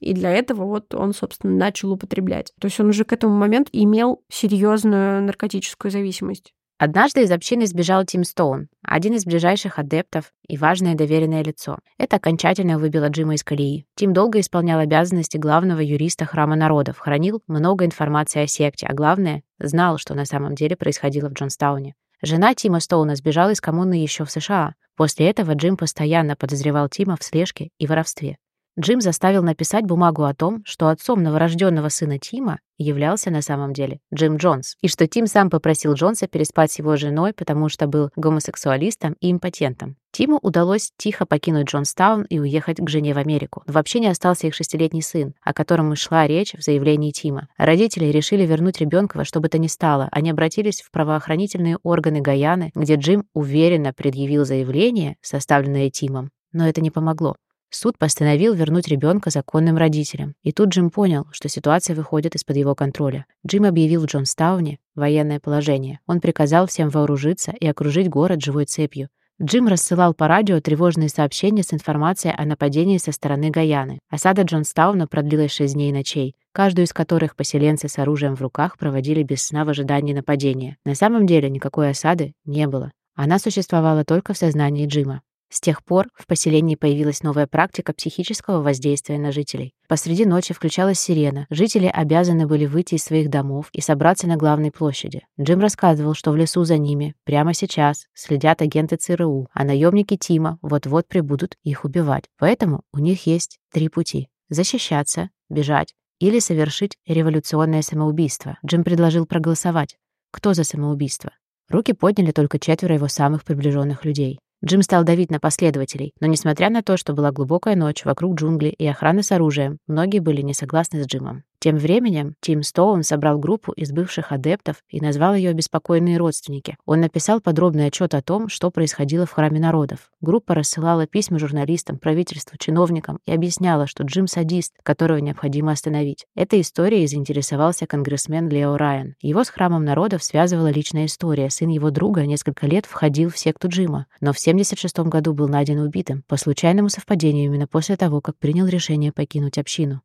И 0.00 0.14
для 0.14 0.30
этого 0.30 0.64
вот 0.64 0.94
он, 0.94 1.11
собственно, 1.12 1.54
начал 1.54 1.92
употреблять. 1.92 2.52
То 2.60 2.66
есть 2.66 2.78
он 2.80 2.88
уже 2.88 3.04
к 3.04 3.12
этому 3.12 3.36
моменту 3.36 3.70
имел 3.72 4.22
серьезную 4.30 5.22
наркотическую 5.22 5.90
зависимость. 5.90 6.52
Однажды 6.84 7.22
из 7.22 7.30
общины 7.30 7.66
сбежал 7.66 8.04
Тим 8.04 8.24
Стоун, 8.24 8.66
один 8.82 9.14
из 9.14 9.24
ближайших 9.24 9.78
адептов 9.78 10.32
и 10.48 10.56
важное 10.56 10.96
доверенное 10.96 11.44
лицо. 11.44 11.78
Это 11.96 12.16
окончательно 12.16 12.76
выбило 12.76 13.08
Джима 13.08 13.34
из 13.34 13.44
колеи. 13.44 13.86
Тим 13.94 14.12
долго 14.12 14.40
исполнял 14.40 14.80
обязанности 14.80 15.36
главного 15.36 15.78
юриста 15.78 16.24
Храма 16.24 16.56
народов, 16.56 16.98
хранил 16.98 17.40
много 17.46 17.84
информации 17.84 18.42
о 18.42 18.48
секте, 18.48 18.88
а 18.88 18.94
главное, 18.94 19.44
знал, 19.60 19.98
что 19.98 20.14
на 20.14 20.24
самом 20.24 20.56
деле 20.56 20.74
происходило 20.74 21.28
в 21.28 21.34
Джонстауне. 21.34 21.94
Жена 22.20 22.52
Тима 22.54 22.80
Стоуна 22.80 23.14
сбежала 23.14 23.50
из 23.50 23.60
коммуны 23.60 23.94
еще 23.94 24.24
в 24.24 24.32
США. 24.32 24.74
После 24.96 25.30
этого 25.30 25.54
Джим 25.54 25.76
постоянно 25.76 26.34
подозревал 26.34 26.88
Тима 26.88 27.16
в 27.16 27.22
слежке 27.22 27.70
и 27.78 27.86
воровстве. 27.86 28.38
Джим 28.80 29.02
заставил 29.02 29.42
написать 29.42 29.84
бумагу 29.84 30.24
о 30.24 30.32
том, 30.32 30.62
что 30.64 30.88
отцом 30.88 31.22
новорожденного 31.22 31.90
сына 31.90 32.18
Тима 32.18 32.58
являлся 32.78 33.30
на 33.30 33.42
самом 33.42 33.74
деле 33.74 34.00
Джим 34.14 34.36
Джонс, 34.36 34.76
и 34.80 34.88
что 34.88 35.06
Тим 35.06 35.26
сам 35.26 35.50
попросил 35.50 35.92
Джонса 35.92 36.26
переспать 36.26 36.72
с 36.72 36.78
его 36.78 36.96
женой, 36.96 37.34
потому 37.34 37.68
что 37.68 37.86
был 37.86 38.08
гомосексуалистом 38.16 39.14
и 39.20 39.30
импотентом. 39.30 39.96
Тиму 40.10 40.38
удалось 40.40 40.90
тихо 40.96 41.26
покинуть 41.26 41.68
Джонстаун 41.68 42.22
и 42.22 42.38
уехать 42.38 42.78
к 42.78 42.88
жене 42.88 43.12
в 43.12 43.18
Америку. 43.18 43.62
Вообще 43.66 44.00
не 44.00 44.08
остался 44.08 44.46
их 44.46 44.54
шестилетний 44.54 45.02
сын, 45.02 45.34
о 45.42 45.52
котором 45.52 45.92
и 45.92 45.96
шла 45.96 46.26
речь 46.26 46.54
в 46.54 46.62
заявлении 46.62 47.10
Тима. 47.10 47.48
Родители 47.58 48.06
решили 48.06 48.46
вернуть 48.46 48.80
ребенка 48.80 49.18
во 49.18 49.26
что 49.26 49.40
бы 49.40 49.50
то 49.50 49.58
ни 49.58 49.66
стало. 49.66 50.08
Они 50.12 50.30
обратились 50.30 50.80
в 50.80 50.90
правоохранительные 50.90 51.76
органы 51.82 52.22
Гаяны, 52.22 52.72
где 52.74 52.94
Джим 52.94 53.26
уверенно 53.34 53.92
предъявил 53.92 54.46
заявление, 54.46 55.16
составленное 55.20 55.90
Тимом. 55.90 56.30
Но 56.52 56.66
это 56.66 56.80
не 56.80 56.90
помогло. 56.90 57.36
Суд 57.74 57.96
постановил 57.96 58.52
вернуть 58.52 58.86
ребенка 58.86 59.30
законным 59.30 59.78
родителям. 59.78 60.34
И 60.42 60.52
тут 60.52 60.68
Джим 60.68 60.90
понял, 60.90 61.26
что 61.32 61.48
ситуация 61.48 61.96
выходит 61.96 62.34
из-под 62.34 62.58
его 62.58 62.74
контроля. 62.74 63.24
Джим 63.46 63.64
объявил 63.64 64.02
в 64.02 64.04
Джонстауне 64.04 64.78
военное 64.94 65.40
положение. 65.40 65.98
Он 66.06 66.20
приказал 66.20 66.66
всем 66.66 66.90
вооружиться 66.90 67.50
и 67.58 67.66
окружить 67.66 68.10
город 68.10 68.42
живой 68.42 68.66
цепью. 68.66 69.08
Джим 69.42 69.68
рассылал 69.68 70.12
по 70.12 70.28
радио 70.28 70.60
тревожные 70.60 71.08
сообщения 71.08 71.62
с 71.62 71.72
информацией 71.72 72.34
о 72.36 72.44
нападении 72.44 72.98
со 72.98 73.10
стороны 73.10 73.48
Гаяны. 73.48 74.00
Осада 74.10 74.42
Джонстауна 74.42 75.06
продлилась 75.08 75.52
шесть 75.52 75.72
дней 75.72 75.88
и 75.88 75.94
ночей, 75.94 76.36
каждую 76.52 76.84
из 76.84 76.92
которых 76.92 77.36
поселенцы 77.36 77.88
с 77.88 77.98
оружием 77.98 78.36
в 78.36 78.42
руках 78.42 78.76
проводили 78.76 79.22
без 79.22 79.44
сна 79.46 79.64
в 79.64 79.70
ожидании 79.70 80.12
нападения. 80.12 80.76
На 80.84 80.94
самом 80.94 81.26
деле 81.26 81.48
никакой 81.48 81.88
осады 81.88 82.34
не 82.44 82.66
было. 82.66 82.92
Она 83.14 83.38
существовала 83.38 84.04
только 84.04 84.34
в 84.34 84.38
сознании 84.38 84.86
Джима. 84.86 85.22
С 85.52 85.60
тех 85.60 85.84
пор 85.84 86.08
в 86.14 86.26
поселении 86.26 86.76
появилась 86.76 87.22
новая 87.22 87.46
практика 87.46 87.92
психического 87.92 88.62
воздействия 88.62 89.18
на 89.18 89.32
жителей. 89.32 89.74
Посреди 89.86 90.24
ночи 90.24 90.54
включалась 90.54 90.98
сирена. 90.98 91.46
Жители 91.50 91.84
обязаны 91.92 92.46
были 92.46 92.64
выйти 92.64 92.94
из 92.94 93.04
своих 93.04 93.28
домов 93.28 93.68
и 93.74 93.82
собраться 93.82 94.26
на 94.26 94.36
главной 94.36 94.70
площади. 94.70 95.26
Джим 95.38 95.60
рассказывал, 95.60 96.14
что 96.14 96.30
в 96.32 96.36
лесу 96.36 96.64
за 96.64 96.78
ними 96.78 97.14
прямо 97.24 97.52
сейчас 97.52 98.06
следят 98.14 98.62
агенты 98.62 98.96
ЦРУ, 98.96 99.48
а 99.52 99.64
наемники 99.64 100.16
Тима 100.16 100.58
вот-вот 100.62 101.06
прибудут 101.06 101.56
их 101.64 101.84
убивать. 101.84 102.24
Поэтому 102.38 102.80
у 102.94 102.98
них 102.98 103.26
есть 103.26 103.58
три 103.70 103.90
пути. 103.90 104.28
Защищаться, 104.48 105.28
бежать 105.50 105.92
или 106.18 106.38
совершить 106.38 106.96
революционное 107.06 107.82
самоубийство. 107.82 108.56
Джим 108.64 108.84
предложил 108.84 109.26
проголосовать. 109.26 109.98
Кто 110.30 110.54
за 110.54 110.64
самоубийство? 110.64 111.32
Руки 111.68 111.92
подняли 111.92 112.32
только 112.32 112.58
четверо 112.58 112.94
его 112.94 113.08
самых 113.08 113.44
приближенных 113.44 114.06
людей. 114.06 114.38
Джим 114.64 114.82
стал 114.82 115.02
давить 115.02 115.30
на 115.30 115.40
последователей, 115.40 116.12
но 116.20 116.28
несмотря 116.28 116.70
на 116.70 116.82
то, 116.82 116.96
что 116.96 117.14
была 117.14 117.32
глубокая 117.32 117.74
ночь 117.74 118.04
вокруг 118.04 118.36
джунглей 118.36 118.70
и 118.70 118.86
охраны 118.86 119.24
с 119.24 119.32
оружием, 119.32 119.78
многие 119.88 120.20
были 120.20 120.40
не 120.40 120.54
согласны 120.54 121.02
с 121.02 121.06
Джимом. 121.06 121.42
Тем 121.62 121.76
временем 121.76 122.34
Тим 122.40 122.64
Стоун 122.64 123.04
собрал 123.04 123.38
группу 123.38 123.70
из 123.70 123.92
бывших 123.92 124.32
адептов 124.32 124.82
и 124.88 125.00
назвал 125.00 125.36
ее 125.36 125.52
«Беспокойные 125.52 126.18
родственники». 126.18 126.76
Он 126.86 126.98
написал 126.98 127.40
подробный 127.40 127.86
отчет 127.86 128.14
о 128.14 128.20
том, 128.20 128.48
что 128.48 128.72
происходило 128.72 129.26
в 129.26 129.30
Храме 129.30 129.60
народов. 129.60 130.10
Группа 130.20 130.56
рассылала 130.56 131.06
письма 131.06 131.38
журналистам, 131.38 131.98
правительству, 131.98 132.58
чиновникам 132.58 133.20
и 133.26 133.32
объясняла, 133.32 133.86
что 133.86 134.02
Джим 134.02 134.26
садист, 134.26 134.72
которого 134.82 135.18
необходимо 135.18 135.70
остановить. 135.70 136.26
Этой 136.34 136.62
историей 136.62 137.06
заинтересовался 137.06 137.86
конгрессмен 137.86 138.48
Лео 138.48 138.76
Райан. 138.76 139.14
Его 139.20 139.44
с 139.44 139.48
Храмом 139.48 139.84
народов 139.84 140.24
связывала 140.24 140.68
личная 140.68 141.06
история. 141.06 141.48
Сын 141.48 141.68
его 141.68 141.90
друга 141.90 142.26
несколько 142.26 142.66
лет 142.66 142.86
входил 142.86 143.30
в 143.30 143.38
секту 143.38 143.68
Джима, 143.68 144.06
но 144.20 144.32
в 144.32 144.42
1976 144.42 145.08
году 145.08 145.32
был 145.32 145.46
найден 145.46 145.78
убитым 145.78 146.24
по 146.26 146.36
случайному 146.36 146.88
совпадению 146.88 147.44
именно 147.44 147.68
после 147.68 147.96
того, 147.96 148.20
как 148.20 148.36
принял 148.36 148.66
решение 148.66 149.12
покинуть 149.12 149.58
общину. 149.58 150.02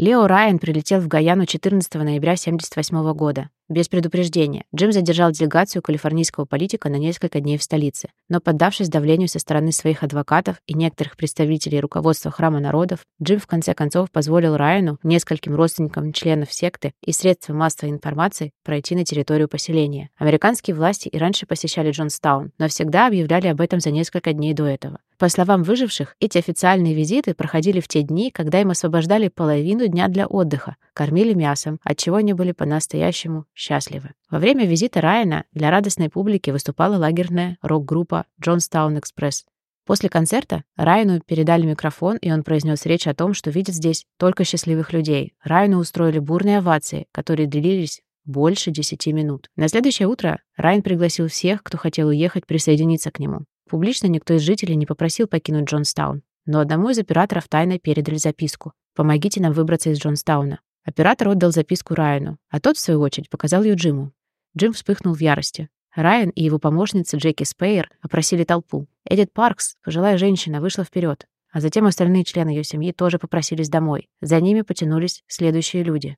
Лео 0.00 0.26
Райан 0.26 0.58
прилетел 0.58 0.98
в 0.98 1.08
Гаяну 1.08 1.44
14 1.44 1.92
ноября 1.96 2.32
1978 2.32 3.12
года. 3.12 3.50
Без 3.68 3.86
предупреждения. 3.86 4.64
Джим 4.74 4.92
задержал 4.92 5.30
делегацию 5.30 5.82
калифорнийского 5.82 6.46
политика 6.46 6.88
на 6.88 6.96
несколько 6.96 7.38
дней 7.38 7.58
в 7.58 7.62
столице. 7.62 8.08
Но 8.30 8.40
поддавшись 8.40 8.88
давлению 8.88 9.28
со 9.28 9.38
стороны 9.38 9.72
своих 9.72 10.02
адвокатов 10.02 10.56
и 10.66 10.72
некоторых 10.72 11.18
представителей 11.18 11.80
руководства 11.80 12.30
Храма 12.30 12.60
народов, 12.60 13.00
Джим 13.22 13.40
в 13.40 13.46
конце 13.46 13.74
концов 13.74 14.10
позволил 14.10 14.56
Райану, 14.56 14.98
нескольким 15.02 15.54
родственникам 15.54 16.14
членов 16.14 16.50
секты 16.50 16.94
и 17.04 17.12
средствам 17.12 17.58
массовой 17.58 17.92
информации 17.92 18.52
пройти 18.64 18.96
на 18.96 19.04
территорию 19.04 19.48
поселения. 19.48 20.08
Американские 20.16 20.74
власти 20.74 21.08
и 21.08 21.18
раньше 21.18 21.44
посещали 21.44 21.90
Джонстаун, 21.90 22.52
но 22.56 22.68
всегда 22.68 23.06
объявляли 23.06 23.48
об 23.48 23.60
этом 23.60 23.80
за 23.80 23.90
несколько 23.90 24.32
дней 24.32 24.54
до 24.54 24.64
этого. 24.64 25.00
По 25.20 25.28
словам 25.28 25.64
выживших, 25.64 26.16
эти 26.18 26.38
официальные 26.38 26.94
визиты 26.94 27.34
проходили 27.34 27.80
в 27.80 27.88
те 27.88 28.00
дни, 28.00 28.30
когда 28.30 28.62
им 28.62 28.70
освобождали 28.70 29.28
половину 29.28 29.86
дня 29.86 30.08
для 30.08 30.26
отдыха, 30.26 30.76
кормили 30.94 31.34
мясом, 31.34 31.78
от 31.84 31.98
чего 31.98 32.16
они 32.16 32.32
были 32.32 32.52
по-настоящему 32.52 33.44
счастливы. 33.54 34.12
Во 34.30 34.38
время 34.38 34.64
визита 34.64 35.02
Райана 35.02 35.44
для 35.52 35.70
радостной 35.70 36.08
публики 36.08 36.48
выступала 36.48 36.96
лагерная 36.96 37.58
рок-группа 37.60 38.24
Джонстаун 38.40 38.98
Экспресс. 38.98 39.44
После 39.84 40.08
концерта 40.08 40.64
Райану 40.74 41.20
передали 41.20 41.66
микрофон, 41.66 42.16
и 42.16 42.32
он 42.32 42.42
произнес 42.42 42.86
речь 42.86 43.06
о 43.06 43.14
том, 43.14 43.34
что 43.34 43.50
видит 43.50 43.74
здесь 43.74 44.06
только 44.18 44.44
счастливых 44.44 44.94
людей. 44.94 45.34
Райану 45.44 45.80
устроили 45.80 46.18
бурные 46.18 46.58
овации, 46.58 47.08
которые 47.12 47.46
длились 47.46 48.00
больше 48.24 48.70
10 48.70 49.06
минут. 49.08 49.48
На 49.54 49.68
следующее 49.68 50.08
утро 50.08 50.40
Райан 50.56 50.80
пригласил 50.80 51.28
всех, 51.28 51.62
кто 51.62 51.76
хотел 51.76 52.08
уехать, 52.08 52.46
присоединиться 52.46 53.10
к 53.10 53.18
нему. 53.18 53.40
Публично 53.70 54.08
никто 54.08 54.34
из 54.34 54.42
жителей 54.42 54.74
не 54.74 54.84
попросил 54.84 55.28
покинуть 55.28 55.70
Джонстаун, 55.70 56.24
но 56.44 56.58
одному 56.58 56.90
из 56.90 56.98
операторов 56.98 57.46
тайно 57.46 57.78
передали 57.78 58.16
записку 58.16 58.72
«Помогите 58.96 59.40
нам 59.40 59.52
выбраться 59.52 59.90
из 59.90 60.00
Джонстауна». 60.00 60.58
Оператор 60.82 61.28
отдал 61.28 61.52
записку 61.52 61.94
Райану, 61.94 62.38
а 62.48 62.58
тот, 62.58 62.76
в 62.76 62.80
свою 62.80 63.00
очередь, 63.00 63.30
показал 63.30 63.62
ее 63.62 63.76
Джиму. 63.76 64.12
Джим 64.58 64.72
вспыхнул 64.72 65.14
в 65.14 65.20
ярости. 65.20 65.68
Райан 65.94 66.30
и 66.30 66.42
его 66.42 66.58
помощница 66.58 67.16
Джеки 67.16 67.44
Спейер 67.44 67.90
опросили 68.00 68.42
толпу. 68.42 68.88
Эдит 69.04 69.32
Паркс, 69.32 69.76
пожилая 69.84 70.18
женщина, 70.18 70.60
вышла 70.60 70.82
вперед, 70.82 71.28
а 71.52 71.60
затем 71.60 71.86
остальные 71.86 72.24
члены 72.24 72.48
ее 72.48 72.64
семьи 72.64 72.90
тоже 72.90 73.20
попросились 73.20 73.68
домой. 73.68 74.08
За 74.20 74.40
ними 74.40 74.62
потянулись 74.62 75.22
следующие 75.28 75.84
люди. 75.84 76.16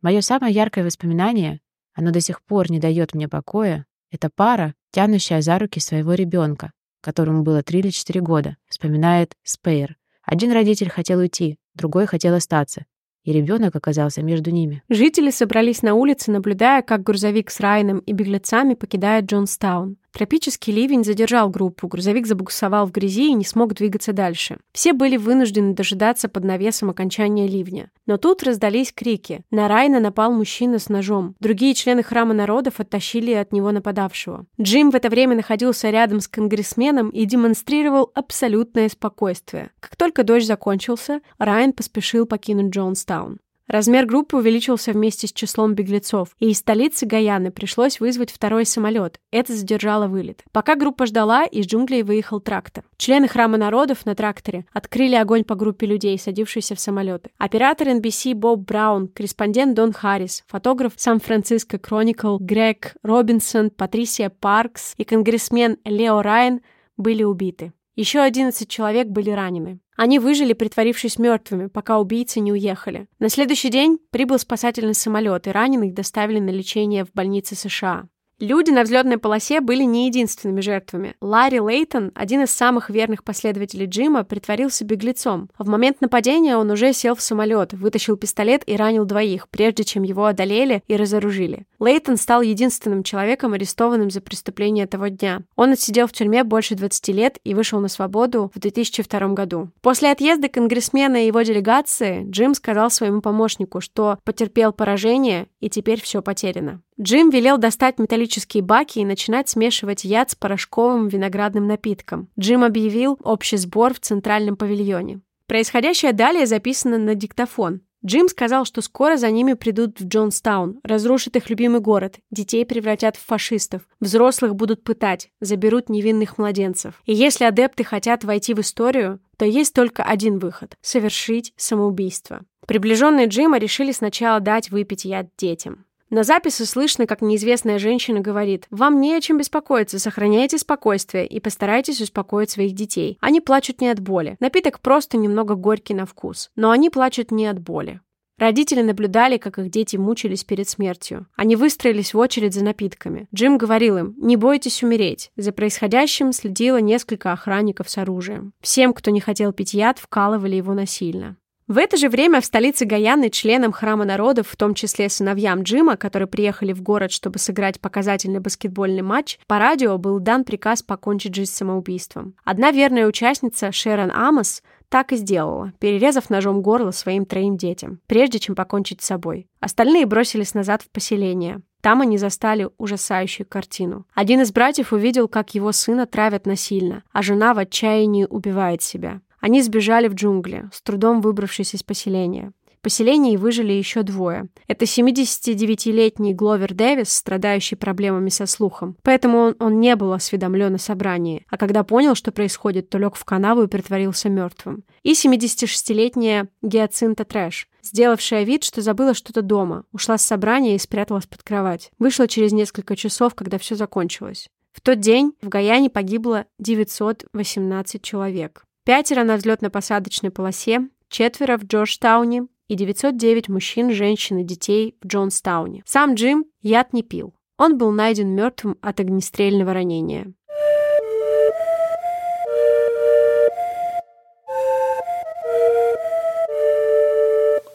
Мое 0.00 0.22
самое 0.22 0.54
яркое 0.54 0.86
воспоминание, 0.86 1.60
оно 1.92 2.12
до 2.12 2.22
сих 2.22 2.42
пор 2.42 2.70
не 2.70 2.78
дает 2.80 3.12
мне 3.12 3.28
покоя, 3.28 3.84
это 4.10 4.30
пара, 4.34 4.74
тянущая 4.90 5.42
за 5.42 5.58
руки 5.58 5.80
своего 5.80 6.14
ребенка, 6.14 6.72
которому 7.04 7.42
было 7.42 7.62
3 7.62 7.78
или 7.78 7.90
4 7.90 8.20
года, 8.20 8.56
вспоминает 8.68 9.34
Спейер. 9.44 9.96
Один 10.24 10.50
родитель 10.52 10.88
хотел 10.88 11.18
уйти, 11.20 11.58
другой 11.74 12.06
хотел 12.06 12.34
остаться. 12.34 12.86
и 13.24 13.32
ребенок 13.32 13.74
оказался 13.74 14.22
между 14.22 14.50
ними. 14.50 14.82
Жители 14.90 15.30
собрались 15.30 15.82
на 15.82 15.94
улице, 15.94 16.30
наблюдая, 16.30 16.82
как 16.82 17.02
грузовик 17.02 17.50
с 17.50 17.58
Райаном 17.58 18.00
и 18.00 18.12
беглецами 18.12 18.74
покидает 18.74 19.24
Джонстаун. 19.24 19.96
Тропический 20.14 20.72
ливень 20.72 21.02
задержал 21.02 21.50
группу, 21.50 21.88
грузовик 21.88 22.28
забуксовал 22.28 22.86
в 22.86 22.92
грязи 22.92 23.30
и 23.30 23.34
не 23.34 23.44
смог 23.44 23.74
двигаться 23.74 24.12
дальше. 24.12 24.58
Все 24.72 24.92
были 24.92 25.16
вынуждены 25.16 25.74
дожидаться 25.74 26.28
под 26.28 26.44
навесом 26.44 26.88
окончания 26.90 27.48
ливня. 27.48 27.90
Но 28.06 28.16
тут 28.16 28.44
раздались 28.44 28.92
крики. 28.92 29.42
На 29.50 29.66
Райна 29.66 29.98
напал 29.98 30.30
мужчина 30.32 30.78
с 30.78 30.88
ножом. 30.88 31.34
Другие 31.40 31.74
члены 31.74 32.04
храма 32.04 32.32
народов 32.32 32.78
оттащили 32.78 33.32
от 33.32 33.52
него 33.52 33.72
нападавшего. 33.72 34.46
Джим 34.60 34.92
в 34.92 34.94
это 34.94 35.10
время 35.10 35.34
находился 35.34 35.90
рядом 35.90 36.20
с 36.20 36.28
конгрессменом 36.28 37.08
и 37.08 37.24
демонстрировал 37.24 38.12
абсолютное 38.14 38.88
спокойствие. 38.88 39.72
Как 39.80 39.96
только 39.96 40.22
дождь 40.22 40.46
закончился, 40.46 41.22
Райан 41.38 41.72
поспешил 41.72 42.24
покинуть 42.24 42.72
Джонстаун. 42.72 43.40
Размер 43.66 44.04
группы 44.04 44.36
увеличился 44.36 44.92
вместе 44.92 45.26
с 45.26 45.32
числом 45.32 45.74
беглецов, 45.74 46.36
и 46.38 46.50
из 46.50 46.58
столицы 46.58 47.06
Гаяны 47.06 47.50
пришлось 47.50 47.98
вызвать 47.98 48.30
второй 48.30 48.66
самолет. 48.66 49.18
Это 49.30 49.54
задержало 49.54 50.06
вылет. 50.06 50.44
Пока 50.52 50.74
группа 50.74 51.06
ждала, 51.06 51.44
из 51.44 51.66
джунглей 51.66 52.02
выехал 52.02 52.40
трактор. 52.40 52.84
Члены 52.98 53.26
Храма 53.26 53.56
народов 53.56 54.04
на 54.04 54.14
тракторе 54.14 54.66
открыли 54.72 55.14
огонь 55.14 55.44
по 55.44 55.54
группе 55.54 55.86
людей, 55.86 56.18
садившейся 56.18 56.74
в 56.74 56.80
самолеты. 56.80 57.30
Оператор 57.38 57.88
NBC 57.88 58.34
Боб 58.34 58.60
Браун, 58.60 59.08
корреспондент 59.08 59.74
Дон 59.74 59.92
Харрис, 59.92 60.44
фотограф 60.46 60.92
Сан-Франциско 60.96 61.78
Кроникл 61.78 62.36
Грег 62.38 62.96
Робинсон, 63.02 63.70
Патрисия 63.70 64.28
Паркс 64.28 64.94
и 64.98 65.04
конгрессмен 65.04 65.78
Лео 65.84 66.20
Райан 66.20 66.60
были 66.98 67.22
убиты. 67.22 67.72
Еще 67.96 68.20
11 68.20 68.68
человек 68.68 69.06
были 69.06 69.30
ранены. 69.30 69.78
Они 69.96 70.18
выжили, 70.18 70.52
притворившись 70.52 71.18
мертвыми, 71.18 71.66
пока 71.66 71.98
убийцы 71.98 72.40
не 72.40 72.52
уехали. 72.52 73.08
На 73.18 73.28
следующий 73.28 73.70
день 73.70 73.98
прибыл 74.10 74.38
спасательный 74.38 74.94
самолет, 74.94 75.46
и 75.46 75.50
раненых 75.50 75.94
доставили 75.94 76.40
на 76.40 76.50
лечение 76.50 77.04
в 77.04 77.12
больнице 77.12 77.54
США. 77.54 78.08
Люди 78.40 78.70
на 78.70 78.82
взлетной 78.82 79.18
полосе 79.18 79.60
были 79.60 79.84
не 79.84 80.06
единственными 80.06 80.60
жертвами. 80.60 81.14
Ларри 81.20 81.60
Лейтон, 81.60 82.10
один 82.16 82.42
из 82.42 82.50
самых 82.50 82.90
верных 82.90 83.22
последователей 83.22 83.86
Джима, 83.86 84.24
притворился 84.24 84.84
беглецом. 84.84 85.50
В 85.56 85.68
момент 85.68 86.00
нападения 86.00 86.56
он 86.56 86.68
уже 86.70 86.92
сел 86.92 87.14
в 87.14 87.20
самолет, 87.20 87.72
вытащил 87.72 88.16
пистолет 88.16 88.64
и 88.66 88.74
ранил 88.76 89.04
двоих, 89.04 89.48
прежде 89.48 89.84
чем 89.84 90.02
его 90.02 90.26
одолели 90.26 90.82
и 90.88 90.96
разоружили. 90.96 91.66
Лейтон 91.78 92.16
стал 92.16 92.42
единственным 92.42 93.04
человеком, 93.04 93.52
арестованным 93.52 94.10
за 94.10 94.20
преступление 94.20 94.88
того 94.88 95.08
дня. 95.08 95.42
Он 95.54 95.70
отсидел 95.70 96.08
в 96.08 96.12
тюрьме 96.12 96.42
больше 96.42 96.74
20 96.74 97.08
лет 97.08 97.38
и 97.44 97.54
вышел 97.54 97.78
на 97.78 97.88
свободу 97.88 98.50
в 98.52 98.58
2002 98.58 99.28
году. 99.28 99.70
После 99.80 100.10
отъезда 100.10 100.48
конгрессмена 100.48 101.22
и 101.22 101.26
его 101.28 101.42
делегации 101.42 102.26
Джим 102.28 102.54
сказал 102.54 102.90
своему 102.90 103.20
помощнику, 103.20 103.80
что 103.80 104.18
потерпел 104.24 104.72
поражение 104.72 105.46
и 105.60 105.70
теперь 105.70 106.00
все 106.00 106.20
потеряно. 106.20 106.82
Джим 107.00 107.30
велел 107.30 107.58
достать 107.58 107.98
металлические 108.24 108.62
баки 108.62 109.00
и 109.00 109.04
начинать 109.04 109.48
смешивать 109.48 110.04
яд 110.04 110.30
с 110.30 110.34
порошковым 110.34 111.08
виноградным 111.08 111.66
напитком. 111.66 112.28
Джим 112.38 112.64
объявил 112.64 113.18
общий 113.22 113.58
сбор 113.58 113.92
в 113.92 114.00
центральном 114.00 114.56
павильоне. 114.56 115.20
Происходящее 115.46 116.12
далее 116.12 116.46
записано 116.46 116.96
на 116.96 117.14
диктофон. 117.14 117.82
Джим 118.06 118.28
сказал, 118.28 118.64
что 118.64 118.80
скоро 118.80 119.16
за 119.16 119.30
ними 119.30 119.54
придут 119.54 120.00
в 120.00 120.06
Джонстаун, 120.06 120.80
разрушат 120.82 121.36
их 121.36 121.50
любимый 121.50 121.80
город, 121.80 122.16
детей 122.30 122.64
превратят 122.64 123.16
в 123.16 123.24
фашистов, 123.24 123.82
взрослых 124.00 124.54
будут 124.54 124.84
пытать, 124.84 125.30
заберут 125.40 125.88
невинных 125.88 126.38
младенцев. 126.38 127.02
И 127.06 127.14
если 127.14 127.44
адепты 127.44 127.84
хотят 127.84 128.24
войти 128.24 128.54
в 128.54 128.60
историю, 128.60 129.20
то 129.38 129.44
есть 129.44 129.74
только 129.74 130.02
один 130.02 130.38
выход– 130.38 130.76
совершить 130.82 131.52
самоубийство. 131.56 132.42
Приближенные 132.66 133.26
Джима 133.26 133.58
решили 133.58 133.92
сначала 133.92 134.40
дать 134.40 134.70
выпить 134.70 135.04
яд 135.04 135.28
детям. 135.36 135.84
На 136.14 136.22
записи 136.22 136.62
слышно, 136.62 137.08
как 137.08 137.22
неизвестная 137.22 137.80
женщина 137.80 138.20
говорит, 138.20 138.68
«Вам 138.70 139.00
не 139.00 139.16
о 139.16 139.20
чем 139.20 139.38
беспокоиться, 139.38 139.98
сохраняйте 139.98 140.58
спокойствие 140.58 141.26
и 141.26 141.40
постарайтесь 141.40 142.00
успокоить 142.00 142.50
своих 142.50 142.72
детей. 142.72 143.18
Они 143.20 143.40
плачут 143.40 143.80
не 143.80 143.88
от 143.88 143.98
боли. 143.98 144.36
Напиток 144.38 144.78
просто 144.78 145.16
немного 145.16 145.56
горький 145.56 145.92
на 145.92 146.06
вкус. 146.06 146.52
Но 146.54 146.70
они 146.70 146.88
плачут 146.88 147.32
не 147.32 147.48
от 147.48 147.58
боли». 147.58 148.00
Родители 148.38 148.82
наблюдали, 148.82 149.38
как 149.38 149.58
их 149.58 149.70
дети 149.70 149.96
мучились 149.96 150.44
перед 150.44 150.68
смертью. 150.68 151.26
Они 151.34 151.56
выстроились 151.56 152.14
в 152.14 152.18
очередь 152.18 152.54
за 152.54 152.62
напитками. 152.62 153.26
Джим 153.34 153.58
говорил 153.58 153.98
им, 153.98 154.14
не 154.16 154.36
бойтесь 154.36 154.84
умереть. 154.84 155.32
За 155.34 155.50
происходящим 155.50 156.32
следило 156.32 156.76
несколько 156.76 157.32
охранников 157.32 157.90
с 157.90 157.98
оружием. 157.98 158.52
Всем, 158.60 158.94
кто 158.94 159.10
не 159.10 159.20
хотел 159.20 159.52
пить 159.52 159.74
яд, 159.74 159.98
вкалывали 159.98 160.54
его 160.54 160.74
насильно. 160.74 161.36
В 161.66 161.78
это 161.78 161.96
же 161.96 162.10
время 162.10 162.42
в 162.42 162.44
столице 162.44 162.84
Гаяны 162.84 163.30
членам 163.30 163.72
Храма 163.72 164.04
народов, 164.04 164.48
в 164.48 164.56
том 164.56 164.74
числе 164.74 165.08
сыновьям 165.08 165.62
Джима, 165.62 165.96
которые 165.96 166.28
приехали 166.28 166.74
в 166.74 166.82
город, 166.82 167.10
чтобы 167.10 167.38
сыграть 167.38 167.80
показательный 167.80 168.40
баскетбольный 168.40 169.00
матч, 169.00 169.38
по 169.46 169.58
радио 169.58 169.96
был 169.96 170.18
дан 170.18 170.44
приказ 170.44 170.82
покончить 170.82 171.34
жизнь 171.34 171.52
самоубийством. 171.52 172.34
Одна 172.44 172.70
верная 172.70 173.06
участница, 173.06 173.72
Шерон 173.72 174.10
Амос, 174.10 174.62
так 174.90 175.12
и 175.12 175.16
сделала, 175.16 175.72
перерезав 175.80 176.28
ножом 176.28 176.60
горло 176.60 176.90
своим 176.90 177.24
троим 177.24 177.56
детям, 177.56 177.98
прежде 178.08 178.38
чем 178.38 178.54
покончить 178.54 179.00
с 179.00 179.06
собой. 179.06 179.48
Остальные 179.58 180.04
бросились 180.04 180.52
назад 180.52 180.82
в 180.82 180.90
поселение. 180.90 181.62
Там 181.80 182.02
они 182.02 182.16
застали 182.16 182.68
ужасающую 182.76 183.46
картину. 183.46 184.06
Один 184.14 184.40
из 184.42 184.52
братьев 184.52 184.92
увидел, 184.92 185.28
как 185.28 185.54
его 185.54 185.72
сына 185.72 186.06
травят 186.06 186.46
насильно, 186.46 187.04
а 187.12 187.22
жена 187.22 187.54
в 187.54 187.58
отчаянии 187.58 188.26
убивает 188.28 188.82
себя. 188.82 189.20
Они 189.44 189.60
сбежали 189.60 190.08
в 190.08 190.14
джунгли, 190.14 190.70
с 190.72 190.80
трудом 190.80 191.20
выбравшись 191.20 191.74
из 191.74 191.82
поселения. 191.82 192.54
В 192.78 192.80
поселении 192.80 193.36
выжили 193.36 193.74
еще 193.74 194.02
двое. 194.02 194.48
Это 194.68 194.86
79-летний 194.86 196.32
Гловер 196.32 196.72
Дэвис, 196.72 197.12
страдающий 197.12 197.76
проблемами 197.76 198.30
со 198.30 198.46
слухом. 198.46 198.96
Поэтому 199.02 199.38
он, 199.38 199.56
он 199.58 199.80
не 199.80 199.96
был 199.96 200.14
осведомлен 200.14 200.76
о 200.76 200.78
собрании. 200.78 201.44
А 201.50 201.58
когда 201.58 201.84
понял, 201.84 202.14
что 202.14 202.32
происходит, 202.32 202.88
то 202.88 202.96
лег 202.96 203.16
в 203.16 203.26
канаву 203.26 203.64
и 203.64 203.66
притворился 203.66 204.30
мертвым. 204.30 204.84
И 205.02 205.12
76-летняя 205.12 206.48
Гиацинта 206.62 207.26
Трэш, 207.26 207.68
сделавшая 207.82 208.44
вид, 208.44 208.64
что 208.64 208.80
забыла 208.80 209.12
что-то 209.12 209.42
дома, 209.42 209.84
ушла 209.92 210.16
с 210.16 210.24
собрания 210.24 210.74
и 210.74 210.78
спряталась 210.78 211.26
под 211.26 211.42
кровать. 211.42 211.90
Вышла 211.98 212.28
через 212.28 212.52
несколько 212.52 212.96
часов, 212.96 213.34
когда 213.34 213.58
все 213.58 213.74
закончилось. 213.74 214.48
В 214.72 214.80
тот 214.80 215.00
день 215.00 215.34
в 215.42 215.50
Гаяне 215.50 215.90
погибло 215.90 216.46
918 216.58 218.00
человек. 218.00 218.64
Пятеро 218.84 219.24
на 219.24 219.36
взлетно-посадочной 219.36 220.30
полосе, 220.30 220.90
четверо 221.08 221.56
в 221.56 221.64
Джорджтауне 221.64 222.48
и 222.68 222.74
909 222.74 223.48
мужчин, 223.48 223.90
женщин 223.90 224.36
и 224.36 224.44
детей 224.44 224.98
в 225.00 225.06
Джонстауне. 225.06 225.82
Сам 225.86 226.16
Джим 226.16 226.44
яд 226.60 226.92
не 226.92 227.02
пил. 227.02 227.34
Он 227.56 227.78
был 227.78 227.92
найден 227.92 228.28
мертвым 228.28 228.76
от 228.82 229.00
огнестрельного 229.00 229.72
ранения. 229.72 230.34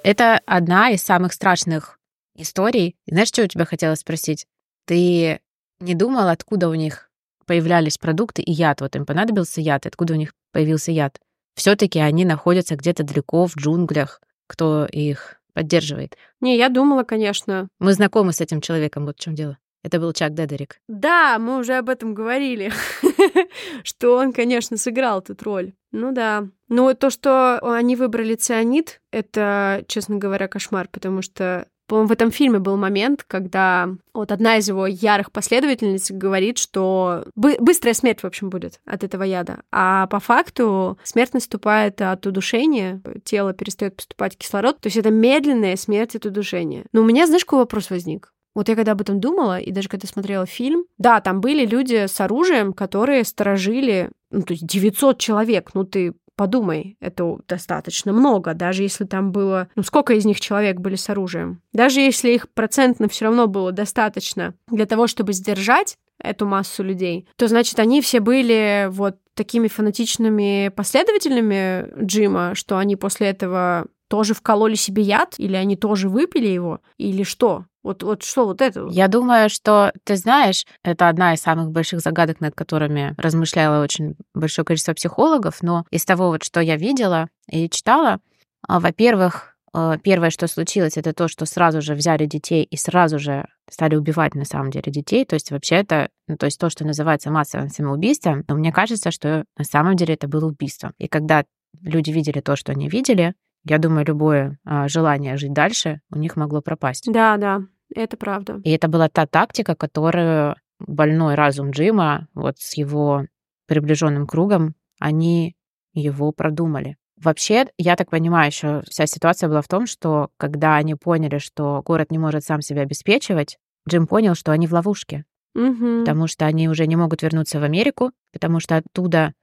Это 0.04 0.40
одна 0.46 0.92
из 0.92 1.02
самых 1.02 1.34
страшных 1.34 2.00
историй. 2.36 2.96
Знаешь, 3.08 3.30
что 3.30 3.44
у 3.44 3.48
тебя 3.48 3.66
хотела 3.66 3.96
спросить? 3.96 4.46
Ты 4.86 5.40
не 5.80 5.96
думал, 5.96 6.28
откуда 6.28 6.70
у 6.70 6.76
них 6.76 7.09
появлялись 7.50 7.98
продукты 7.98 8.44
и 8.44 8.52
яд? 8.52 8.80
Вот 8.80 8.96
им 8.96 9.08
понадобился 9.08 9.60
яд, 9.60 9.88
откуда 9.88 10.14
у 10.14 10.18
них 10.18 10.34
появился 10.52 10.92
яд. 10.92 11.20
Все-таки 11.56 12.00
они 12.00 12.24
находятся 12.24 12.76
где-то 12.76 13.02
далеко 13.02 13.48
в 13.48 13.58
джунглях. 13.58 14.22
Кто 14.46 14.86
их 14.86 15.42
поддерживает? 15.54 16.16
Не, 16.42 16.58
я 16.58 16.70
думала, 16.70 17.02
конечно. 17.02 17.68
Мы 17.80 17.94
знакомы 17.94 18.34
с 18.34 18.42
этим 18.42 18.62
человеком, 18.62 19.08
вот 19.08 19.18
в 19.18 19.20
чем 19.20 19.34
дело. 19.34 19.58
Это 19.82 20.00
был 20.00 20.14
Чак 20.14 20.36
Дедерик. 20.36 20.80
Да, 20.88 21.40
мы 21.40 21.58
уже 21.58 21.74
об 21.74 21.90
этом 21.90 22.14
говорили, 22.14 22.72
что 23.84 24.18
он, 24.18 24.32
конечно, 24.32 24.78
сыграл 24.78 25.24
тут 25.24 25.42
роль. 25.42 25.74
Ну 25.92 26.12
да. 26.12 26.48
Но 26.68 26.94
то, 26.94 27.10
что 27.10 27.58
они 27.64 27.96
выбрали 27.96 28.36
цианид, 28.36 29.02
это, 29.12 29.84
честно 29.88 30.18
говоря, 30.18 30.48
кошмар, 30.48 30.88
потому 30.92 31.24
что 31.24 31.66
по-моему, 31.90 32.08
в 32.08 32.12
этом 32.12 32.32
фильме 32.32 32.60
был 32.60 32.78
момент, 32.78 33.26
когда 33.28 33.90
вот 34.14 34.32
одна 34.32 34.58
из 34.58 34.68
его 34.68 34.86
ярых 34.86 35.32
последовательниц 35.32 36.12
говорит, 36.12 36.60
что 36.60 37.26
бы- 37.36 37.58
быстрая 37.60 37.96
смерть, 37.96 38.22
в 38.22 38.26
общем, 38.26 38.50
будет 38.50 38.80
от 38.86 39.04
этого 39.04 39.24
яда. 39.24 39.64
А 39.72 40.06
по 40.08 40.20
факту 40.20 41.00
смерть 41.04 41.34
наступает 41.34 42.00
от 42.02 42.26
удушения, 42.28 43.02
тело 43.24 43.54
перестает 43.54 43.96
поступать 43.96 44.38
кислород, 44.38 44.80
то 44.80 44.88
есть 44.88 44.98
это 44.98 45.10
медленная 45.10 45.76
смерть 45.76 46.16
от 46.16 46.28
удушения. 46.28 46.86
Но 46.94 47.02
у 47.02 47.06
меня, 47.06 47.26
знаешь, 47.26 47.44
какой 47.44 47.60
вопрос 47.60 47.90
возник? 47.90 48.32
Вот 48.54 48.70
я 48.70 48.76
когда 48.76 48.92
об 48.92 49.02
этом 49.02 49.20
думала, 49.20 49.60
и 49.60 49.72
даже 49.72 49.90
когда 49.90 50.08
смотрела 50.08 50.46
фильм, 50.46 50.86
да, 50.98 51.22
там 51.22 51.42
были 51.42 51.66
люди 51.66 52.06
с 52.08 52.22
оружием, 52.22 52.74
которые 52.74 53.24
сторожили, 53.24 54.12
ну, 54.32 54.44
то 54.44 54.54
есть 54.54 54.66
900 54.66 55.18
человек, 55.18 55.72
ну, 55.74 55.86
ты 55.86 56.14
Подумай, 56.40 56.96
это 57.02 57.38
достаточно 57.50 58.14
много, 58.14 58.54
даже 58.54 58.84
если 58.84 59.04
там 59.04 59.34
было... 59.34 59.68
Ну, 59.76 59.84
сколько 59.84 60.14
из 60.14 60.24
них 60.24 60.40
человек 60.40 60.78
были 60.78 60.96
с 60.96 61.10
оружием? 61.10 61.62
Даже 61.74 62.00
если 62.00 62.30
их 62.30 62.48
процентно 62.48 63.10
все 63.10 63.26
равно 63.26 63.48
было 63.48 63.74
достаточно 63.74 64.54
для 64.72 64.86
того, 64.86 65.08
чтобы 65.08 65.34
сдержать 65.34 65.98
эту 66.18 66.46
массу 66.46 66.82
людей, 66.82 67.28
то 67.36 67.50
значит, 67.50 67.78
они 67.78 68.00
все 68.00 68.22
были 68.22 68.88
вот 68.90 69.18
такими 69.34 69.68
фанатичными 69.68 70.72
последователями 70.74 72.06
Джима, 72.06 72.56
что 72.56 72.78
они 72.78 72.96
после 72.96 73.28
этого 73.28 73.88
тоже 74.08 74.34
вкололи 74.34 74.76
себе 74.76 75.04
яд? 75.04 75.36
Или 75.40 75.58
они 75.58 75.76
тоже 75.76 76.08
выпили 76.08 76.48
его? 76.48 76.80
Или 76.98 77.24
что? 77.24 77.66
Вот, 77.90 78.04
вот 78.04 78.22
что 78.22 78.46
вот 78.46 78.62
это? 78.62 78.88
Я 78.92 79.08
думаю, 79.08 79.50
что, 79.50 79.92
ты 80.04 80.16
знаешь, 80.16 80.68
это 80.84 81.10
одна 81.10 81.34
из 81.34 81.42
самых 81.42 81.72
больших 81.72 82.02
загадок, 82.02 82.40
над 82.40 82.54
которыми 82.54 83.16
размышляло 83.18 83.82
очень 83.82 84.16
большое 84.36 84.64
количество 84.64 84.94
психологов, 84.94 85.64
но 85.64 85.86
из 85.90 86.06
того, 86.06 86.28
вот, 86.28 86.44
что 86.44 86.60
я 86.60 86.76
видела 86.76 87.30
и 87.50 87.68
читала, 87.68 88.20
а, 88.68 88.80
во-первых, 88.80 89.56
а, 89.74 89.98
первое, 89.98 90.30
что 90.30 90.46
случилось, 90.46 90.98
это 90.98 91.14
то, 91.14 91.28
что 91.28 91.48
сразу 91.48 91.82
же 91.82 91.96
взяли 91.96 92.28
детей 92.28 92.64
и 92.64 92.78
сразу 92.78 93.18
же 93.18 93.48
стали 93.68 93.96
убивать 93.96 94.36
на 94.36 94.46
самом 94.46 94.70
деле 94.70 94.92
детей. 94.92 95.26
То 95.26 95.34
есть 95.34 95.50
вообще 95.50 95.78
это, 95.78 96.10
ну, 96.28 96.38
то 96.38 96.46
есть 96.46 96.60
то, 96.60 96.70
что 96.70 96.86
называется 96.86 97.32
массовым 97.32 97.70
самоубийством, 97.70 98.44
но 98.48 98.54
мне 98.54 98.72
кажется, 98.72 99.10
что 99.10 99.46
на 99.58 99.64
самом 99.64 99.96
деле 99.96 100.14
это 100.14 100.28
было 100.28 100.46
убийство. 100.46 100.94
И 101.00 101.08
когда 101.08 101.44
люди 101.82 102.12
видели 102.12 102.40
то, 102.40 102.56
что 102.56 102.72
они 102.72 102.88
видели, 102.88 103.34
я 103.66 103.80
думаю, 103.80 104.06
любое 104.06 104.60
а, 104.64 104.88
желание 104.88 105.38
жить 105.38 105.54
дальше 105.54 106.02
у 106.12 106.20
них 106.20 106.36
могло 106.36 106.62
пропасть. 106.62 107.12
Да, 107.12 107.36
да, 107.38 107.64
это 107.96 108.18
правда. 108.18 108.62
И 108.64 108.72
это 108.72 108.88
была 108.88 109.10
та 109.10 109.26
тактика, 109.26 109.76
которую 109.76 110.56
больной 110.80 111.36
разум 111.36 111.72
Джима, 111.72 112.28
вот 112.34 112.58
с 112.60 112.78
его 112.78 113.26
приближенным 113.68 114.28
кругом, 114.28 114.76
они 115.00 115.56
его 115.94 116.32
продумали. 116.32 116.98
Вообще, 117.18 117.68
я 117.78 117.96
так 117.96 118.10
понимаю, 118.10 118.48
еще 118.48 118.82
вся 118.90 119.06
ситуация 119.06 119.50
была 119.50 119.62
в 119.62 119.68
том, 119.68 119.86
что 119.86 120.30
когда 120.38 120.76
они 120.76 120.96
поняли, 120.96 121.38
что 121.38 121.82
город 121.86 122.12
не 122.12 122.18
может 122.18 122.46
сам 122.46 122.62
себя 122.62 122.82
обеспечивать, 122.82 123.58
Джим 123.88 124.08
понял, 124.08 124.36
что 124.36 124.52
они 124.52 124.68
в 124.68 124.74
ловушке. 124.74 125.26
Угу. 125.56 126.02
Потому 126.02 126.28
что 126.28 126.46
они 126.46 126.70
уже 126.70 126.88
не 126.88 126.96
могут 126.96 127.22
вернуться 127.22 127.60
в 127.60 127.64
Америку, 127.64 128.12
потому 128.32 128.60
что 128.60 128.78
оттуда 128.78 129.34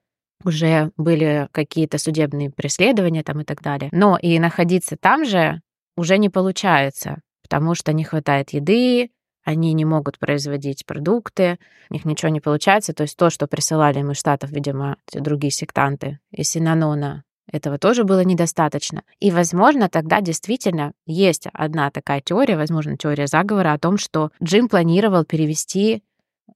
уже 0.44 0.92
были 0.96 1.48
какие-то 1.52 1.98
судебные 1.98 2.50
преследования 2.50 3.22
там 3.22 3.40
и 3.40 3.44
так 3.44 3.62
далее. 3.62 3.90
Но 3.92 4.16
и 4.16 4.38
находиться 4.38 4.96
там 4.96 5.24
же 5.24 5.60
уже 5.96 6.18
не 6.18 6.28
получается, 6.28 7.20
потому 7.46 7.76
что 7.76 7.92
не 7.92 8.02
хватает 8.02 8.50
еды, 8.50 9.10
они 9.44 9.72
не 9.74 9.84
могут 9.84 10.18
производить 10.18 10.84
продукты, 10.84 11.58
у 11.88 11.94
них 11.94 12.04
ничего 12.04 12.30
не 12.30 12.40
получается. 12.40 12.92
То 12.92 13.04
есть 13.04 13.16
то, 13.16 13.30
что 13.30 13.46
присылали 13.46 14.00
им 14.00 14.10
из 14.10 14.18
Штатов, 14.18 14.50
видимо, 14.50 14.96
другие 15.12 15.52
сектанты 15.52 16.18
из 16.32 16.50
Синанона, 16.50 17.22
этого 17.52 17.78
тоже 17.78 18.02
было 18.02 18.24
недостаточно. 18.24 19.04
И, 19.20 19.30
возможно, 19.30 19.88
тогда 19.88 20.20
действительно 20.20 20.94
есть 21.06 21.46
одна 21.52 21.92
такая 21.92 22.20
теория, 22.20 22.56
возможно, 22.56 22.96
теория 22.96 23.28
заговора 23.28 23.72
о 23.72 23.78
том, 23.78 23.98
что 23.98 24.32
Джим 24.42 24.68
планировал 24.68 25.24
перевести 25.24 26.02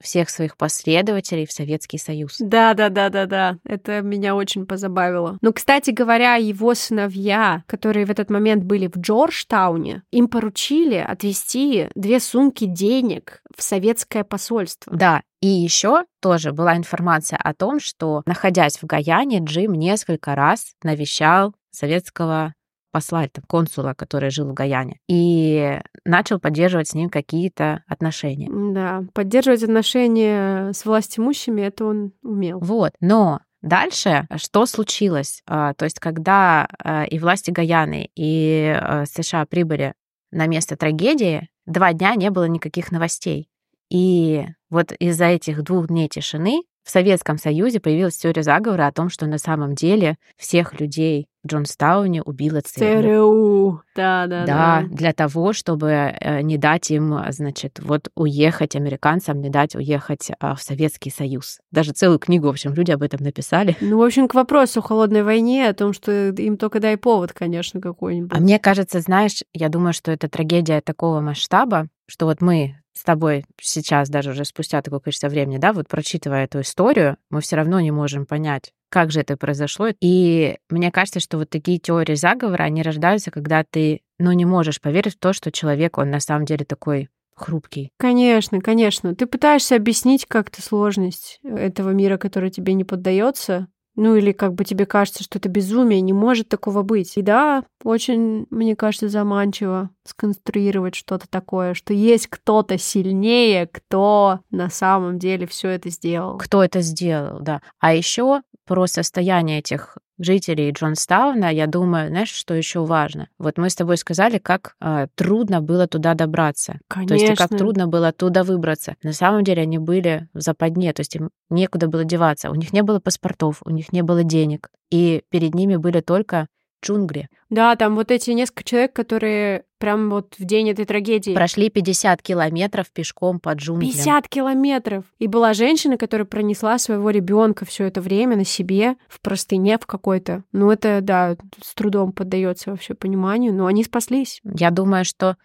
всех 0.01 0.31
своих 0.31 0.57
последователей 0.57 1.47
в 1.47 1.53
Советский 1.53 1.99
Союз. 1.99 2.37
Да, 2.39 2.75
да, 2.75 2.89
да, 2.89 3.09
да, 3.09 3.27
да. 3.27 3.59
Это 3.65 4.01
меня 4.01 4.35
очень 4.35 4.67
позабавило. 4.67 5.39
Ну, 5.41 5.53
кстати 5.53 5.91
говоря, 5.91 6.37
его 6.37 6.75
сыновья, 6.75 7.65
которые 7.67 8.07
в 8.07 8.11
этот 8.11 8.31
момент 8.31 8.65
были 8.65 8.87
в 8.87 8.99
Джорджтауне, 8.99 10.03
им 10.11 10.29
поручили 10.29 10.97
отвезти 10.97 11.89
две 11.95 12.21
сумки 12.21 12.65
денег 12.65 13.43
в 13.57 13.63
советское 13.63 14.25
посольство. 14.25 14.95
Да, 14.95 15.23
и 15.41 15.49
еще 15.49 16.05
тоже 16.21 16.53
была 16.53 16.77
информация 16.77 17.39
о 17.39 17.55
том, 17.55 17.81
что, 17.81 18.23
находясь 18.27 18.77
в 18.77 18.85
Гаяне, 18.85 19.41
Джим 19.43 19.73
несколько 19.73 20.35
раз 20.35 20.73
навещал 20.83 21.55
советского 21.71 22.55
посла, 22.91 23.27
там, 23.29 23.45
консула, 23.47 23.95
который 23.95 24.31
жил 24.31 24.49
в 24.49 24.55
Гаяне, 24.55 24.99
и 25.09 25.81
начал 26.05 26.41
поддерживать 26.41 26.89
с 26.89 26.95
ним 26.95 27.11
какие-то 27.11 27.83
отношения. 27.87 28.49
Да, 28.51 29.05
поддерживать 29.13 29.63
отношения 29.63 30.73
с 30.73 30.85
властимущими 30.85 31.63
это 31.63 31.85
он 31.85 32.13
умел. 32.23 32.59
Вот, 32.61 32.93
но 33.01 33.41
Дальше 33.63 34.27
что 34.37 34.65
случилось? 34.65 35.43
А, 35.47 35.75
то 35.75 35.85
есть, 35.85 36.01
когда 36.01 36.67
а, 36.83 37.05
и 37.05 37.19
власти 37.19 37.51
Гаяны, 37.51 38.09
и 38.15 38.75
а, 38.75 39.05
США 39.05 39.45
прибыли 39.45 39.93
на 40.31 40.47
место 40.47 40.77
трагедии, 40.77 41.49
два 41.67 41.93
дня 41.93 42.15
не 42.15 42.31
было 42.31 42.45
никаких 42.45 42.91
новостей. 42.91 43.51
И 43.91 44.47
вот 44.71 44.93
из-за 44.93 45.27
этих 45.27 45.63
двух 45.63 45.89
дней 45.89 46.09
тишины 46.09 46.63
в 46.85 46.91
Советском 46.91 47.39
Союзе 47.39 47.81
появилась 47.81 48.17
теория 48.17 48.43
заговора 48.43 48.87
о 48.87 48.93
том, 48.93 49.09
что 49.11 49.27
на 49.27 49.39
самом 49.39 49.75
деле 49.75 50.17
всех 50.37 50.81
людей 50.81 51.27
в 51.43 51.49
Джонстауне 51.49 52.23
убила 52.23 52.61
ЦРУ. 52.61 53.83
Да, 53.97 54.27
да, 54.27 54.45
да. 54.45 54.47
Да, 54.47 54.87
для 54.91 55.13
того, 55.13 55.53
чтобы 55.53 55.89
э, 55.89 56.43
не 56.43 56.59
дать 56.59 56.91
им, 56.91 57.19
значит, 57.31 57.81
вот 57.81 58.09
уехать 58.15 58.77
американцам, 58.77 59.41
не 59.41 59.49
дать 59.49 59.75
уехать 59.75 60.31
а, 60.39 60.55
в 60.55 60.63
Советский 60.63 61.11
Союз. 61.11 61.59
Даже 61.71 61.93
целую 61.93 62.19
книгу, 62.19 62.47
в 62.47 62.51
общем, 62.51 62.75
люди 62.75 62.91
об 62.91 63.03
этом 63.03 63.23
написали. 63.23 63.75
Ну, 63.81 63.99
в 63.99 64.03
общем, 64.03 64.29
к 64.29 64.35
вопросу 64.35 64.81
о 64.81 64.83
холодной 64.83 65.23
войне, 65.23 65.69
о 65.69 65.75
том, 65.75 65.95
что 65.95 66.29
им 66.29 66.59
только 66.59 66.79
дай 66.79 66.99
повод, 66.99 67.33
конечно, 67.33 67.81
какой-нибудь. 67.81 68.37
А 68.37 68.41
мне 68.41 68.59
кажется, 68.59 69.01
знаешь, 69.01 69.43
я 69.55 69.71
думаю, 69.71 69.95
что 69.95 70.13
это 70.13 70.29
трагедия 70.29 70.83
такого 70.83 71.21
масштаба, 71.21 71.89
что 72.07 72.27
вот 72.27 72.43
мы 72.43 72.77
с 73.01 73.03
тобой 73.03 73.47
сейчас, 73.59 74.11
даже 74.11 74.33
уже 74.33 74.45
спустя 74.45 74.83
такое 74.83 75.01
количество 75.01 75.29
времени, 75.29 75.57
да, 75.57 75.73
вот 75.73 75.89
прочитывая 75.89 76.45
эту 76.45 76.61
историю, 76.61 77.17
мы 77.31 77.41
все 77.41 77.57
равно 77.57 77.81
не 77.81 77.91
можем 77.91 78.27
понять, 78.27 78.75
как 78.91 79.11
же 79.11 79.21
это 79.21 79.39
произошло. 79.39 79.89
И 80.03 80.59
мне 80.69 80.93
кажется, 80.93 81.19
что 81.19 81.39
вот 81.39 81.49
такие 81.49 81.79
теории 81.79 82.15
заговора, 82.15 82.65
они 82.65 82.83
рождаются, 82.83 83.31
когда 83.31 83.65
ты, 83.65 84.03
ну, 84.19 84.33
не 84.33 84.45
можешь 84.45 84.83
поверить 84.83 85.15
в 85.15 85.19
то, 85.19 85.33
что 85.33 85.51
человек, 85.51 85.97
он 85.97 86.11
на 86.11 86.21
самом 86.21 86.45
деле 86.45 86.67
такой 86.67 87.09
хрупкий. 87.35 87.91
Конечно, 87.97 88.61
конечно. 88.61 89.15
Ты 89.15 89.25
пытаешься 89.25 89.77
объяснить 89.77 90.27
как-то 90.27 90.61
сложность 90.61 91.41
этого 91.43 91.91
мира, 91.91 92.19
который 92.19 92.51
тебе 92.51 92.75
не 92.75 92.85
поддается, 92.85 93.69
ну 93.97 94.17
или 94.17 94.33
как 94.33 94.55
бы 94.55 94.65
тебе 94.65 94.87
кажется, 94.87 95.23
что 95.23 95.39
это 95.39 95.49
безумие, 95.49 96.01
не 96.01 96.13
может 96.13 96.49
такого 96.49 96.83
быть. 96.83 97.17
И 97.17 97.23
да, 97.23 97.65
очень, 97.85 98.47
мне 98.51 98.77
кажется, 98.77 99.09
заманчиво 99.09 99.91
сконструировать 100.05 100.95
что-то 100.95 101.29
такое, 101.29 101.75
что 101.75 101.93
есть 101.93 102.27
кто-то 102.29 102.79
сильнее, 102.79 103.67
кто 103.67 104.41
на 104.51 104.71
самом 104.71 105.19
деле 105.19 105.47
все 105.47 105.69
это 105.69 105.91
сделал. 105.91 106.39
Кто 106.39 106.63
это 106.63 106.81
сделал, 106.81 107.41
да. 107.41 107.63
А 107.79 107.95
еще 107.95 108.43
про 108.67 108.87
состояние 108.87 109.59
этих 109.59 109.99
жителей 110.21 110.71
Джонстауна, 110.71 111.53
я 111.53 111.67
думаю, 111.67 112.09
знаешь, 112.09 112.31
что 112.31 112.55
еще 112.55 112.85
важно? 112.85 113.29
Вот 113.39 113.59
мы 113.59 113.71
с 113.71 113.75
тобой 113.75 113.97
сказали, 113.97 114.39
как 114.39 114.77
э, 114.81 115.07
трудно 115.15 115.61
было 115.61 115.87
туда 115.87 116.15
добраться. 116.15 116.79
Конечно. 116.89 117.17
То 117.17 117.23
есть 117.23 117.39
как 117.39 117.57
трудно 117.57 117.87
было 117.89 118.09
оттуда 118.09 118.45
выбраться. 118.45 118.97
На 119.03 119.13
самом 119.13 119.45
деле 119.45 119.63
они 119.63 119.79
были 119.79 120.29
в 120.35 120.41
западне, 120.41 120.93
то 120.93 121.01
есть 121.01 121.17
им 121.17 121.31
некуда 121.49 121.89
было 121.89 122.05
деваться. 122.05 122.51
У 122.51 122.55
них 122.55 122.73
не 122.73 122.83
было 122.83 123.01
паспортов, 123.01 123.63
у 123.65 123.71
них 123.71 123.93
не 123.93 124.03
было 124.03 124.23
денег. 124.23 124.71
И 124.91 125.23
перед 125.31 125.55
ними 125.55 125.77
были 125.77 126.01
только 126.01 126.47
джунгли. 126.83 127.29
Да, 127.49 127.75
там 127.77 127.95
вот 127.97 128.11
эти 128.11 128.31
несколько 128.31 128.65
человек, 128.65 128.93
которые 128.93 129.65
прям 129.79 130.11
вот 130.11 130.35
в 130.39 130.45
день 130.45 130.71
этой 130.71 130.85
трагедии... 130.85 131.35
Прошли 131.35 131.69
50 131.71 132.23
километров 132.23 132.91
пешком 132.91 133.41
по 133.41 133.55
джунглям. 133.55 133.91
50 133.91 134.29
километров! 134.29 135.05
И 135.19 135.27
была 135.27 135.53
женщина, 135.55 135.97
которая 135.97 136.27
пронесла 136.27 136.79
своего 136.79 137.11
ребенка 137.11 137.65
все 137.65 137.85
это 137.85 138.01
время 138.01 138.37
на 138.37 138.45
себе, 138.45 138.97
в 139.09 139.21
простыне 139.21 139.79
в 139.79 139.87
какой-то. 139.87 140.45
Ну, 140.53 140.71
это, 140.71 141.01
да, 141.01 141.37
с 141.63 141.75
трудом 141.75 142.13
поддается 142.13 142.71
вообще 142.71 142.95
пониманию, 142.95 143.53
но 143.53 143.67
они 143.67 143.83
спаслись. 143.85 144.41
Я 144.45 144.71
думаю, 144.71 145.05
что 145.05 145.37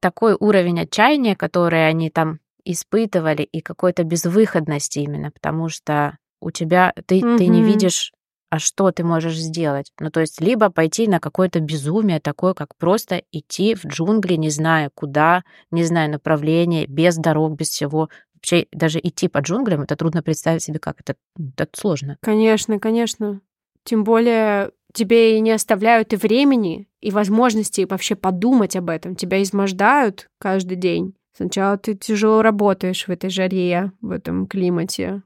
такой 0.00 0.36
уровень 0.38 0.80
отчаяния, 0.80 1.34
который 1.34 1.88
они 1.88 2.10
там 2.10 2.38
испытывали, 2.64 3.42
и 3.42 3.60
какой-то 3.60 4.04
безвыходности 4.04 4.98
именно, 4.98 5.30
потому 5.30 5.68
что 5.68 6.18
у 6.40 6.50
тебя 6.50 6.92
ты, 7.06 7.18
угу. 7.18 7.38
ты 7.38 7.46
не 7.48 7.62
видишь 7.62 8.12
а 8.50 8.58
что 8.58 8.90
ты 8.92 9.04
можешь 9.04 9.36
сделать? 9.36 9.92
Ну, 10.00 10.10
то 10.10 10.20
есть 10.20 10.40
либо 10.40 10.70
пойти 10.70 11.06
на 11.06 11.20
какое-то 11.20 11.60
безумие 11.60 12.20
такое, 12.20 12.54
как 12.54 12.76
просто 12.76 13.22
идти 13.30 13.74
в 13.74 13.84
джунгли, 13.84 14.34
не 14.34 14.50
зная 14.50 14.90
куда, 14.94 15.44
не 15.70 15.84
зная 15.84 16.08
направления, 16.08 16.86
без 16.86 17.16
дорог, 17.16 17.56
без 17.56 17.68
всего. 17.68 18.08
Вообще 18.34 18.66
даже 18.72 19.00
идти 19.00 19.28
по 19.28 19.38
джунглям, 19.38 19.82
это 19.82 19.96
трудно 19.96 20.22
представить 20.22 20.62
себе, 20.62 20.78
как 20.78 21.00
это, 21.00 21.16
это 21.36 21.68
сложно. 21.76 22.16
Конечно, 22.20 22.78
конечно. 22.78 23.40
Тем 23.84 24.04
более 24.04 24.70
тебе 24.92 25.36
и 25.36 25.40
не 25.40 25.50
оставляют 25.50 26.12
и 26.12 26.16
времени, 26.16 26.88
и 27.00 27.10
возможности 27.10 27.86
вообще 27.88 28.14
подумать 28.14 28.76
об 28.76 28.90
этом. 28.90 29.14
Тебя 29.14 29.42
измождают 29.42 30.28
каждый 30.38 30.76
день. 30.76 31.14
Сначала 31.36 31.76
ты 31.76 31.94
тяжело 31.94 32.42
работаешь 32.42 33.06
в 33.06 33.10
этой 33.10 33.30
жаре, 33.30 33.92
в 34.00 34.10
этом 34.10 34.46
климате, 34.46 35.22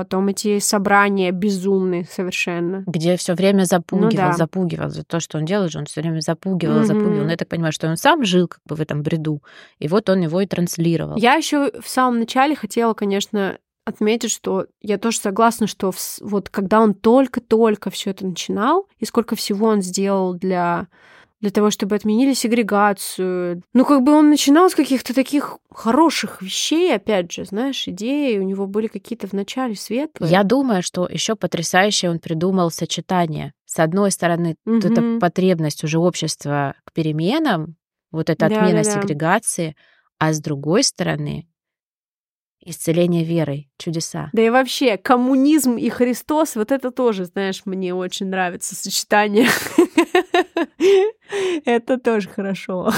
Потом 0.00 0.28
эти 0.28 0.60
собрания 0.60 1.30
безумные 1.30 2.06
совершенно. 2.06 2.84
Где 2.86 3.18
все 3.18 3.34
время 3.34 3.64
запугивал, 3.64 4.10
ну, 4.10 4.16
да. 4.16 4.32
запугивал. 4.32 4.88
За 4.88 5.04
то, 5.04 5.20
что 5.20 5.36
он 5.36 5.44
делал 5.44 5.68
же, 5.68 5.78
он 5.78 5.84
все 5.84 6.00
время 6.00 6.20
запугивал, 6.20 6.78
mm-hmm. 6.78 6.84
запугивал. 6.86 7.24
Но 7.24 7.30
я 7.30 7.36
так 7.36 7.48
понимаю, 7.48 7.74
что 7.74 7.86
он 7.86 7.98
сам 7.98 8.24
жил 8.24 8.48
как 8.48 8.60
бы 8.64 8.76
в 8.76 8.80
этом 8.80 9.02
бреду. 9.02 9.42
И 9.78 9.88
вот 9.88 10.08
он 10.08 10.22
его 10.22 10.40
и 10.40 10.46
транслировал. 10.46 11.18
Я 11.18 11.34
еще 11.34 11.70
в 11.82 11.86
самом 11.86 12.18
начале 12.18 12.56
хотела, 12.56 12.94
конечно, 12.94 13.58
отметить, 13.84 14.30
что 14.30 14.68
я 14.80 14.96
тоже 14.96 15.18
согласна, 15.18 15.66
что 15.66 15.92
в, 15.92 15.98
вот 16.22 16.48
когда 16.48 16.80
он 16.80 16.94
только-только 16.94 17.90
все 17.90 18.12
это 18.12 18.24
начинал, 18.24 18.88
и 19.00 19.04
сколько 19.04 19.36
всего 19.36 19.66
он 19.66 19.82
сделал 19.82 20.32
для 20.32 20.86
для 21.40 21.50
того, 21.50 21.70
чтобы 21.70 21.96
отменили 21.96 22.34
сегрегацию. 22.34 23.62
Ну, 23.72 23.84
как 23.84 24.02
бы 24.02 24.12
он 24.12 24.28
начинал 24.28 24.68
с 24.68 24.74
каких-то 24.74 25.14
таких 25.14 25.58
хороших 25.72 26.42
вещей, 26.42 26.94
опять 26.94 27.32
же, 27.32 27.44
знаешь, 27.44 27.88
идеи 27.88 28.38
у 28.38 28.42
него 28.42 28.66
были 28.66 28.88
какие-то 28.88 29.26
вначале 29.26 29.74
светлые. 29.74 30.30
Я 30.30 30.42
думаю, 30.42 30.82
что 30.82 31.06
еще 31.06 31.36
потрясающе 31.36 32.10
он 32.10 32.18
придумал 32.18 32.70
сочетание. 32.70 33.54
С 33.64 33.78
одной 33.78 34.10
стороны, 34.10 34.56
угу. 34.66 34.78
эта 34.78 35.18
потребность 35.18 35.82
уже 35.84 35.98
общества 35.98 36.74
к 36.84 36.92
переменам, 36.92 37.76
вот 38.10 38.28
эта 38.28 38.46
отмена 38.46 38.82
да, 38.82 38.84
да, 38.84 39.00
сегрегации, 39.00 39.76
а 40.18 40.32
с 40.32 40.40
другой 40.40 40.82
стороны, 40.82 41.46
исцеление 42.62 43.24
верой, 43.24 43.70
чудеса. 43.78 44.28
Да 44.32 44.42
и 44.42 44.50
вообще, 44.50 44.96
коммунизм 44.98 45.76
и 45.76 45.88
Христос, 45.88 46.56
вот 46.56 46.72
это 46.72 46.90
тоже, 46.90 47.24
знаешь, 47.24 47.62
мне 47.64 47.94
очень 47.94 48.26
нравится 48.26 48.74
сочетание. 48.74 49.48
Это 51.64 51.98
тоже 51.98 52.28
хорошо. 52.28 52.90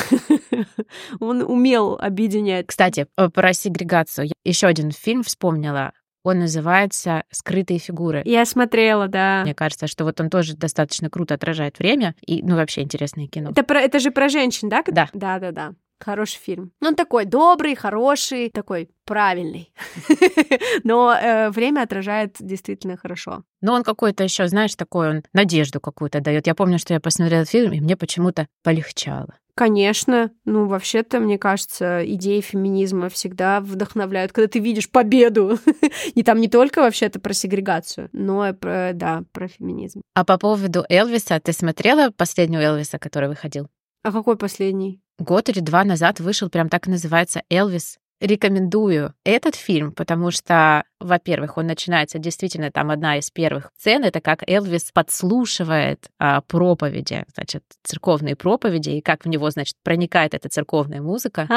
Он 1.21 1.43
умел 1.43 1.99
объединять. 2.01 2.67
Кстати, 2.67 3.07
э, 3.17 3.29
про 3.29 3.53
сегрегацию. 3.53 4.31
Еще 4.45 4.67
один 4.67 4.91
фильм 4.91 5.23
вспомнила. 5.23 5.93
Он 6.25 6.39
называется 6.39 7.25
«Скрытые 7.31 7.81
фигуры». 7.81 8.23
Я 8.25 8.45
смотрела, 8.45 9.09
да. 9.09 9.43
Мне 9.43 9.55
кажется, 9.55 9.89
что 9.89 10.05
вот 10.05 10.21
он 10.21 10.31
тоже 10.31 10.55
достаточно 10.55 11.11
круто 11.11 11.35
отражает 11.35 11.79
время 11.81 12.15
и, 12.25 12.43
ну, 12.43 12.55
вообще 12.55 12.83
интересное 12.83 13.27
кино. 13.27 13.51
Это, 13.51 13.65
про, 13.65 13.81
это 13.81 13.99
же 13.99 14.13
про 14.13 14.29
женщин, 14.29 14.69
да? 14.69 14.85
Да. 14.87 15.09
Да, 15.13 15.41
да, 15.41 15.51
да. 15.51 15.73
Хороший 16.05 16.39
фильм. 16.39 16.73
Ну, 16.81 16.89
он 16.89 16.95
такой 16.97 17.27
добрый, 17.27 17.77
хороший, 17.77 18.51
такой 18.51 18.89
правильный. 19.05 19.73
Но 20.85 21.15
э, 21.15 21.51
время 21.51 21.83
отражает 21.83 22.37
действительно 22.41 22.97
хорошо. 22.97 23.45
Но 23.61 23.75
он 23.75 23.85
какой-то 23.85 24.25
еще, 24.25 24.49
знаешь, 24.49 24.75
такой 24.75 25.11
он 25.11 25.23
надежду 25.33 25.81
какую-то 25.81 26.21
дает. 26.21 26.49
Я 26.49 26.57
помню, 26.57 26.79
что 26.79 26.93
я 26.93 27.01
посмотрела 27.01 27.45
фильм, 27.45 27.73
и 27.73 27.81
мне 27.81 27.97
почему-то 27.97 28.49
полегчало. 28.65 29.35
Конечно. 29.55 30.31
Ну, 30.45 30.67
вообще-то, 30.67 31.21
мне 31.21 31.39
кажется, 31.39 32.03
идеи 32.05 32.41
феминизма 32.41 33.09
всегда 33.09 33.61
вдохновляют, 33.61 34.33
когда 34.33 34.49
ты 34.49 34.59
видишь 34.59 34.91
победу. 34.91 35.59
не 36.17 36.23
там 36.23 36.41
не 36.41 36.49
только 36.49 36.81
вообще-то 36.81 37.21
про 37.21 37.33
сегрегацию, 37.33 38.09
но 38.13 38.49
и 38.49 38.53
про, 38.53 38.91
да, 38.95 39.23
про 39.33 39.47
феминизм. 39.47 40.03
А 40.15 40.25
по 40.25 40.39
поводу 40.39 40.85
Элвиса, 40.89 41.39
ты 41.39 41.53
смотрела 41.53 42.11
последнего 42.11 42.61
Элвиса, 42.61 42.99
который 42.99 43.29
выходил? 43.29 43.69
А 44.03 44.11
какой 44.11 44.37
последний? 44.37 45.01
Год 45.19 45.49
или 45.49 45.61
два 45.61 45.85
назад 45.85 46.19
вышел, 46.19 46.51
прям 46.51 46.69
так 46.69 46.89
и 46.89 46.91
называется, 46.91 47.43
«Элвис». 47.49 47.99
Рекомендую 48.21 49.15
этот 49.25 49.57
фильм, 49.57 49.91
потому 49.91 50.31
что, 50.31 50.85
во-первых, 51.01 51.59
он 51.59 51.67
начинается 51.67 52.21
действительно 52.21 52.71
там 52.71 52.93
одна 52.93 53.19
из 53.19 53.33
первых 53.33 53.73
сцен, 53.77 54.05
это 54.05 54.21
как 54.21 54.49
Элвис 54.49 54.93
подслушивает 54.93 56.09
а, 56.21 56.41
проповеди, 56.43 57.25
значит, 57.35 57.65
церковные 57.83 58.37
проповеди, 58.37 58.91
и 58.91 59.01
как 59.01 59.25
в 59.25 59.29
него, 59.29 59.51
значит, 59.51 59.75
проникает 59.83 60.35
эта 60.35 60.49
церковная 60.49 61.03
музыка. 61.03 61.49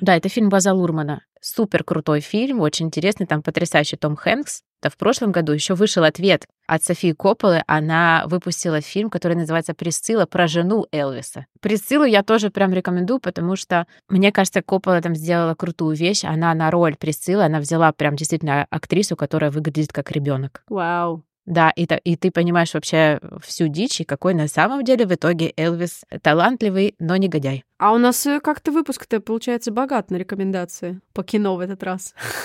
Да, 0.00 0.16
это 0.16 0.28
фильм 0.28 0.48
База 0.48 0.72
Лурмана. 0.72 1.22
Супер 1.40 1.84
крутой 1.84 2.20
фильм, 2.20 2.60
очень 2.60 2.86
интересный, 2.86 3.26
там 3.26 3.42
потрясающий 3.42 3.96
Том 3.96 4.16
Хэнкс. 4.16 4.62
Да 4.80 4.90
в 4.90 4.96
прошлом 4.96 5.32
году 5.32 5.52
еще 5.52 5.74
вышел 5.74 6.04
ответ 6.04 6.46
от 6.68 6.84
Софии 6.84 7.12
Копполы. 7.12 7.64
Она 7.66 8.24
выпустила 8.26 8.80
фильм, 8.80 9.10
который 9.10 9.36
называется 9.36 9.74
«Присцилла» 9.74 10.26
про 10.26 10.46
жену 10.46 10.86
Элвиса. 10.92 11.46
Присциллу 11.60 12.04
я 12.04 12.22
тоже 12.22 12.50
прям 12.50 12.72
рекомендую, 12.72 13.18
потому 13.18 13.56
что, 13.56 13.86
мне 14.08 14.30
кажется, 14.30 14.62
Коппола 14.62 15.00
там 15.00 15.16
сделала 15.16 15.54
крутую 15.54 15.96
вещь. 15.96 16.24
Она 16.24 16.54
на 16.54 16.70
роль 16.70 16.94
Присциллы, 16.96 17.44
она 17.44 17.58
взяла 17.58 17.90
прям 17.92 18.14
действительно 18.14 18.66
актрису, 18.70 19.16
которая 19.16 19.50
выглядит 19.50 19.92
как 19.92 20.12
ребенок. 20.12 20.62
Вау. 20.68 21.24
Да, 21.48 21.70
и, 21.70 21.84
и 22.04 22.16
ты 22.16 22.30
понимаешь 22.30 22.74
вообще 22.74 23.20
всю 23.42 23.68
дичь, 23.68 24.02
и 24.02 24.04
какой 24.04 24.34
на 24.34 24.48
самом 24.48 24.84
деле 24.84 25.06
в 25.06 25.14
итоге 25.14 25.54
Элвис 25.56 26.04
талантливый, 26.20 26.94
но 26.98 27.16
негодяй. 27.16 27.64
А 27.78 27.94
у 27.94 27.98
нас 27.98 28.26
э, 28.26 28.38
как-то 28.40 28.70
выпуск-то 28.70 29.20
получается 29.20 29.70
богат 29.70 30.10
на 30.10 30.16
рекомендации 30.16 31.00
по 31.14 31.22
кино 31.24 31.56
в 31.56 31.60
этот 31.60 31.82
раз. 31.82 32.14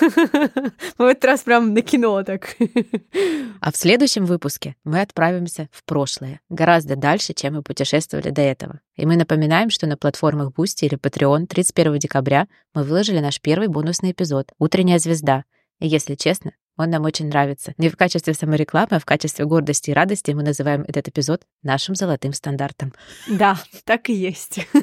В 0.96 1.02
этот 1.02 1.24
раз 1.24 1.42
прям 1.42 1.74
на 1.74 1.82
кино 1.82 2.22
так. 2.22 2.56
А 3.60 3.72
в 3.72 3.76
следующем 3.76 4.24
выпуске 4.24 4.74
мы 4.84 5.02
отправимся 5.02 5.68
в 5.70 5.84
прошлое, 5.84 6.40
гораздо 6.48 6.96
дальше, 6.96 7.34
чем 7.34 7.54
мы 7.54 7.62
путешествовали 7.62 8.30
до 8.30 8.40
этого. 8.40 8.80
И 8.96 9.04
мы 9.04 9.16
напоминаем, 9.16 9.68
что 9.68 9.86
на 9.86 9.98
платформах 9.98 10.52
Boosty 10.56 10.86
или 10.86 10.96
Patreon 10.96 11.46
31 11.46 11.98
декабря 11.98 12.46
мы 12.72 12.84
выложили 12.84 13.18
наш 13.18 13.40
первый 13.40 13.68
бонусный 13.68 14.12
эпизод 14.12 14.52
«Утренняя 14.58 14.98
звезда». 14.98 15.44
И 15.80 15.88
если 15.88 16.14
честно, 16.14 16.52
он 16.76 16.90
нам 16.90 17.04
очень 17.04 17.28
нравится. 17.28 17.74
Не 17.78 17.88
в 17.88 17.96
качестве 17.96 18.34
саморекламы, 18.34 18.88
а 18.90 18.98
в 18.98 19.04
качестве 19.04 19.44
гордости 19.44 19.90
и 19.90 19.94
радости 19.94 20.32
мы 20.32 20.42
называем 20.42 20.84
этот 20.88 21.08
эпизод 21.08 21.42
нашим 21.62 21.94
золотым 21.94 22.32
стандартом. 22.32 22.92
Да, 23.28 23.58
так 23.84 24.10
и 24.10 24.12
есть. 24.12 24.66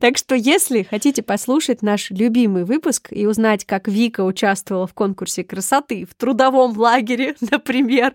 Так 0.00 0.16
что, 0.16 0.34
если 0.34 0.82
хотите 0.82 1.22
послушать 1.22 1.82
наш 1.82 2.10
любимый 2.10 2.64
выпуск 2.64 3.08
и 3.10 3.26
узнать, 3.26 3.64
как 3.64 3.88
Вика 3.88 4.22
участвовала 4.22 4.86
в 4.86 4.94
конкурсе 4.94 5.44
красоты 5.44 6.04
в 6.04 6.14
трудовом 6.14 6.76
лагере, 6.76 7.36
например, 7.50 8.14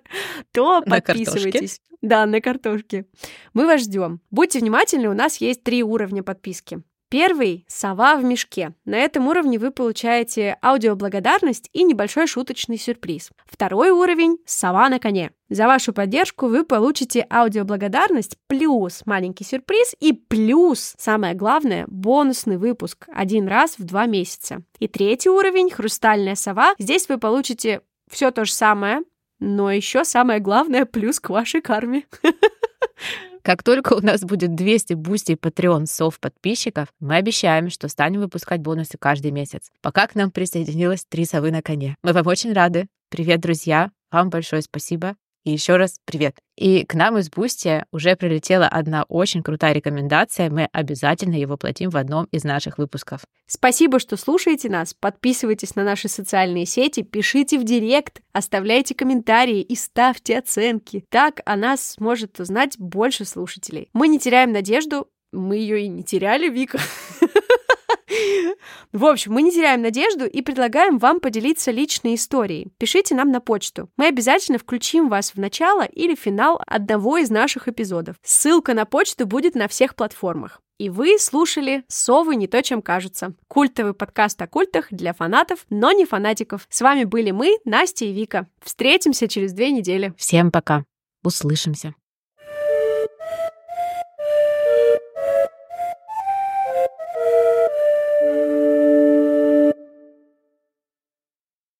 то 0.52 0.82
подписывайтесь. 0.82 1.80
Да, 2.02 2.26
на 2.26 2.42
картошке. 2.42 3.06
Мы 3.54 3.66
вас 3.66 3.82
ждем. 3.82 4.22
Будьте 4.30 4.60
внимательны, 4.60 5.10
у 5.10 5.14
нас 5.14 5.38
есть 5.38 5.64
три 5.64 5.84
уровня 5.84 6.24
подписки. 6.24 6.82
Первый— 7.10 7.66
сова 7.70 8.18
в 8.18 8.24
мешке. 8.26 8.74
На 8.84 8.98
этом 8.98 9.30
уровне 9.30 9.58
вы 9.58 9.72
получаете 9.72 10.58
аудиоблагодарность 10.62 11.70
и 11.72 11.84
небольшой 11.84 12.28
шуточный 12.28 12.78
сюрприз. 12.78 13.32
Второй 13.46 13.92
уровень— 13.92 14.40
сова 14.46 14.90
на 14.90 15.00
коне. 15.00 15.32
За 15.50 15.68
вашу 15.68 15.94
поддержку 15.94 16.48
вы 16.48 16.66
получите 16.66 17.26
аудиоблагодарность 17.32 18.38
плюс 18.48 19.04
маленький 19.06 19.46
сюрприз 19.46 19.96
и 20.02 20.12
плюс, 20.12 20.96
самое 20.98 21.34
главное, 21.34 21.86
бонусный 21.88 22.58
выпуск 22.58 23.08
один 23.14 23.48
раз 23.48 23.76
в 23.78 23.86
два 23.86 24.06
месяца. 24.06 24.64
И 24.80 24.90
третий 24.90 25.30
уровень— 25.30 25.70
хрустальная 25.72 26.36
сова. 26.36 26.74
Здесь 26.78 27.08
вы 27.08 27.18
получите 27.18 27.82
все 28.10 28.32
то 28.32 28.44
же 28.44 28.52
самое, 28.52 29.04
но 29.40 29.72
еще 29.72 30.04
самое 30.04 30.40
главное— 30.40 30.86
плюс 30.86 31.20
к 31.20 31.30
вашей 31.30 31.62
карме. 31.62 32.06
Как 33.44 33.64
только 33.64 33.94
у 33.94 34.02
нас 34.02 34.22
будет 34.22 34.56
200 34.56 34.96
Boosty 34.96 35.32
и 35.32 35.86
сов 35.86 36.20
подписчиков, 36.20 36.90
мы 37.00 37.16
обещаем, 37.16 37.70
что 37.70 37.88
станем 37.88 38.20
выпускать 38.20 38.60
бонусы 38.60 38.98
каждый 38.98 39.32
месяц. 39.32 39.72
Пока 39.82 40.08
к 40.08 40.16
нам 40.16 40.32
присоединилось 40.32 41.06
три 41.08 41.24
совы 41.24 41.52
на 41.52 41.62
коне. 41.62 41.96
Мы 42.04 42.12
вам 42.12 42.28
очень 42.28 42.52
рады. 42.52 42.88
Привет, 43.10 43.40
друзья. 43.40 43.92
Вам 44.12 44.30
большое 44.30 44.62
спасибо. 44.62 45.16
И 45.48 45.52
еще 45.52 45.78
раз 45.78 46.02
привет. 46.04 46.36
И 46.58 46.84
к 46.84 46.94
нам 46.94 47.18
из 47.18 47.30
Boosty 47.30 47.86
уже 47.94 48.18
прилетела 48.18 48.68
одна 48.68 49.04
очень 49.08 49.42
крутая 49.42 49.72
рекомендация. 49.72 50.50
Мы 50.50 50.68
обязательно 50.74 51.36
ее 51.36 51.48
воплотим 51.48 51.90
в 51.90 51.96
одном 51.96 52.26
из 52.34 52.44
наших 52.44 52.78
выпусков. 52.78 53.22
Спасибо, 53.46 54.00
что 54.00 54.18
слушаете 54.18 54.70
нас. 54.70 54.94
Подписывайтесь 54.94 55.78
на 55.78 55.86
наши 55.86 56.10
социальные 56.10 56.66
сети, 56.66 57.02
пишите 57.02 57.58
в 57.60 57.64
директ, 57.64 58.20
оставляйте 58.34 58.94
комментарии 58.94 59.62
и 59.62 59.78
ставьте 59.78 60.38
оценки. 60.38 61.06
Так 61.08 61.40
о 61.46 61.56
нас 61.56 61.92
сможет 61.92 62.38
узнать 62.42 62.78
больше 62.78 63.24
слушателей. 63.24 63.88
Мы 63.94 64.10
не 64.10 64.20
теряем 64.20 64.52
надежду. 64.52 65.08
Мы 65.32 65.56
ее 65.56 65.84
и 65.84 65.88
не 65.88 66.04
теряли, 66.04 66.50
Вика. 66.50 66.78
В 68.92 69.06
общем, 69.06 69.34
мы 69.34 69.42
не 69.42 69.52
теряем 69.52 69.82
надежду 69.82 70.26
и 70.26 70.42
предлагаем 70.42 70.98
вам 70.98 71.20
поделиться 71.20 71.72
личной 71.72 72.16
историей. 72.16 72.72
Пишите 72.78 73.16
нам 73.16 73.32
на 73.32 73.42
почту. 73.42 73.90
Мы 73.98 74.08
обязательно 74.08 74.58
включим 74.58 75.10
вас 75.10 75.32
в 75.32 75.38
начало 75.38 75.84
или 75.84 76.16
финал 76.16 76.62
одного 76.66 77.18
из 77.18 77.30
наших 77.30 77.68
эпизодов. 77.68 78.16
Ссылка 78.24 78.74
на 78.74 78.86
почту 78.86 79.26
будет 79.26 79.56
на 79.56 79.68
всех 79.68 79.96
платформах. 79.96 80.62
И 80.78 80.90
вы 80.90 81.18
слушали 81.20 81.84
«Совы 81.88 82.36
не 82.36 82.48
то, 82.48 82.62
чем 82.62 82.84
кажется». 82.84 83.34
Культовый 83.48 83.96
подкаст 83.96 84.40
о 84.42 84.48
культах 84.48 84.88
для 84.92 85.14
фанатов, 85.14 85.66
но 85.72 85.92
не 85.92 86.06
фанатиков. 86.06 86.68
С 86.70 86.82
вами 86.82 87.04
были 87.04 87.32
мы, 87.32 87.58
Настя 87.66 88.06
и 88.06 88.14
Вика. 88.14 88.48
Встретимся 88.64 89.28
через 89.28 89.54
две 89.54 89.72
недели. 89.72 90.14
Всем 90.18 90.52
пока. 90.52 90.86
Услышимся. 91.24 91.96